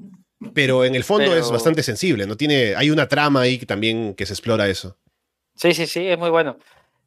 [0.52, 2.36] pero en el fondo es bastante sensible, ¿no?
[2.36, 4.96] Tiene, hay una trama ahí que también que se explora eso.
[5.54, 6.58] Sí, sí, sí, es muy bueno.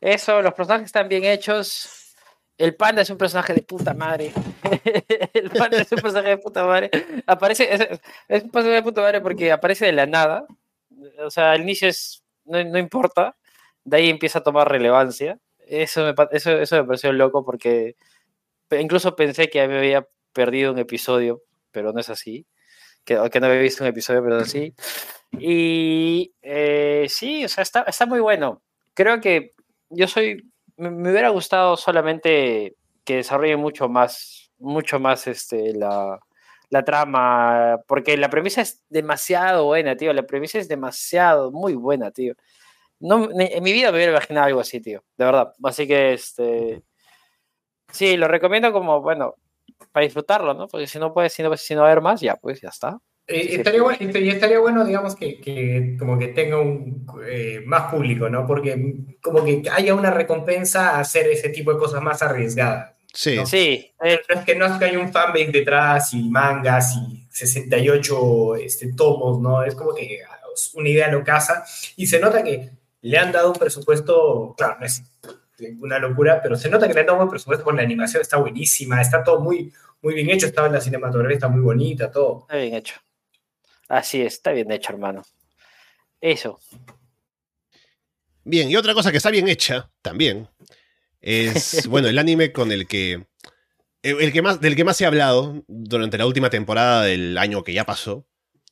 [0.02, 2.16] Eso, los personajes están bien hechos.
[2.58, 4.34] El panda es un personaje de puta madre.
[5.34, 6.92] el panda es un personaje de puta madre.
[7.26, 7.74] Aparece,
[8.28, 10.46] es, un personaje de puta madre porque aparece de la nada.
[11.20, 13.38] O sea, al inicio es, no, no importa.
[13.84, 15.40] De ahí empieza a tomar relevancia
[15.72, 17.96] eso me, eso, eso me pareció loco porque
[18.72, 22.46] incluso pensé que me había perdido un episodio, pero no es así.
[23.06, 24.76] Que, que no había visto un episodio, pero sí.
[25.40, 28.62] Y eh, sí, o sea, está, está muy bueno.
[28.94, 29.54] Creo que
[29.92, 30.52] yo soy.
[30.78, 36.20] Me, hubiera gustado solamente que desarrolle mucho más, mucho más este, la,
[36.70, 40.14] la trama, porque la premisa es demasiado buena, tío.
[40.14, 42.34] La premisa es demasiado, muy buena, tío.
[43.00, 45.04] No, en mi vida me hubiera imaginado algo así, tío.
[45.18, 45.54] De verdad.
[45.64, 46.84] Así que, este.
[47.92, 49.36] Sí, lo recomiendo como, bueno,
[49.92, 50.68] para disfrutarlo, ¿no?
[50.68, 53.00] Porque si no puedes, si no, si no ver más, ya, pues ya está.
[53.28, 58.30] Eh, estaría, bueno, estaría bueno, digamos, que, que como que tenga un eh, más público,
[58.30, 58.46] ¿no?
[58.46, 62.94] Porque como que haya una recompensa a hacer ese tipo de cosas más arriesgadas.
[63.14, 63.38] Sí.
[63.46, 63.94] Sí.
[64.00, 68.94] No, es que no es que hay un fanbase detrás y mangas y 68 este,
[68.94, 69.64] tomos, ¿no?
[69.64, 70.20] Es como que
[70.74, 71.66] una idea lo casa
[71.96, 72.70] y se nota que
[73.02, 75.04] le han dado un presupuesto, claro, no es
[75.80, 78.38] una locura, pero se nota que le han dado un presupuesto con la animación, está
[78.38, 82.42] buenísima, está todo muy, muy bien hecho, estaba en la cinematografía, está muy bonita, todo.
[82.42, 82.96] Está bien hecho.
[83.92, 85.22] Así es, está bien hecho, hermano.
[86.22, 86.58] Eso.
[88.46, 90.48] Bien, y otra cosa que está bien hecha también
[91.20, 93.26] es, bueno, el anime con el que,
[94.02, 97.74] el que más, del que más ha hablado durante la última temporada del año que
[97.74, 98.26] ya pasó,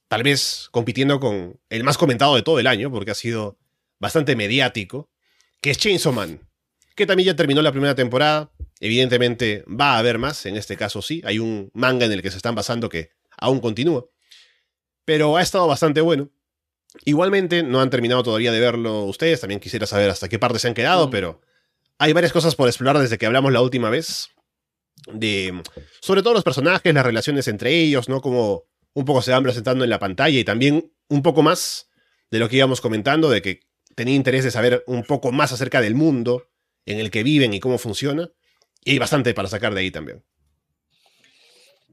[0.07, 3.59] tal vez compitiendo con el más comentado de todo el año, porque ha sido
[3.99, 5.09] bastante mediático,
[5.59, 6.47] que es Chainsaw Man,
[6.95, 8.53] que también ya terminó la primera temporada.
[8.79, 12.31] Evidentemente va a haber más, en este caso sí, hay un manga en el que
[12.31, 14.05] se están basando que aún continúa.
[15.05, 16.29] Pero ha estado bastante bueno.
[17.05, 20.67] Igualmente, no han terminado todavía de verlo ustedes, también quisiera saber hasta qué parte se
[20.67, 21.11] han quedado, mm.
[21.11, 21.41] pero
[21.97, 24.29] hay varias cosas por explorar desde que hablamos la última vez.
[25.13, 25.61] De,
[26.01, 28.21] sobre todo los personajes, las relaciones entre ellos, ¿no?
[28.21, 31.89] Como un poco se van presentando en la pantalla y también un poco más
[32.31, 33.61] de lo que íbamos comentando, de que
[33.95, 36.47] tenía interés de saber un poco más acerca del mundo
[36.85, 38.29] en el que viven y cómo funciona.
[38.83, 40.23] Y hay bastante para sacar de ahí también.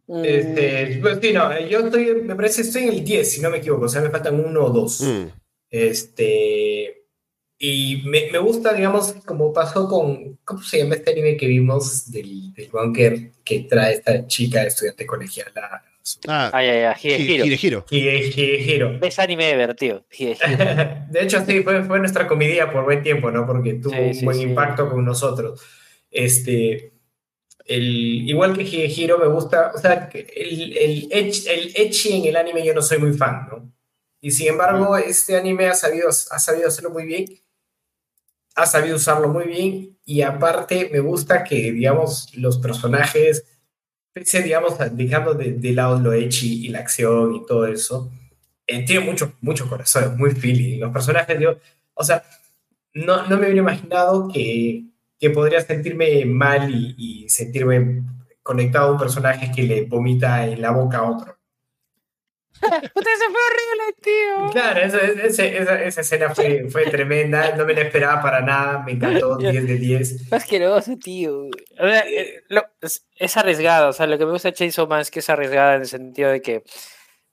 [0.09, 3.59] Este, pues sí, no, yo estoy, me parece, estoy en el 10, si no me
[3.59, 5.01] equivoco, o sea, me faltan uno o dos.
[5.01, 5.27] Mm.
[5.69, 7.07] Este,
[7.59, 12.11] y me, me, gusta, digamos, como pasó con, ¿cómo se llama este anime que vimos
[12.11, 15.51] del, del bunker que trae esta chica estudiante colegial?
[15.55, 15.83] La,
[16.29, 17.45] Ah, ay, ay, ay,
[17.91, 18.99] Higehiro.
[19.03, 20.05] Es anime divertido.
[20.19, 23.45] de hecho, sí, fue, fue, nuestra comedia por buen tiempo, ¿no?
[23.45, 25.61] Porque tuvo un buen impacto con nosotros.
[26.11, 26.93] Este,
[27.69, 32.65] el, igual que Higehiro, me gusta, o sea, el, el, el Echi en el anime
[32.65, 33.73] yo no soy muy fan, ¿no?
[34.21, 37.27] Y sin embargo, este anime ha sabido, ha sabido hacerlo muy bien,
[38.55, 43.45] ha sabido usarlo muy bien, y aparte me gusta que, digamos, los personajes
[44.43, 48.11] digamos, dejando de, lado lo echi y la acción y todo eso,
[48.67, 50.81] eh, tiene mucho, mucho corazón, muy feeling.
[50.81, 51.59] Los personajes, yo,
[51.95, 52.25] o sea,
[52.95, 54.85] no, no me hubiera imaginado que,
[55.19, 58.03] que podría sentirme mal y, y, sentirme
[58.43, 61.37] conectado a un personaje que le vomita en la boca a otro.
[62.63, 64.51] Usted se fue horrible, tío.
[64.53, 68.93] Claro, esa, esa, esa escena fue, fue, tremenda, no me la esperaba para nada, me
[68.93, 70.33] encantó, 10 de 10.
[70.33, 71.49] Asqueroso, tío.
[71.79, 74.87] O sea, eh, lo, es, es, arriesgado, o sea, lo que me gusta de Chainsaw
[74.87, 76.63] Man es que es arriesgada en el sentido de que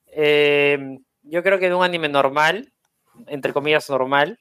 [0.07, 0.77] eh,
[1.21, 2.73] yo creo que en un anime normal,
[3.27, 4.39] entre comillas normal,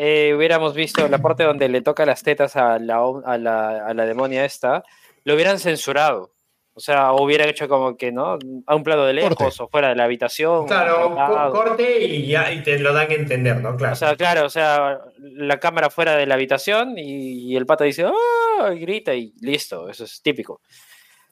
[0.00, 3.92] eh, hubiéramos visto la parte donde le toca las tetas a la, a la, a
[3.92, 4.84] la demonia esta,
[5.24, 6.32] lo hubieran censurado.
[6.72, 8.38] O sea, hubieran hecho como que, ¿no?
[8.68, 9.62] A un plano de lejos corte.
[9.64, 10.68] o fuera de la habitación.
[10.68, 13.76] Claro, co corte y ya y te lo dan a entender, ¿no?
[13.76, 13.94] Claro.
[13.94, 17.82] O sea, claro, o sea, la cámara fuera de la habitación y, y el pata
[17.82, 18.72] dice, ¡oh!
[18.72, 20.60] Y grita y listo, eso es típico.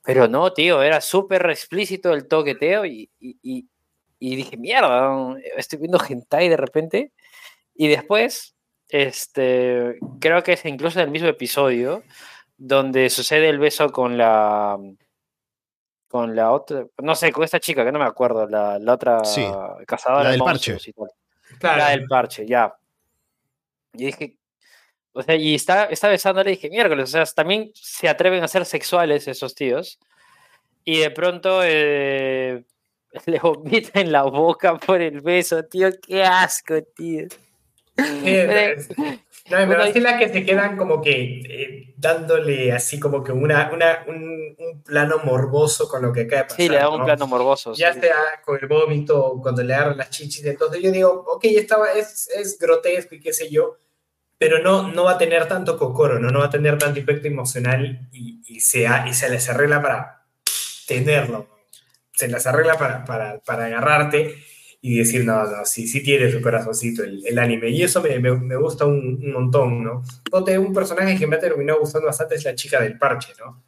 [0.03, 3.69] Pero no, tío, era súper explícito el toqueteo y, y,
[4.19, 7.13] y, dije, mierda, estoy viendo hentai de repente.
[7.73, 8.56] Y después,
[8.89, 12.03] este, creo que es incluso en el mismo episodio
[12.57, 14.79] donde sucede el beso con la
[16.09, 19.25] con la otra, no sé, con esta chica que no me acuerdo, la, la otra
[19.25, 19.45] sí,
[19.87, 20.79] cazadora la del parche.
[21.59, 21.79] Claro.
[21.79, 22.75] La del parche, ya.
[23.93, 24.39] Y dije,
[25.13, 28.49] o sea, y está, está besándole y dije, miércoles, o sea, también se atreven a
[28.49, 29.99] ser sexuales esos tíos.
[30.85, 32.65] Y de pronto eh,
[33.27, 37.27] le vomita en la boca por el beso, tío, qué asco, tío.
[39.49, 43.71] No, pero es la que se quedan como que eh, dándole así como que una,
[43.73, 46.61] una un, un, plano morboso con lo que acaba de pasar.
[46.61, 47.05] Sí, le da un ¿no?
[47.05, 47.73] plano morboso.
[47.75, 48.01] Ya sí.
[48.01, 50.45] sea con el vómito, cuando le agarran las chichis.
[50.45, 53.77] Entonces yo digo, ok, estaba, es, es grotesco y qué sé yo,
[54.37, 57.29] pero no, no va a tener tanto cocoro, no, no va a tener tanto efecto
[57.29, 60.27] emocional y, y, se, y se les arregla para
[60.89, 61.47] tenerlo.
[62.13, 64.43] Se les arregla para, para, para agarrarte
[64.87, 67.71] y decir, no, no, sí, sí tiene su corazoncito el, el anime.
[67.71, 70.05] Y eso me, me, me gusta un, un, montón, ¿no?
[70.33, 73.65] Un personaje que me ha terminado gustando bastante es la chica del parche, ¿no?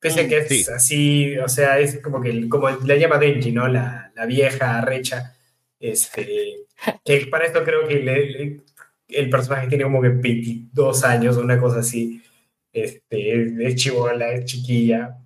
[0.00, 0.64] Pese a que es sí.
[0.74, 3.68] así, o sea, es como que, como la llama Denji, ¿no?
[3.68, 5.36] La, la vieja recha,
[5.78, 6.60] este,
[7.04, 8.60] que para esto creo que le, le,
[9.08, 12.22] el personaje tiene como que 22 años, una cosa así,
[12.72, 15.18] este, es, es chivola, es chiquilla,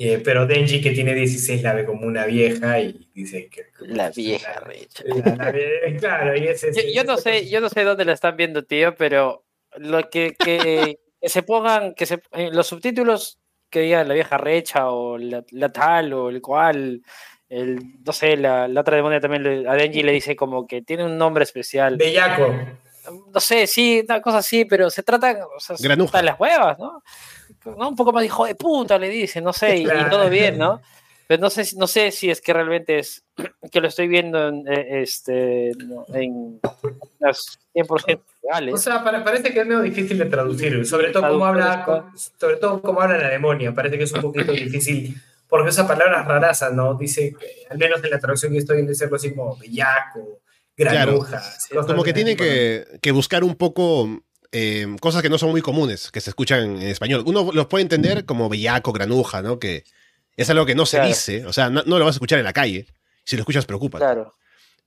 [0.00, 3.66] eh, pero Denji, que tiene 16, la ve como una vieja y dice que.
[3.80, 5.02] La vieja recha.
[5.04, 8.36] La, la, claro, y ese, yo, yo, no sé, yo no sé dónde la están
[8.36, 9.44] viendo, tío, pero
[9.76, 12.22] lo que, que, que se pongan, que se,
[12.52, 13.40] los subtítulos
[13.70, 17.02] que digan la vieja recha o la, la tal o el cual.
[17.48, 20.82] El, no sé, la, la otra demonia también le, a Denji le dice como que
[20.82, 21.96] tiene un nombre especial.
[21.96, 22.54] Bellaco.
[23.32, 27.02] No sé, sí, una cosa así, pero se trata, o sea, se las huevas, ¿no?
[27.64, 27.88] ¿No?
[27.88, 30.80] Un poco más hijo de puta, le dice, no sé, y, y, todo bien, ¿no?
[31.26, 33.22] Pero no sé, no sé si es que realmente es
[33.70, 35.70] que lo estoy viendo en, este,
[36.14, 36.60] en
[37.18, 38.74] las 100% reales.
[38.74, 42.80] O sea, parece que es medio difícil de traducir, sobre todo como habla, sobre todo
[42.80, 46.94] como habla la demonia, parece que es un poquito difícil porque usa palabras raras, ¿no?
[46.94, 47.34] Dice,
[47.70, 50.40] al menos en la traducción que estoy viendo, dice algo así como bellaco,
[50.76, 51.42] granuja.
[51.70, 51.86] Claro.
[51.86, 54.22] Como que tiene que, que buscar un poco
[54.52, 57.22] eh, cosas que no son muy comunes, que se escuchan en español.
[57.26, 59.58] Uno los puede entender como bellaco, granuja, ¿no?
[59.58, 59.84] Que
[60.36, 61.08] es algo que no se claro.
[61.08, 62.86] dice, o sea, no, no, lo vas a escuchar en la calle.
[63.24, 63.98] Si lo escuchas, preocupa.
[63.98, 64.34] Claro.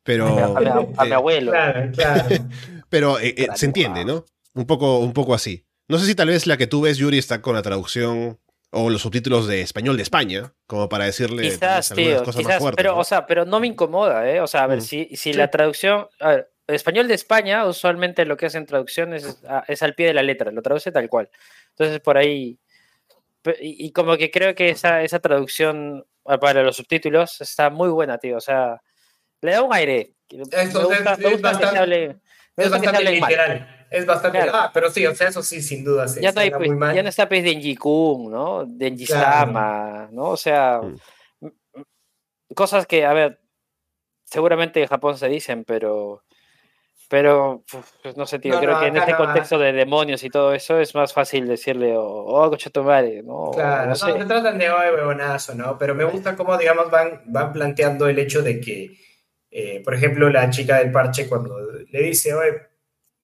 [0.04, 0.28] Pero.
[0.28, 1.52] A mi, a mi abuelo.
[1.52, 2.30] Claro, claro.
[2.90, 4.26] pero eh, eh, se entiende, ¿no?
[4.54, 5.66] Un poco, un poco así.
[5.88, 8.40] No sé si tal vez la que tú ves, Yuri, está con la traducción
[8.72, 12.60] o los subtítulos de español de España, como para decirle quizás, tío, cosas quizás, más
[12.60, 12.78] fuertes.
[12.78, 13.02] Pero, ¿no?
[13.02, 14.40] o sea, pero no me incomoda, ¿eh?
[14.40, 14.82] O sea, a ver, mm.
[14.82, 15.34] si, si sí.
[15.34, 16.08] la traducción.
[16.20, 20.08] A ver, el español de España, usualmente lo que hacen traducciones es, es, al pie
[20.08, 21.30] de la letra, lo traduce tal cual.
[21.70, 22.58] Entonces, por ahí.
[23.60, 28.18] Y, y como que creo que esa, esa traducción para los subtítulos está muy buena,
[28.18, 28.38] tío.
[28.38, 28.82] O sea,
[29.42, 30.16] le da un aire.
[30.30, 32.08] Eso, me gusta, es, me gusta bastante, que se hable.
[32.56, 33.60] Me gusta es bastante literal.
[33.60, 33.88] Mal.
[33.90, 34.38] Es bastante.
[34.40, 34.52] Claro.
[34.56, 36.06] Ah, pero sí, o sea, eso sí, sin duda.
[36.22, 38.66] Ya, no, hay, pues, ya no está pues Denji Kun, ¿no?
[38.66, 40.10] Denji Sama, claro.
[40.12, 40.24] ¿no?
[40.30, 42.54] O sea, mm.
[42.56, 43.42] cosas que, a ver,
[44.24, 46.24] seguramente en Japón se dicen, pero.
[47.12, 47.66] Pero,
[48.02, 50.54] pues, no sé, tío, no, creo no, que en este contexto de demonios y todo
[50.54, 53.52] eso es más fácil decirle, oh, oh coche tu madre, ¿no?
[53.52, 54.14] Claro, no, sé.
[54.14, 55.78] se tratan de hoy, huevonazo, ¿no?
[55.78, 58.98] Pero me gusta cómo, digamos, van, van planteando el hecho de que,
[59.52, 61.60] eh, por ejemplo, la chica del parche cuando
[61.90, 62.62] le dice, oye,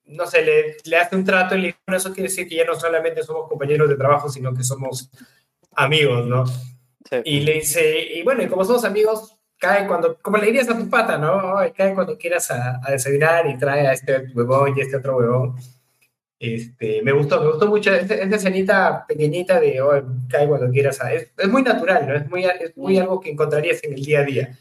[0.08, 2.66] no sé, le, le hace un trato y le dice, eso quiere decir que ya
[2.66, 5.10] no solamente somos compañeros de trabajo, sino que somos
[5.78, 6.46] amigos, ¿no?
[6.46, 7.22] Sí.
[7.24, 10.78] Y le dice, y bueno, y como somos amigos, cae cuando, como le dirías a
[10.78, 11.56] tu pata, ¿no?
[11.76, 15.18] Cae cuando quieras a, a, desayunar y trae a este huevón y a este otro
[15.18, 15.56] huevón.
[16.40, 21.02] Este, me gustó, me gustó mucho esta, esta escenita pequeñita de oh, cae cuando quieras
[21.02, 22.16] a, es, es, muy natural, ¿no?
[22.16, 24.58] Es muy, es muy algo que encontrarías en el día a día.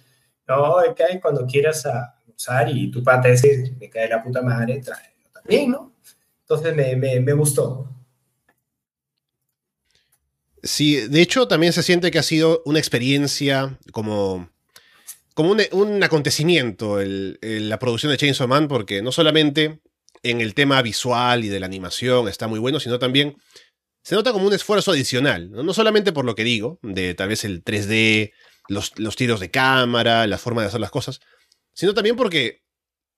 [0.48, 4.80] No, cae cuando quieras a usar y tu pata ese me cae la puta madre,
[4.80, 5.92] trae también, ¿no?
[6.40, 7.90] Entonces me, me, me gustó.
[10.62, 14.48] Sí, de hecho también se siente que ha sido una experiencia como,
[15.36, 19.80] como un, un acontecimiento el, el, la producción de Chainsaw Man, porque no solamente
[20.22, 23.36] en el tema visual y de la animación está muy bueno, sino también
[24.02, 27.28] se nota como un esfuerzo adicional, no, no solamente por lo que digo, de tal
[27.28, 28.32] vez el 3D,
[28.68, 31.20] los, los tiros de cámara, la forma de hacer las cosas,
[31.74, 32.62] sino también porque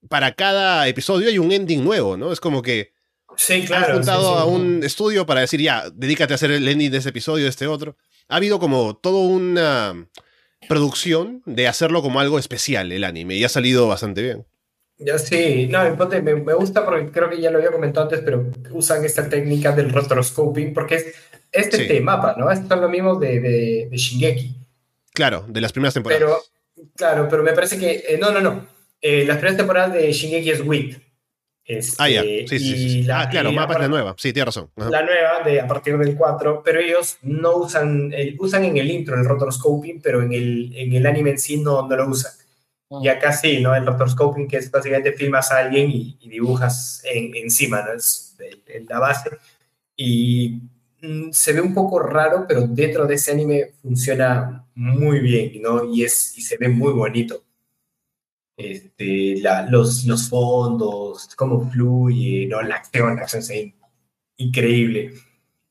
[0.09, 2.33] para cada episodio hay un ending nuevo, ¿no?
[2.33, 2.93] Es como que
[3.37, 3.87] Sí, claro.
[3.87, 4.41] Han juntado sí, sí.
[4.41, 7.51] a un estudio para decir, ya, dedícate a hacer el ending de este episodio, de
[7.51, 7.97] este otro.
[8.29, 10.09] Ha habido como toda una
[10.67, 14.47] producción de hacerlo como algo especial el anime y ha salido bastante bien.
[14.99, 15.85] Ya sí, no,
[16.23, 19.71] me, me, gusta porque creo que ya lo había comentado antes, pero usan esta técnica
[19.71, 21.07] del rotoscoping porque es
[21.53, 22.01] este Sí.
[22.01, 22.51] mapa, ¿no?
[22.51, 24.57] Estos son los mismos de, de, de Shingeki.
[25.15, 26.21] Claro, de las primeras temporadas.
[26.75, 28.67] Pero, claro, pero me parece que, eh, no, no, no.
[29.01, 30.97] Eh, las primeras temporadas de Shingeki es WIT.
[31.69, 32.23] Este, ah, ya.
[32.23, 33.03] Sí, sí, sí, sí.
[33.03, 34.15] la- ah, claro, y mapa es la nueva.
[34.17, 34.71] Sí, tienes razón.
[34.75, 34.89] Ajá.
[34.91, 38.91] La nueva, de, a partir del 4, pero ellos no usan, el, usan en el
[38.91, 42.33] intro el rotoscoping, pero en el, en el anime en sí no, no lo usan.
[43.03, 43.75] Y acá sí, ¿no?
[43.77, 47.93] El rotoscoping, que es básicamente filmas a alguien y, y dibujas en- encima, ¿no?
[47.93, 49.29] Es el- el- la base.
[49.95, 50.63] Y
[51.03, 55.85] mm, se ve un poco raro, pero dentro de ese anime funciona muy bien, ¿no?
[55.93, 57.45] Y, es, y se ve muy bonito.
[58.59, 62.61] Este, la- los, los fondos, cómo fluye, ¿no?
[62.61, 63.75] La acción, la acción ve
[64.39, 65.13] increíble.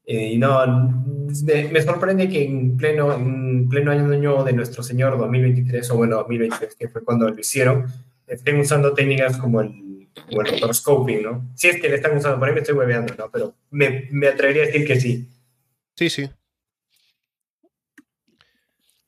[0.05, 0.65] Eh, no,
[1.45, 6.15] me, me sorprende que en pleno, en pleno año de nuestro Señor 2023, o bueno,
[6.15, 7.87] 2023, que fue cuando lo hicieron,
[8.25, 11.51] estén usando técnicas como el, como el rotoscoping, ¿no?
[11.55, 13.29] Si es que le están usando, por ahí me estoy hueveando, ¿no?
[13.29, 15.27] Pero me, me atrevería a decir que sí.
[15.97, 16.29] Sí, sí.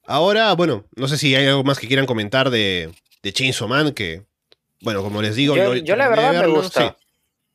[0.05, 2.91] Ahora, bueno, no sé si hay algo más que quieran comentar de,
[3.22, 4.24] de Chainsaw Man, que,
[4.82, 6.97] bueno, como les digo, Yo- yo la verdad me gusta.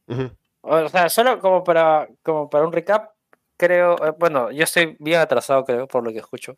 [0.06, 0.12] sí.
[0.12, 0.30] Ujú.
[0.62, 3.10] O sea, solo como para, como para un recap,
[3.56, 6.56] creo, eh, bueno, yo estoy bien atrasado, creo, por lo que escucho.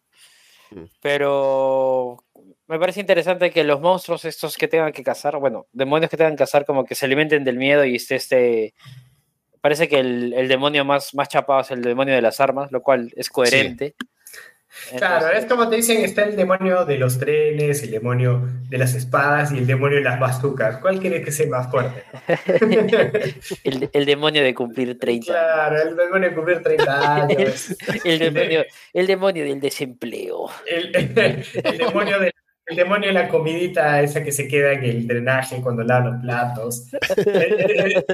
[0.71, 0.85] Mm.
[1.01, 2.25] Pero
[2.67, 6.35] me parece interesante que los monstruos estos que tengan que cazar, bueno, demonios que tengan
[6.35, 8.75] que cazar, como que se alimenten del miedo y esté este...
[9.61, 12.83] Parece que el, el demonio más, más chapado es el demonio de las armas, lo
[12.83, 13.97] cual es coherente.
[14.97, 18.79] Claro, Entonces, es como te dicen, está el demonio de los trenes, el demonio de
[18.79, 20.79] las espadas y el demonio de las bazucas.
[20.79, 22.05] ¿Cuál quiere que sea más fuerte?
[23.65, 25.27] el, el demonio de cumplir 30.
[25.27, 27.77] claro, el demonio de cumplir 30 años.
[28.05, 30.49] El demonio, el demonio del desempleo.
[30.67, 30.95] El,
[31.65, 32.33] el demonio de,
[32.67, 36.23] el demonio de la comidita esa que se queda en el drenaje cuando lavan los
[36.23, 36.89] platos.
[37.17, 38.05] ese,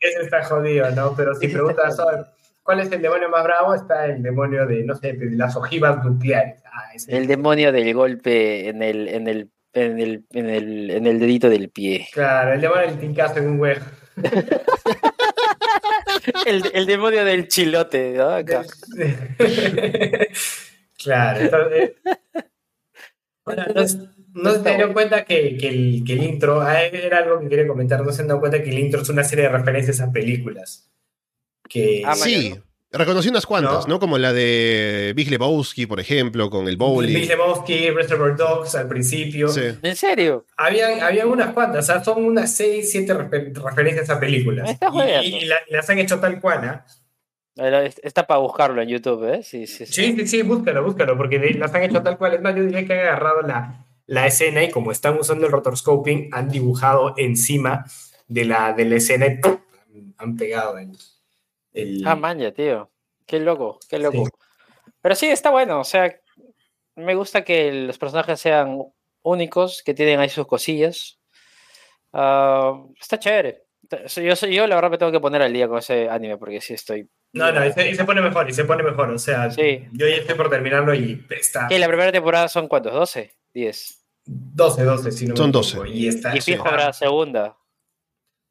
[0.00, 1.14] ese está jodido, ¿no?
[1.16, 2.24] Pero si preguntas "Oye,
[2.66, 6.04] cuál es el demonio más bravo, está el demonio de, no sé, de las ojivas
[6.04, 6.62] nucleares.
[6.66, 7.16] Ah, ese.
[7.16, 11.48] El demonio del golpe en el, en el, en el, en el, en el dedito
[11.48, 12.08] del pie.
[12.12, 13.84] Claro, el demonio del tincazo en un huevo.
[16.44, 18.30] El, el demonio del chilote, ¿no?
[18.30, 18.64] Acá.
[20.98, 21.92] claro, entonces.
[23.44, 23.82] Bueno, no,
[24.36, 27.68] no se dieron cuenta que, que, el, que el intro, ah, era algo que quería
[27.68, 30.10] comentar, no se han dado cuenta que el intro es una serie de referencias a
[30.10, 30.90] películas.
[31.68, 32.54] Que, Ah, Sí,
[32.92, 33.94] reconocí unas cuantas, ¿No?
[33.94, 34.00] ¿no?
[34.00, 37.14] Como la de Big Lebowski, por ejemplo, con el bowling.
[37.14, 39.48] Big Lebowski, Reservoir Dogs al principio.
[39.48, 39.62] Sí.
[39.82, 40.46] ¿En serio?
[40.56, 44.64] Habían, habían unas cuantas, o sea, son unas 6, 7 referencias a películas.
[44.66, 44.92] Me estás
[45.22, 46.86] Y, y- y la- las han hecho tal cual, ¿ah?
[48.02, 49.42] Está para buscarlo en YouTube, ¿eh?
[49.42, 49.92] Sí, sí, sí.
[49.92, 52.34] Sí, sí, sí, búscalo, búscalo, porque las han hecho tal cual.
[52.34, 55.52] Es más, yo diría que han agarrado la, la escena y como están usando el
[55.52, 57.86] rotoscoping, han dibujado encima
[58.28, 59.56] de la, de la escena y ¡pum!
[60.18, 60.90] han, pegado el...
[61.76, 62.90] el- Ah, manja, tío.
[63.26, 64.24] Qué loco, qué loco.
[64.24, 64.30] Sí.
[65.00, 65.80] Pero sí, está bueno.
[65.80, 66.14] O sea,
[66.96, 68.82] me gusta que los personajes sean
[69.22, 71.18] únicos, que tienen ahí sus cosillas.
[72.12, 73.62] Ah, está chévere.
[74.16, 76.74] Yo, yo, la verdad, me tengo que poner al día con ese anime porque sí
[76.74, 77.08] estoy.
[77.32, 79.10] No, no, y se, y se pone mejor, y se pone mejor.
[79.10, 79.86] O sea, Sí.
[79.92, 81.78] yo ya estoy por terminarlo y está ¿Qué?
[81.78, 82.92] ¿La primera temporada son cuántos?
[82.94, 83.30] ¿12?
[83.54, 83.98] ¿10?
[84.24, 85.90] 12, 12, si no me Son equivoco, 12.
[85.90, 87.56] Y, está, Y fijo está- habrá segunda.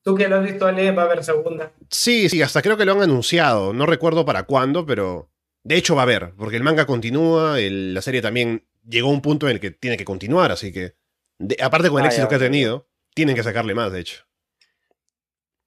[0.06, 1.72] Tú que lo has visto, Ale, va a haber segunda.
[1.90, 3.74] Sí, sí, hasta creo que lo han anunciado.
[3.74, 5.32] No recuerdo para cuándo, pero
[5.64, 9.14] de hecho va a haber, porque el manga continúa, el- la serie también llegó a
[9.14, 10.94] un punto en el que tiene que continuar, así que,
[11.40, 14.00] de- aparte con el Ah, éxito ya, que ha tenido, tienen que sacarle más, de
[14.02, 14.24] hecho.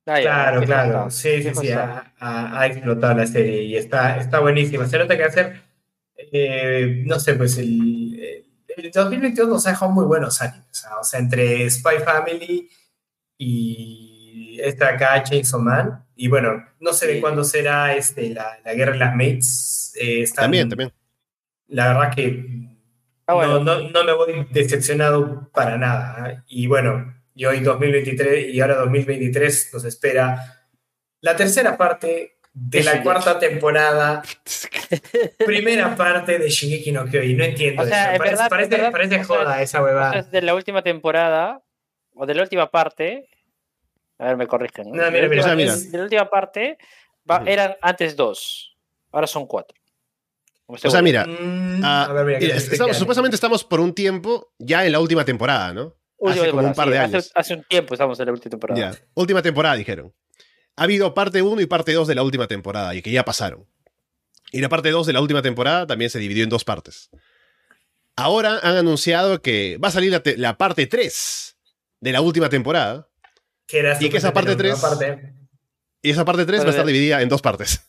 [0.06, 1.10] Ah, Claro, claro.
[1.10, 1.68] Sí, sí, sí.
[1.68, 2.14] está.
[2.20, 4.86] Ha, ha- ha explotado la serie y está, está buenísima.
[4.86, 5.60] Se nota que hacer,
[6.16, 8.44] eh, no sé, pues el,
[8.76, 10.84] el 2022 nos ha dejado muy buenos animes.
[10.86, 11.00] ¿ah?
[11.00, 12.70] O sea, entre Spy Family
[13.36, 14.07] y
[14.62, 16.04] esta acá, Chainsaw Man.
[16.16, 19.92] Y bueno, no sé de cuándo será este, la, la guerra de las mates.
[20.00, 20.92] eh, están- También, también.
[21.68, 22.44] La verdad que
[23.26, 23.60] Ah, bueno.
[23.60, 26.30] no, no, no me voy decepcionado para nada.
[26.30, 26.42] ¿eh?
[26.48, 30.64] Y bueno, y hoy 2023 y ahora 2023 nos espera
[31.20, 34.22] la tercera parte de la cuarta temporada,
[35.46, 37.36] primera parte de Shingeki no Kyojin.
[37.36, 38.18] No entiendo O sea, eso.
[38.18, 40.18] Parece, verdad- parece- verdad, parece o sea, joda esa O sea, huevada.
[40.18, 41.62] es de la última temporada,
[42.14, 43.28] o de la última parte.
[44.18, 44.90] A ver, me corrigen.
[44.90, 45.74] No, De mira, la mira, mira.
[45.74, 46.76] es- De la última parte
[47.30, 48.76] va- eran antes dos,
[49.12, 49.76] ahora son cuatro.
[50.66, 54.52] Como O sea, mira, Mm, ah, a ver, mira, estamos- supuestamente estamos por un tiempo
[54.58, 55.94] ya en la última temporada, ¿no?
[56.18, 57.24] Última hace como un temporada, par de sí, años.
[57.26, 58.80] Hace, hace un tiempo estamos en la última temporada.
[58.92, 60.12] Ya, última temporada, dijeron.
[60.76, 63.66] Ha habido parte 1 y parte 2 de la última temporada, y que ya pasaron.
[64.52, 67.10] Y la parte 2 de la última temporada también se dividió en dos partes.
[68.16, 71.56] Ahora han anunciado que va a salir la, la parte 3
[72.00, 73.08] de la última temporada,
[73.68, 75.34] que era y que esa parte supuestamente la tres- última parte.
[76.02, 77.80] y esa parte 3 va a estar dividida en dos partes.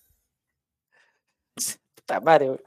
[1.95, 2.59] Puta madre, güey.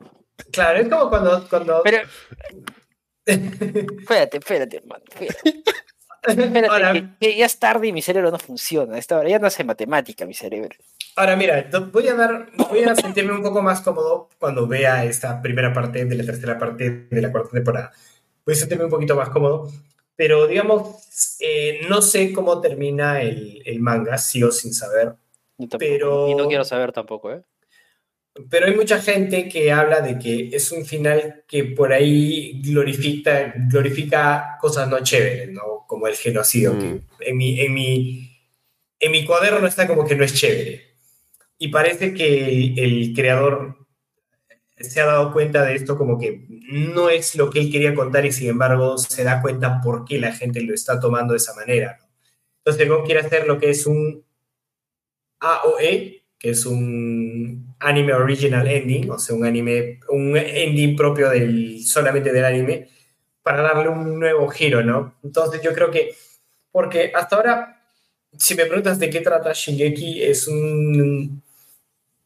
[0.51, 1.47] Claro, es como cuando.
[1.49, 1.83] cuando...
[1.85, 1.99] Pero,
[3.27, 5.05] espérate, espérate, hermano.
[5.11, 8.99] Espérate, espérate, Ahora- que, que ya es tarde y mi cerebro no funciona.
[8.99, 10.75] Esta hora ya no hace matemática mi cerebro.
[11.17, 15.43] Ahora mira, voy a dar, voy a sentirme un poco más cómodo cuando vea esta
[15.43, 17.93] primera parte de la tercera parte de la cuarta temporada.
[18.47, 19.71] Voy a sentirme un poquito más cómodo,
[20.17, 25.15] pero digamos, eh, no sé cómo termina el, el manga, sigo sin saber,
[25.59, 27.43] tampoco, Pero- Y no quiero saber tampoco, ¿eh?
[28.49, 33.53] pero hay mucha gente que habla de que es un final que por ahí glorifica,
[33.69, 35.85] glorifica cosas no chéveres, ¿no?
[35.87, 36.79] Como el genocidio, Mm.
[36.81, 38.31] que en mi, en, mi,
[38.99, 40.95] en mi cuaderno está como que no es chévere.
[41.59, 43.82] Y parece que el, el creador
[44.77, 48.25] se ha dado cuenta de esto como que no es lo que él quería contar
[48.27, 51.55] y sin embargo se da cuenta por qué la gente lo está tomando de esa
[51.55, 51.99] manera.
[52.01, 52.09] ¿no?
[52.59, 54.25] Entonces luego quiere hacer lo que es un
[55.41, 61.83] AOE, que es un anime original ending, o sea, un anime, un ending propio del,
[61.85, 62.89] solamente del anime,
[63.43, 65.17] para darle un nuevo giro, ¿no?
[65.25, 66.15] Entonces yo creo que,
[66.71, 67.83] porque hasta ahora,
[68.39, 71.43] si me preguntas de qué trata Shingeki, es un...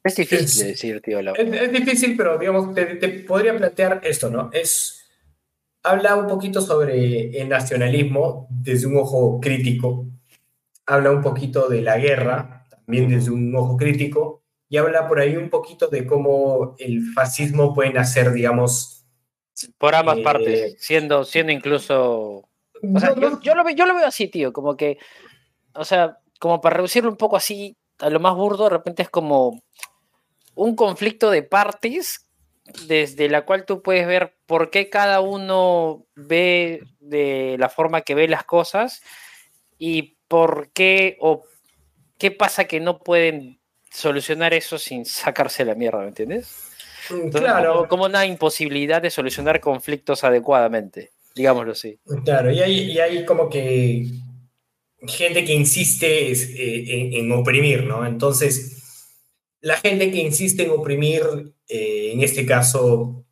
[0.06, 1.22] Es difícil Es- de decir, tío.
[1.22, 1.32] La...
[1.32, 4.50] Es, es difícil, pero digamos, te, te podría plantear esto, ¿no?
[4.52, 5.02] Es...
[5.82, 10.06] Habla un poquito sobre el nacionalismo desde un ojo crítico,
[10.84, 15.36] habla un poquito de la guerra, también desde un ojo crítico, y habla por ahí
[15.36, 19.04] un poquito de cómo el fascismo puede nacer, digamos...
[19.78, 22.48] Por ambas eh, partes, siendo, siendo incluso.
[22.94, 24.98] O sea, no- yo, no- yo lo, yo lo veo así, tío, como que.
[25.74, 29.08] O sea, como para reducirlo un poco así a lo más burdo, de repente es
[29.08, 29.62] como
[30.56, 32.26] un conflicto de partes
[32.88, 38.16] desde la cual tú puedes ver por qué cada uno ve de la forma que
[38.16, 39.02] ve las cosas
[39.78, 41.44] y por qué o
[42.18, 43.60] qué pasa que no pueden
[43.92, 46.72] solucionar eso sin sacarse la mierda, ¿me entiendes?
[47.08, 52.00] Entonces, claro, como, una imposibilidad de solucionar conflictos adecuadamente, digámoslo así.
[52.24, 54.06] Claro, y hay, y hay como que
[55.06, 58.04] gente que insiste es, eh, en, en oprimir, ¿no?
[58.04, 58.75] Entonces,
[59.66, 61.22] la gente que insiste en oprimir,
[61.68, 63.24] eh, en este caso,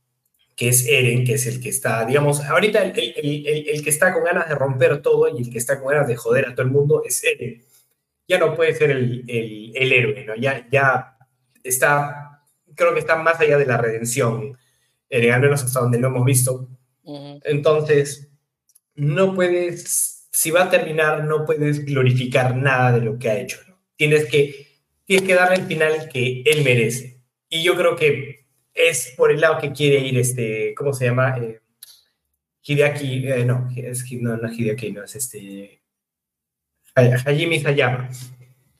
[0.56, 3.90] que es Eren, que es el que está, digamos, ahorita el, el- el- el que
[3.90, 6.54] está con ganas de romper todo y el que está con ganas de joder a
[6.54, 7.62] todo el mundo es Eren.
[8.26, 9.22] Ya no puede ser el,
[9.74, 10.34] héroe, ¿no?
[10.36, 11.16] Ya, ya
[11.62, 12.40] está,
[12.74, 14.56] creo que está más allá de la redención,
[15.10, 16.68] Eren, al menos hasta donde lo hemos visto.
[17.44, 18.28] Entonces,
[18.96, 23.58] no puedes, si va a terminar, no puedes glorificar nada de lo que ha hecho.
[23.68, 23.76] ¿no?
[23.96, 24.73] Tienes, que,
[25.06, 27.20] tienes que darle el final que él merece.
[27.48, 31.36] Y yo creo que es por el lado que quiere ir este, ¿cómo se llama?
[31.38, 31.60] Eh,
[32.62, 35.80] Hideaki, eh, no, es, no, no Hideaki, no, es este,
[36.94, 38.08] Ha- Hajime Hayama.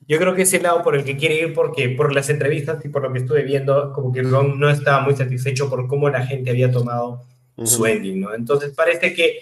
[0.07, 2.85] Yo creo que es el lado por el que quiere ir porque por las entrevistas
[2.85, 6.11] y por lo que estuve viendo, como que Ron no estaba muy satisfecho por cómo
[6.11, 7.25] la gente había tomado
[7.65, 8.35] su ending, ¿no?
[8.35, 9.41] Entonces parece que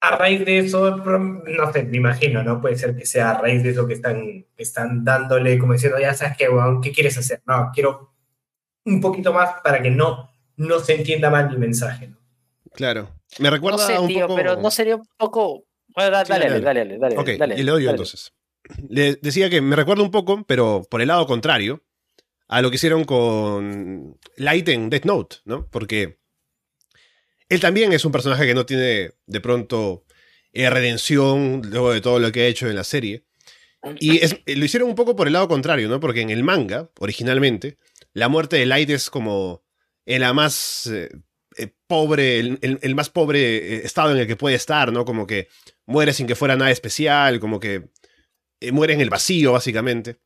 [0.00, 2.60] a raíz de eso, no sé, me imagino, ¿no?
[2.60, 5.98] Puede ser que sea a raíz de eso que están, que están dándole, como diciendo,
[5.98, 7.42] ya sabes qué, weón, ¿qué quieres hacer?
[7.46, 8.12] No, quiero
[8.86, 12.16] un poquito más para que no, no se entienda mal mi mensaje, ¿no?
[12.72, 13.10] Claro.
[13.38, 14.36] Me No recuerda sé, un tío, poco...
[14.36, 15.64] pero no sería un poco.
[15.94, 17.18] Bueno, da- Sí, dale, dale, dale, dale, dale.
[17.18, 18.32] Ok, dale, y le doy yo entonces.
[18.88, 21.82] Le decía que me recuerda un poco, pero por el lado contrario,
[22.48, 25.66] a lo que hicieron con Light en Death Note, ¿no?
[25.68, 26.19] Porque
[27.50, 30.04] él también es un personaje que no tiene de pronto
[30.52, 33.24] eh, redención luego de todo lo que ha hecho en la serie.
[33.98, 36.00] Y es- lo hicieron un poco por el lado contrario, ¿no?
[36.00, 37.78] Porque en el manga, originalmente,
[38.12, 39.64] la muerte de Light es como
[40.34, 41.08] más eh,
[41.56, 43.40] eh, pobre, el, el- más pobre
[43.76, 45.04] eh, estado en el que puede estar, ¿no?
[45.04, 45.48] Como que
[45.86, 47.90] muere sin que fuera nada especial, como que
[48.60, 50.18] eh, muere en el vacío, básicamente.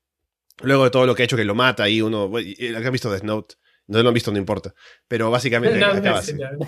[0.62, 3.10] Luego de todo lo que ha hecho que lo mata y uno, bueno, que visto
[3.10, 3.54] Death Note,
[3.87, 4.74] no lo han visto, no importa.
[5.09, 6.41] Pero básicamente No, no, acaba sí, así.
[6.41, 6.66] no.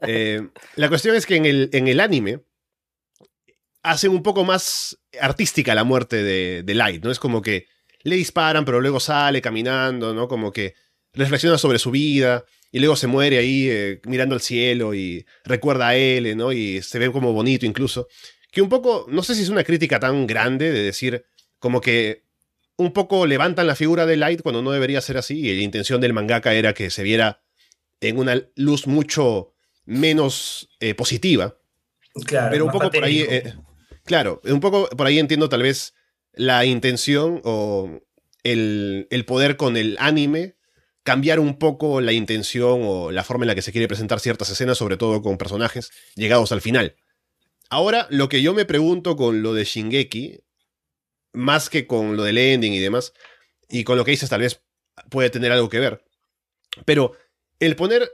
[0.06, 2.40] Eh, la cuestión es que en el, en el anime
[3.82, 7.10] hacen un poco más artística la muerte de, de Light, ¿no?
[7.10, 7.66] Es como que
[8.02, 10.28] le disparan, pero luego sale caminando, ¿no?
[10.28, 10.74] Como que
[11.12, 15.88] reflexiona sobre su vida y luego se muere ahí eh, mirando al cielo y recuerda
[15.88, 16.52] a él, ¿no?
[16.52, 18.06] Y se ve como bonito incluso.
[18.52, 21.24] Que un poco, no sé si es una crítica tan grande de decir
[21.58, 22.24] como que
[22.80, 26.00] un poco levantan la figura de Light cuando no debería ser así y la intención
[26.00, 27.42] del mangaka era que se viera
[28.00, 29.52] en una luz mucho
[29.84, 31.58] menos eh, positiva.
[32.24, 33.54] Claro, Pero un poco por ahí, eh,
[34.04, 35.92] claro, un poco por ahí entiendo tal vez
[36.32, 38.00] la intención o
[38.44, 40.56] el, el poder con el anime
[41.02, 44.48] cambiar un poco la intención o la forma en la que se quiere presentar ciertas
[44.48, 46.96] escenas, sobre todo con personajes llegados al final.
[47.68, 50.40] Ahora, lo que yo me pregunto con lo de Shingeki,
[51.32, 53.12] más que con lo del ending y demás,
[53.68, 54.62] y con lo que dices tal vez
[55.10, 56.04] puede tener algo que ver,
[56.84, 57.12] pero
[57.58, 58.10] el poner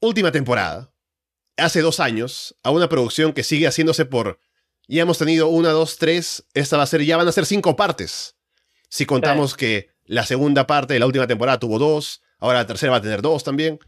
[0.00, 0.92] última temporada,
[1.56, 4.40] hace dos años, a una producción que sigue haciéndose por...
[4.86, 7.76] Ya hemos tenido una, dos, tres, esta va a ser, ya van a ser cinco
[7.76, 8.36] partes.
[8.88, 12.92] Si contamos que la segunda parte de la última temporada tuvo dos, ahora la tercera
[12.92, 13.78] va a tener dos también.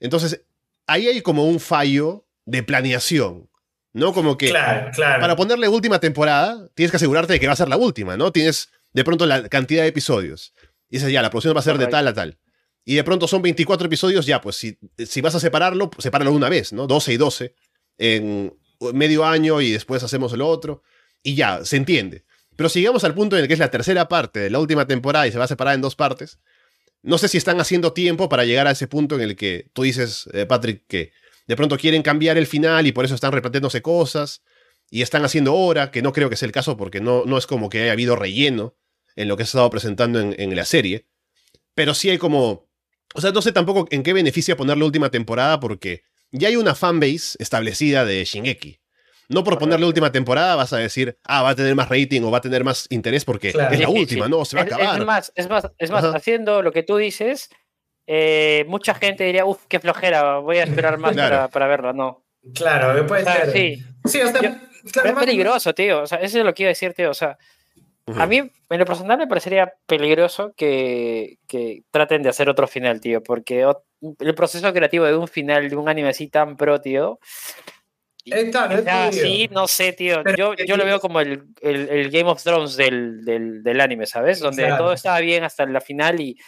[0.00, 0.42] Entonces,
[0.86, 3.50] ahí hay como un fallo de planeación,
[3.92, 4.12] ¿no?
[4.12, 5.20] Como que Claro, claro.
[5.20, 8.32] para ponerle última temporada, tienes que asegurarte de que va a ser la última, ¿no?
[8.32, 10.54] Tienes de pronto la cantidad de episodios.
[10.88, 12.38] Y dices, ya, la producción va a ser de tal a tal.
[12.84, 16.32] Y de pronto son 24 episodios, ya, pues si, si vas a separarlo, pues, sepáralo
[16.32, 16.86] una vez, ¿no?
[16.86, 17.54] 12 y 12
[17.98, 18.54] en
[18.94, 20.82] medio año y después hacemos el otro.
[21.22, 22.24] Y ya, se entiende.
[22.56, 24.86] Pero si llegamos al punto en el que es la tercera parte de la última
[24.86, 26.38] temporada y se va a separar en dos partes,
[27.02, 29.82] no sé si están haciendo tiempo para llegar a ese punto en el que tú
[29.82, 31.12] dices, eh, Patrick, que
[31.48, 34.42] de pronto quieren cambiar el final y por eso están replanteándose cosas
[34.90, 37.46] y están haciendo hora, que no creo que sea el caso porque no, no es
[37.46, 38.76] como que haya habido relleno
[39.16, 41.06] en lo que se ha estado presentando en, en la serie.
[41.74, 42.68] Pero sí hay como...
[43.14, 46.56] O sea, no sé tampoco en qué beneficia poner la última temporada porque ya hay
[46.56, 48.78] una fanbase establecida de Shingeki.
[49.30, 52.30] No por ponerle última temporada vas a decir, ah, va a tener más rating o
[52.30, 53.74] va a tener más interés porque Claro.
[53.74, 54.00] es la Difícil.
[54.20, 55.00] última, no, se va a acabar.
[55.00, 57.50] Es más, es más, es más haciendo lo que tú dices,
[58.10, 61.34] eh, mucha gente diría, uff, qué flojera, voy a esperar más Claro.
[61.36, 61.92] para, para verla.
[61.92, 62.24] No.
[62.54, 63.52] Claro, puede O sea, ser.
[63.52, 63.82] sí.
[64.06, 64.40] Sí, sea, Yo-
[64.92, 66.02] claro, es más- peligroso, tío.
[66.02, 67.10] O sea, eso es lo que iba a decir, tío.
[67.10, 67.36] O sea,
[68.06, 68.18] Ujú.
[68.18, 72.98] a mí, en lo personal, me parecería peligroso que, que traten de hacer otro final,
[73.00, 73.22] tío.
[73.22, 73.70] Porque
[74.20, 77.18] el proceso creativo de un final de un anime así tan pro, tío.
[78.24, 79.24] Eh, claro, es O sea, jodido.
[79.26, 80.22] sí, no sé, tío.
[80.36, 84.06] Yo, yo lo veo como el, el- el Game of Thrones del, del- del anime,
[84.06, 84.38] ¿sabes?
[84.40, 84.84] Donde Claro.
[84.84, 86.38] todo estaba bien hasta la final y,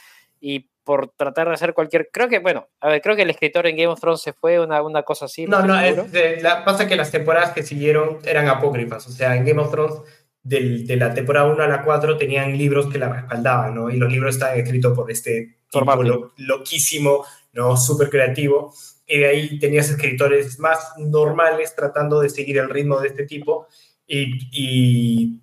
[0.40, 2.08] y por tratar de hacer cualquier.
[2.12, 4.58] Creo que, bueno, a ver, creo que el escritor en Game of Thrones se fue,
[4.58, 5.46] una, una cosa así.
[5.46, 9.06] No, no, es de- la, pasa que las temporadas que siguieron eran apócrifas.
[9.06, 9.94] O sea, en Game of Thrones,
[10.42, 13.90] del- de la temporada 1 a la 4, tenían libros que la respaldaban, ¿no?
[13.90, 17.76] Y los libros estaban escritos por este tipo lo- loquísimo, ¿no?
[17.76, 18.74] Súper creativo.
[19.06, 23.66] Y de ahí tenías escritores más normales tratando de seguir el ritmo de este tipo.
[24.06, 25.40] Y, y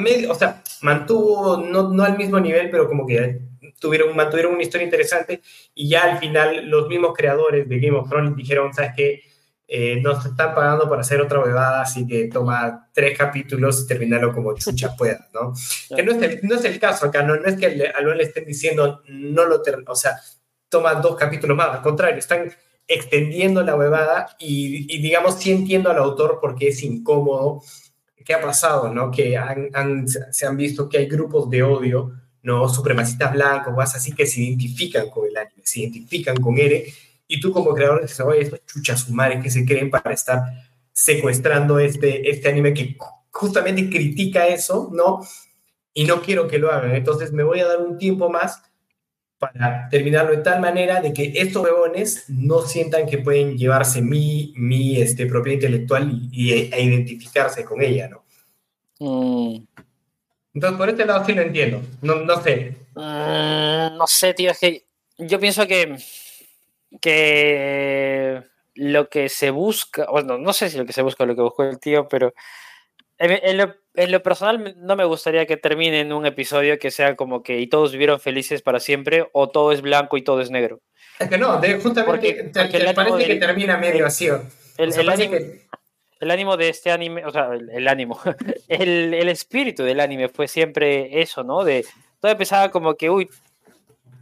[0.00, 3.40] medio- o sea, mantuvo, no, no al mismo nivel, pero como que
[3.80, 5.40] tuvieron, mantuvieron una historia interesante.
[5.74, 9.22] Y ya al final, los mismos creadores de Game of Thrones dijeron, ¿sabes qué?
[9.72, 14.32] Eh, nos están pagando por hacer otra huevada, así que toma tres capítulos y terminarlo
[14.34, 15.52] como chucha pueda, ¿no?
[15.94, 18.00] Que no es, el, no es el caso acá, no, no es que le- a
[18.00, 20.16] Luan le estén diciendo, no lo, ter- o sea,
[20.68, 22.52] toma dos capítulos más, al contrario, están
[22.88, 27.62] extendiendo la huevada y, y digamos, sí entiendo al autor porque es incómodo.
[28.24, 29.10] ¿Qué ha pasado, no?
[29.12, 32.10] Que han, han- se han visto que hay grupos de odio,
[32.42, 32.68] ¿no?
[32.68, 36.92] Supremacistas blancos, más así que se identifican con el anime, se identifican con Ere
[37.28, 40.42] y tú como creador dices, oye, estos chuchas sumares que se creen para estar
[40.92, 45.20] secuestrando este, este anime que ju- justamente critica eso, ¿no?
[45.94, 48.62] Y no quiero que lo hagan, entonces me voy a dar un tiempo más
[49.38, 54.52] para terminarlo de tal manera de que estos huevones no sientan que pueden llevarse mi,
[54.56, 58.24] mi este, propiedad intelectual y, y- e identificarse con ella, ¿no?
[58.98, 59.64] Mm,
[60.60, 61.80] Entonces, por este lado sí lo entiendo.
[62.02, 62.74] No, no sé.
[62.94, 64.84] mm, no sé, tío, es que
[65.16, 65.96] yo pienso que,
[67.00, 68.42] que
[68.74, 71.42] lo que se busca, bueno, no sé si lo que se busca o lo que
[71.42, 72.34] buscó el tío, pero
[73.18, 76.90] en, en lo, en lo personal no me gustaría que termine en un episodio que
[76.90, 80.40] sea como que y todos vivieron felices para siempre o todo es blanco y todo
[80.40, 80.80] es negro.
[81.18, 84.28] Es que no, de- justamente Porque- te- porque parece que termina medio así.
[84.30, 84.42] o
[84.78, 85.66] El, sea, que-
[86.20, 88.20] el ánimo de este anime, o sea, el, ánimo,
[88.68, 91.64] el, el espíritu del anime fue siempre eso, ¿no?
[91.64, 91.84] De
[92.20, 93.28] todo empezaba como que, uy,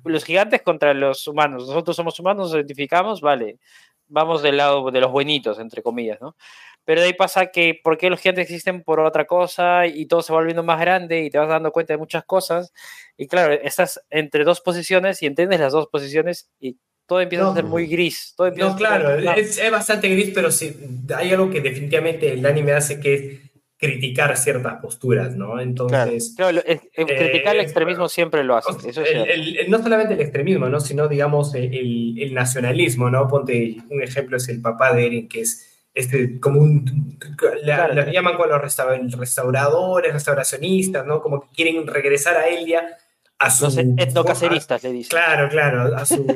[0.05, 3.59] los gigantes contra los humanos, nosotros somos humanos, nos identificamos, vale.
[4.07, 6.37] vamos del lado de los buenitos, entre comillas, ¿no?
[6.85, 9.87] Pero de ahí pasa que, ¿por qué los gigantes existen por otra cosa?
[9.87, 12.73] Y todo se va volviendo más grande y te vas dando cuenta de muchas cosas.
[13.19, 16.79] Y claro, estás entre dos posiciones y entiendes las dos posiciones y
[17.09, 18.35] todo empieza a ser muy gris.
[18.37, 20.77] Todo no, claro, es, es, bastante gris, pero sí,
[21.17, 23.41] hay algo que definitivamente el anime hace que es
[23.79, 25.59] criticar ciertas posturas, ¿no?
[25.59, 26.35] Entonces...
[26.37, 28.91] Claro, criticar el eh, extremismo siempre lo hace.
[28.91, 30.81] Eso es no solamente el extremismo, ¿no?
[30.81, 33.27] Sino, digamos, el, el, nacionalismo, ¿no?
[33.27, 37.19] Ponte un ejemplo, es el papá de Eren, que es este, como un,
[37.63, 41.23] la, llaman con los restauradores, restauracionistas, ¿no?
[41.23, 42.99] Como que quieren regresar a Elia
[43.39, 43.65] a su...
[43.65, 45.11] Los etnocaceristas, le dicen.
[45.11, 46.27] Claro, claro, a su,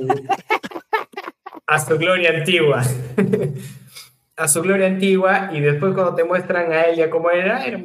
[1.66, 2.82] a su gloria antigua.
[4.36, 7.80] a su gloria antigua y después cuando te muestran a Elia como era, era,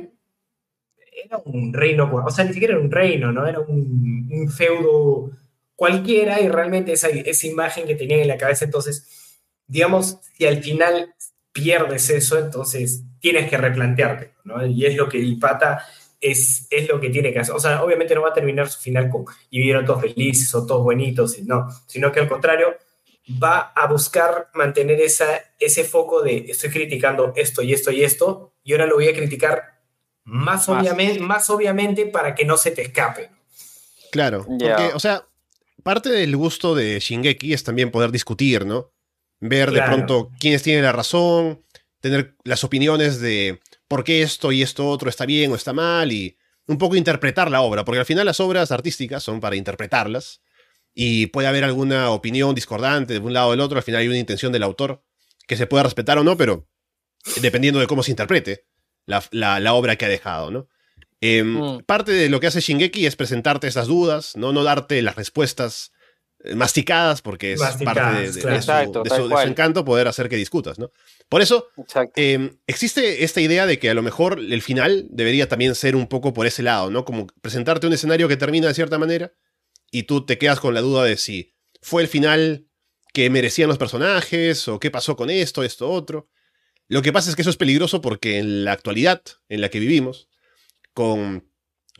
[1.45, 3.45] un reino, o sea, ni siquiera era un reino, ¿no?
[3.45, 5.31] Era un, un feudo
[5.75, 10.63] cualquiera y realmente esa, esa imagen que tenían en la cabeza, entonces, digamos, si al
[10.63, 11.13] final
[11.51, 14.65] pierdes eso, entonces tienes que replantearte, ¿no?
[14.65, 15.85] Y es lo que el pata
[16.19, 17.55] es, es lo que tiene que hacer.
[17.55, 20.65] O sea, obviamente no va a terminar su final con y vivieron todos felices o
[20.65, 22.75] todos buenitos, no, sino que al contrario
[23.43, 25.27] va a buscar mantener esa,
[25.59, 29.13] ese foco de estoy criticando esto y esto y esto, y ahora lo voy a
[29.13, 29.77] criticar
[30.23, 33.29] más, Obviamente, más obviamente para que no se te escape.
[34.11, 35.25] Claro, porque, o sea,
[35.83, 38.91] parte del gusto de Shingeki es también poder discutir, ¿no?
[39.39, 41.63] Ver de pronto quiénes tienen la razón,
[42.01, 46.11] tener las opiniones de por qué esto y esto otro está bien o está mal
[46.11, 46.37] y
[46.67, 50.41] un poco interpretar la obra, porque al final las obras artísticas son para interpretarlas
[50.93, 54.07] y puede haber alguna opinión discordante de un lado o del otro, al final hay
[54.07, 55.03] una intención del autor
[55.47, 56.67] que se pueda respetar o no, pero
[57.41, 58.65] dependiendo de cómo se interprete
[59.05, 60.67] la, obra que ha dejado, ¿no?
[61.21, 61.79] Mm.
[61.85, 64.53] Parte de lo que hace Shingeki es presentarte esas dudas, ¿no?
[64.53, 65.91] no darte las respuestas
[66.43, 70.91] eh, masticadas, porque es parte de, su, encanto poder hacer que discutas, ¿no?
[71.29, 71.67] Por eso,
[72.15, 76.07] em, existe esta idea de que a lo mejor el final debería también ser un
[76.07, 77.03] poco por ese lado, ¿no?
[77.03, 79.33] Como presentarte un escenario que termina de cierta manera
[79.91, 82.67] y tú te quedas con la duda de si fue el final
[83.13, 86.29] que merecían los personajes o qué pasó con esto, esto, otro.
[86.87, 89.79] Lo que pasa es que eso es peligroso porque en la actualidad en la que
[89.79, 90.29] vivimos,
[90.93, 91.51] con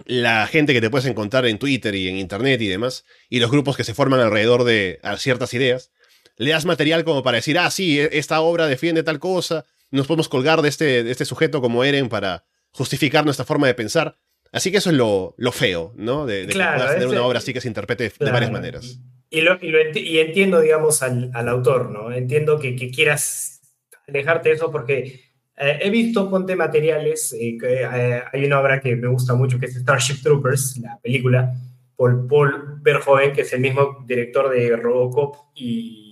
[0.06, 3.52] la gente que te puedes encontrar en Twitter y en Internet y demás, y los
[3.52, 5.92] grupos que se forman alrededor de ciertas ideas,
[6.38, 10.08] le das material como para decir, ah, sí, e, esta obra defiende tal cosa, nos
[10.08, 14.18] podemos colgar de este, de este sujeto como Eren para justificar nuestra forma de pensar.
[14.52, 16.26] Así que eso es lo, feo, ¿no?
[16.26, 19.00] De, puedas tener una obra así que se interprete de varias maneras.
[19.30, 22.12] Y, lo, y, entiendo, digamos, al, autor, ¿no?
[22.12, 23.62] Entiendo que, quieras
[24.08, 25.20] alejarte de eso porque
[25.58, 29.60] eh, he visto, ponte materiales, eh, que, eh, hay una obra que me gusta mucho
[29.60, 31.54] que es Starship Troopers, la película,
[31.96, 36.07] por Paul Verhoeven, que es el mismo director de Robocop y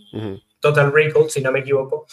[0.59, 2.07] Total Recall, si no me equivoco.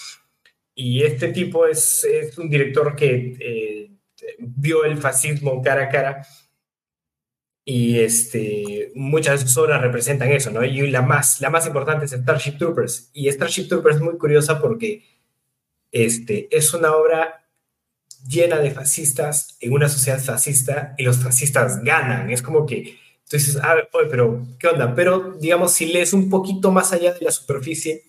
[0.75, 2.07] Y este tipo es,
[2.39, 3.91] un director que
[4.39, 6.27] vio el fascismo cara a cara
[7.65, 10.65] y este, muchas de sus obras representan eso, ¿no?
[10.65, 13.11] Y la más, la más importante es Starship Troopers.
[13.13, 15.05] Y Starship Troopers es muy curiosa porque
[15.93, 17.47] este, es una obra
[18.27, 22.31] llena de fascistas en una sociedad fascista y los fascistas ganan.
[22.31, 22.99] Es como que
[23.37, 24.95] dices, ah, oye, pero ¿qué onda?
[24.95, 28.03] Pero digamos, si lees un poquito más allá de la superficie,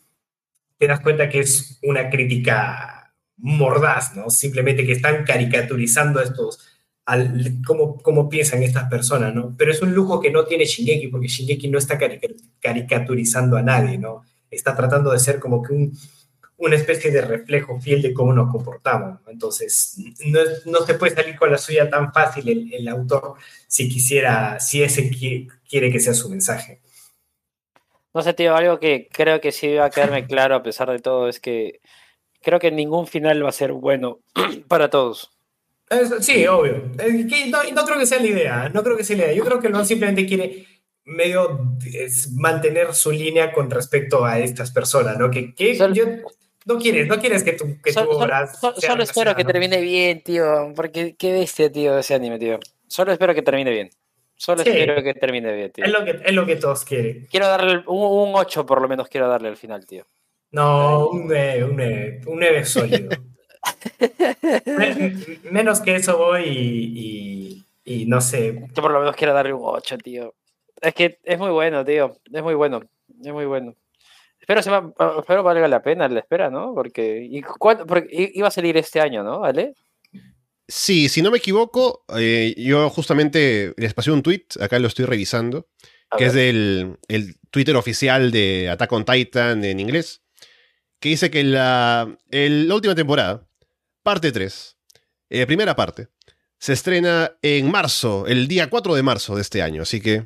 [0.78, 4.30] te das cuenta que es una crítica mordaz, ¿no?
[4.30, 6.60] Simplemente que están caricaturizando estos,
[7.06, 9.56] al, cómo, cómo, piensan estas personas, ¿no?
[9.58, 11.98] Pero es un lujo que no tiene Shingeki, porque Shingeki no está
[12.60, 14.24] caricaturizando a nadie, ¿no?
[14.50, 15.98] Está tratando de ser como que un,
[16.64, 19.20] una especie de reflejo fiel de cómo nos comportamos.
[19.28, 23.36] Entonces, no, no, se puede salir con la suya tan fácil el, el autor
[23.68, 26.80] si quisiera, si ese quiere que sea su mensaje.
[28.14, 31.00] No sé, tío, algo que creo que sí va a quedarme claro a pesar de
[31.00, 31.82] todo es que
[32.42, 34.20] creo que ningún final va a ser bueno
[34.70, 35.32] para todos.
[36.22, 36.92] sí, obvio.
[37.74, 39.34] no, creo que sea la idea, no creo que sea la idea.
[39.34, 40.66] Yo creo que no simplemente quiere
[41.04, 41.76] medio
[42.36, 45.30] mantener su línea con respecto a estas personas, ¿no?
[45.30, 45.54] Que,
[46.66, 51.16] no quieres, no quieres que tu, que obra Solo espero que termine bien, tío, porque
[51.16, 52.60] qué bestia, tío, ese anime, tío.
[52.88, 53.90] Solo espero que termine bien.
[54.36, 55.86] Solo espero que termine bien, tío.
[55.86, 57.28] Es lo que, es lo que todos quieren.
[57.30, 60.06] Quiero darle un, un 8 por lo menos, quiero darle al final, tío.
[60.52, 63.10] No, un 9, un 9, un 9 sólido.
[65.52, 68.68] menos que eso voy y, y, no sé.
[68.74, 70.36] Yo por lo menos quiero darle un 8, tío.
[70.82, 72.18] Es que es muy bueno, tío.
[72.32, 72.82] Es muy bueno.
[73.24, 73.76] Es muy bueno.
[74.44, 76.74] Espero, se va, espero valga la pena la espera, ¿no?
[76.76, 77.42] Porque, y,
[77.88, 79.40] porque iba a salir este año, ¿no?
[79.40, 79.74] ¿Vale?
[80.68, 85.06] Sí, si no me equivoco, eh, yo justamente les pasé un tweet, acá lo estoy
[85.06, 85.68] revisando,
[86.18, 90.22] que es del el Twitter oficial de Attack on Titan en inglés
[91.00, 93.48] que dice que la, el- la última temporada,
[94.04, 94.78] parte 3,
[95.30, 96.08] eh, primera parte,
[96.60, 99.82] se estrena en marzo, el día 4 de marzo de este año.
[99.84, 100.26] Así que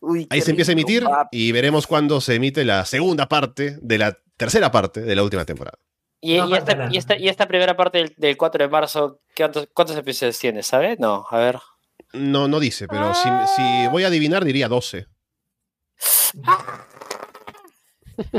[0.00, 1.48] Uy, ahí se empieza a emitir papi.
[1.48, 5.44] y veremos cuándo se emite la segunda parte de la tercera parte de la última
[5.44, 5.78] temporada.
[6.22, 6.90] Y, No y falta esta, nada.
[6.92, 10.62] y, esta, y esta primera parte del, del 4 de marzo, ¿cuántos, ¿cuántos episodios tiene?
[10.62, 10.98] ¿Sabes?
[10.98, 11.58] No, a ver.
[12.12, 15.06] No, no dice, pero si, si voy a adivinar diría 12.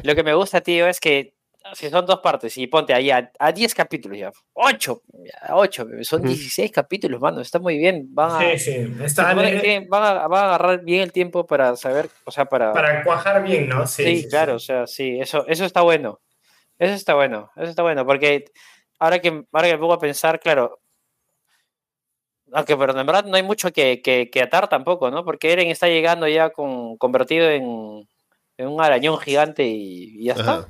[0.04, 1.34] Lo que me gusta, tío, es que
[1.74, 4.32] si son dos partes y ponte ahí a, a 10 capítulos ya.
[4.54, 5.02] 8,
[5.50, 6.30] 8, son Ujú.
[6.30, 7.42] 16 capítulos, mano.
[7.42, 8.08] Está muy bien.
[8.14, 9.04] Van a, Sí, sí.
[9.04, 12.74] Está, tienen- van, a, van a agarrar bien el tiempo para saber, o sea, para...
[12.74, 13.86] para cuajar bien, ¿no?
[13.88, 16.20] Sí, claro, o sea, sí, eso, eso está bueno.
[16.80, 18.46] Eso está bueno, eso está bueno, porque
[18.98, 20.80] ahora que, ahora que me pongo a pensar, claro,
[22.54, 25.24] aunque pero en verdad no hay mucho que, que- que atar tampoco, ¿no?
[25.24, 28.08] Porque Eren está llegando ya con, convertido en,
[28.58, 30.68] en un arañón gigante y, y ya está.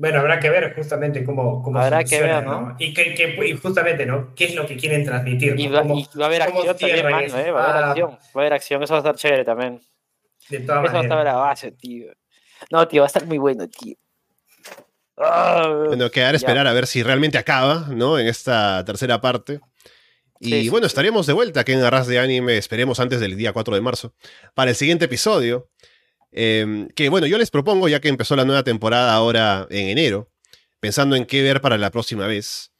[0.00, 2.74] Bueno, habrá que ver justamente cómo, cómo Habrá que ver, ¿no?
[2.78, 4.34] Y, que, que- y justamente, ¿no?
[4.34, 5.60] ¿Qué es lo que quieren transmitir?
[5.60, 5.74] Y ¿no?
[5.74, 7.38] va, y va a haber acción también, mano?
[7.38, 7.50] ¿eh?
[7.50, 9.78] Va a haber Ah, acción, va a haber acción, eso va a estar chévere también.
[10.48, 11.34] De todas Eso va a estar maneras.
[11.34, 12.12] bravazo, tío.
[12.70, 13.94] No, tío, va a estar muy bueno, tío.
[15.18, 16.36] Ah, Bueno, quedará a Ya.
[16.38, 18.18] esperar a ver si realmente acaba, ¿no?
[18.18, 19.60] En esta tercera parte.
[20.38, 23.36] Y Sí, sí, bueno, estaremos de vuelta aquí en Arras de Anime, esperemos antes del
[23.36, 24.14] día 4 de marzo,
[24.54, 25.68] para el siguiente episodio.
[26.32, 30.30] Eh, que bueno, yo les propongo, ya que empezó la nueva temporada ahora en enero,
[30.80, 32.72] pensando en qué ver para la próxima vez.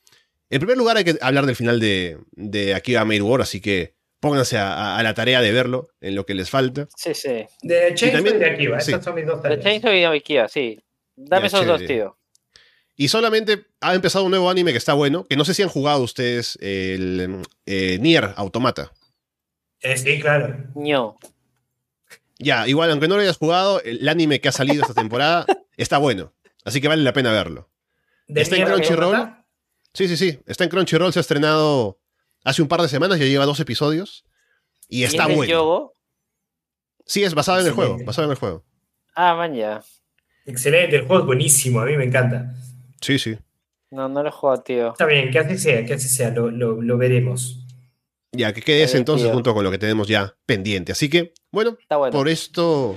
[0.51, 3.95] En primer lugar, hay que hablar del final de, de Akiba Maid War, así que
[4.21, 6.89] pónganse a, a- a la tarea de verlo en lo que les falta.
[6.97, 7.47] Sí, sí.
[7.63, 8.91] De Chainsaw también- y de Akiva, sí.
[8.91, 9.65] esas son mis dos De tareas.
[9.65, 10.79] Chainsaw y Noikia, sí.
[11.17, 12.17] Dame Ya, esos dos, tío.
[12.97, 15.69] Y solamente ha empezado un nuevo anime que está bueno, que no sé si han
[15.71, 18.93] jugado ustedes el eh, Nier Automata.
[19.81, 20.55] Eh, sí, claro.
[20.75, 21.17] ño.
[22.43, 25.45] Ya, igual, aunque no lo hayas jugado, el anime que ha salido esta temporada
[25.77, 26.33] está bueno.
[26.65, 27.71] Así que vale la pena verlo.
[28.29, 29.35] Está en Crunchyroll.
[29.93, 30.41] Sí, sí, sí.
[30.47, 32.01] Está en Crunchyroll, se ha estrenado
[32.45, 34.25] hace un par de semanas, ya lleva dos episodios.
[34.89, 35.53] Y está es bueno.
[35.53, 35.97] Yogo?
[37.05, 37.99] Sí, es basado en el juego.
[38.05, 38.65] Basado en el juego.
[39.15, 39.83] Ah, man, ya.
[40.47, 42.55] Excelente, el juego es buenísimo, a mí me encanta.
[43.01, 43.37] Sí, sí.
[43.91, 44.93] No, no lo he jugado, tío.
[44.93, 47.60] Está bien, que así sea, que así sea, lo, lo, lo veremos.
[48.33, 49.35] Ya, que quede ese entonces Divertido.
[49.37, 50.93] junto con lo que tenemos ya pendiente.
[50.93, 52.13] Así que, bueno, Está bueno.
[52.17, 52.95] por esto,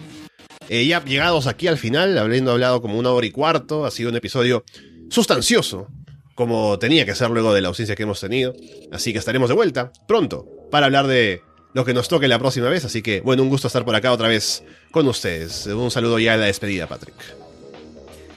[0.70, 4.10] eh, ya llegados aquí al final, habiendo hablado como una hora y cuarto, ha sido
[4.12, 4.64] un episodio
[5.10, 5.88] sustancioso,
[6.36, 8.54] como tenía que ser luego de la ausencia que hemos tenido.
[8.92, 11.42] Así que estaremos de vuelta pronto para hablar de
[11.74, 12.86] lo que nos toque la próxima vez.
[12.86, 15.66] Así que, bueno, un gusto estar por acá otra vez con ustedes.
[15.66, 17.16] Un saludo ya en la despedida, Patrick.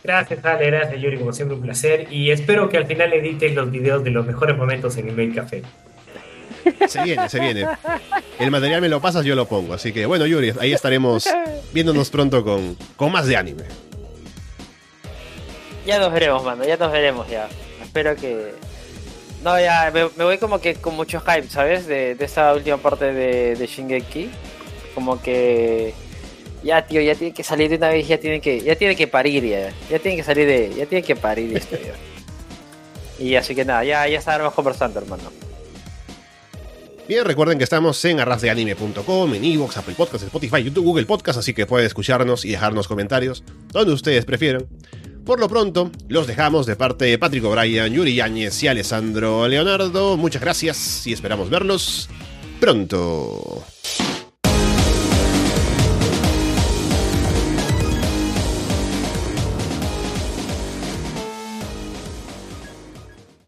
[0.03, 2.11] Gracias, Ale, gracias, Yuri, como siempre un placer.
[2.11, 5.35] Y espero que al final edites los videos de los mejores momentos en el Mail
[5.35, 5.63] Café.
[6.89, 7.67] Se viene, se viene.
[8.39, 9.75] El material me lo pasas, yo lo pongo.
[9.75, 11.29] Así que, bueno, Yuri, ahí estaremos
[11.73, 13.65] viéndonos pronto con, con más de anime.
[15.87, 16.65] Ya nos veremos, mano.
[16.65, 17.49] Ya nos veremos, ya.
[17.83, 18.53] Espero que.
[19.45, 19.91] No, ya.
[19.93, 21.87] Me, voy como que con mucho hype, ¿sabes?
[21.87, 24.31] De, de esta última parte de, de Shingeki.
[24.95, 25.95] Como que.
[26.65, 28.09] Ya, tío, ya tiene que salir de una vez.
[28.09, 29.71] Ya tiene que, ya tiene que parir, ya.
[29.89, 30.75] Ya tiene que salir de.
[30.75, 31.95] Ya tiene que parir esto, ya.
[33.19, 35.31] Y así que nada, ya, ya estaremos conversando, hermano.
[37.09, 41.55] Bien, recuerden que estamos en arrasdeanime.com, en Evox, Apple Podcasts, Spotify, YouTube, Google Podcasts, así
[41.55, 44.67] que pueden escucharnos y dejarnos comentarios donde ustedes prefieran.
[45.25, 50.17] Por lo pronto, los dejamos de parte de Patrick O'Brien, Yuri Yáñez y Alessandro Leonardo.
[50.17, 52.09] Muchas gracias y esperamos verlos
[52.59, 53.65] pronto.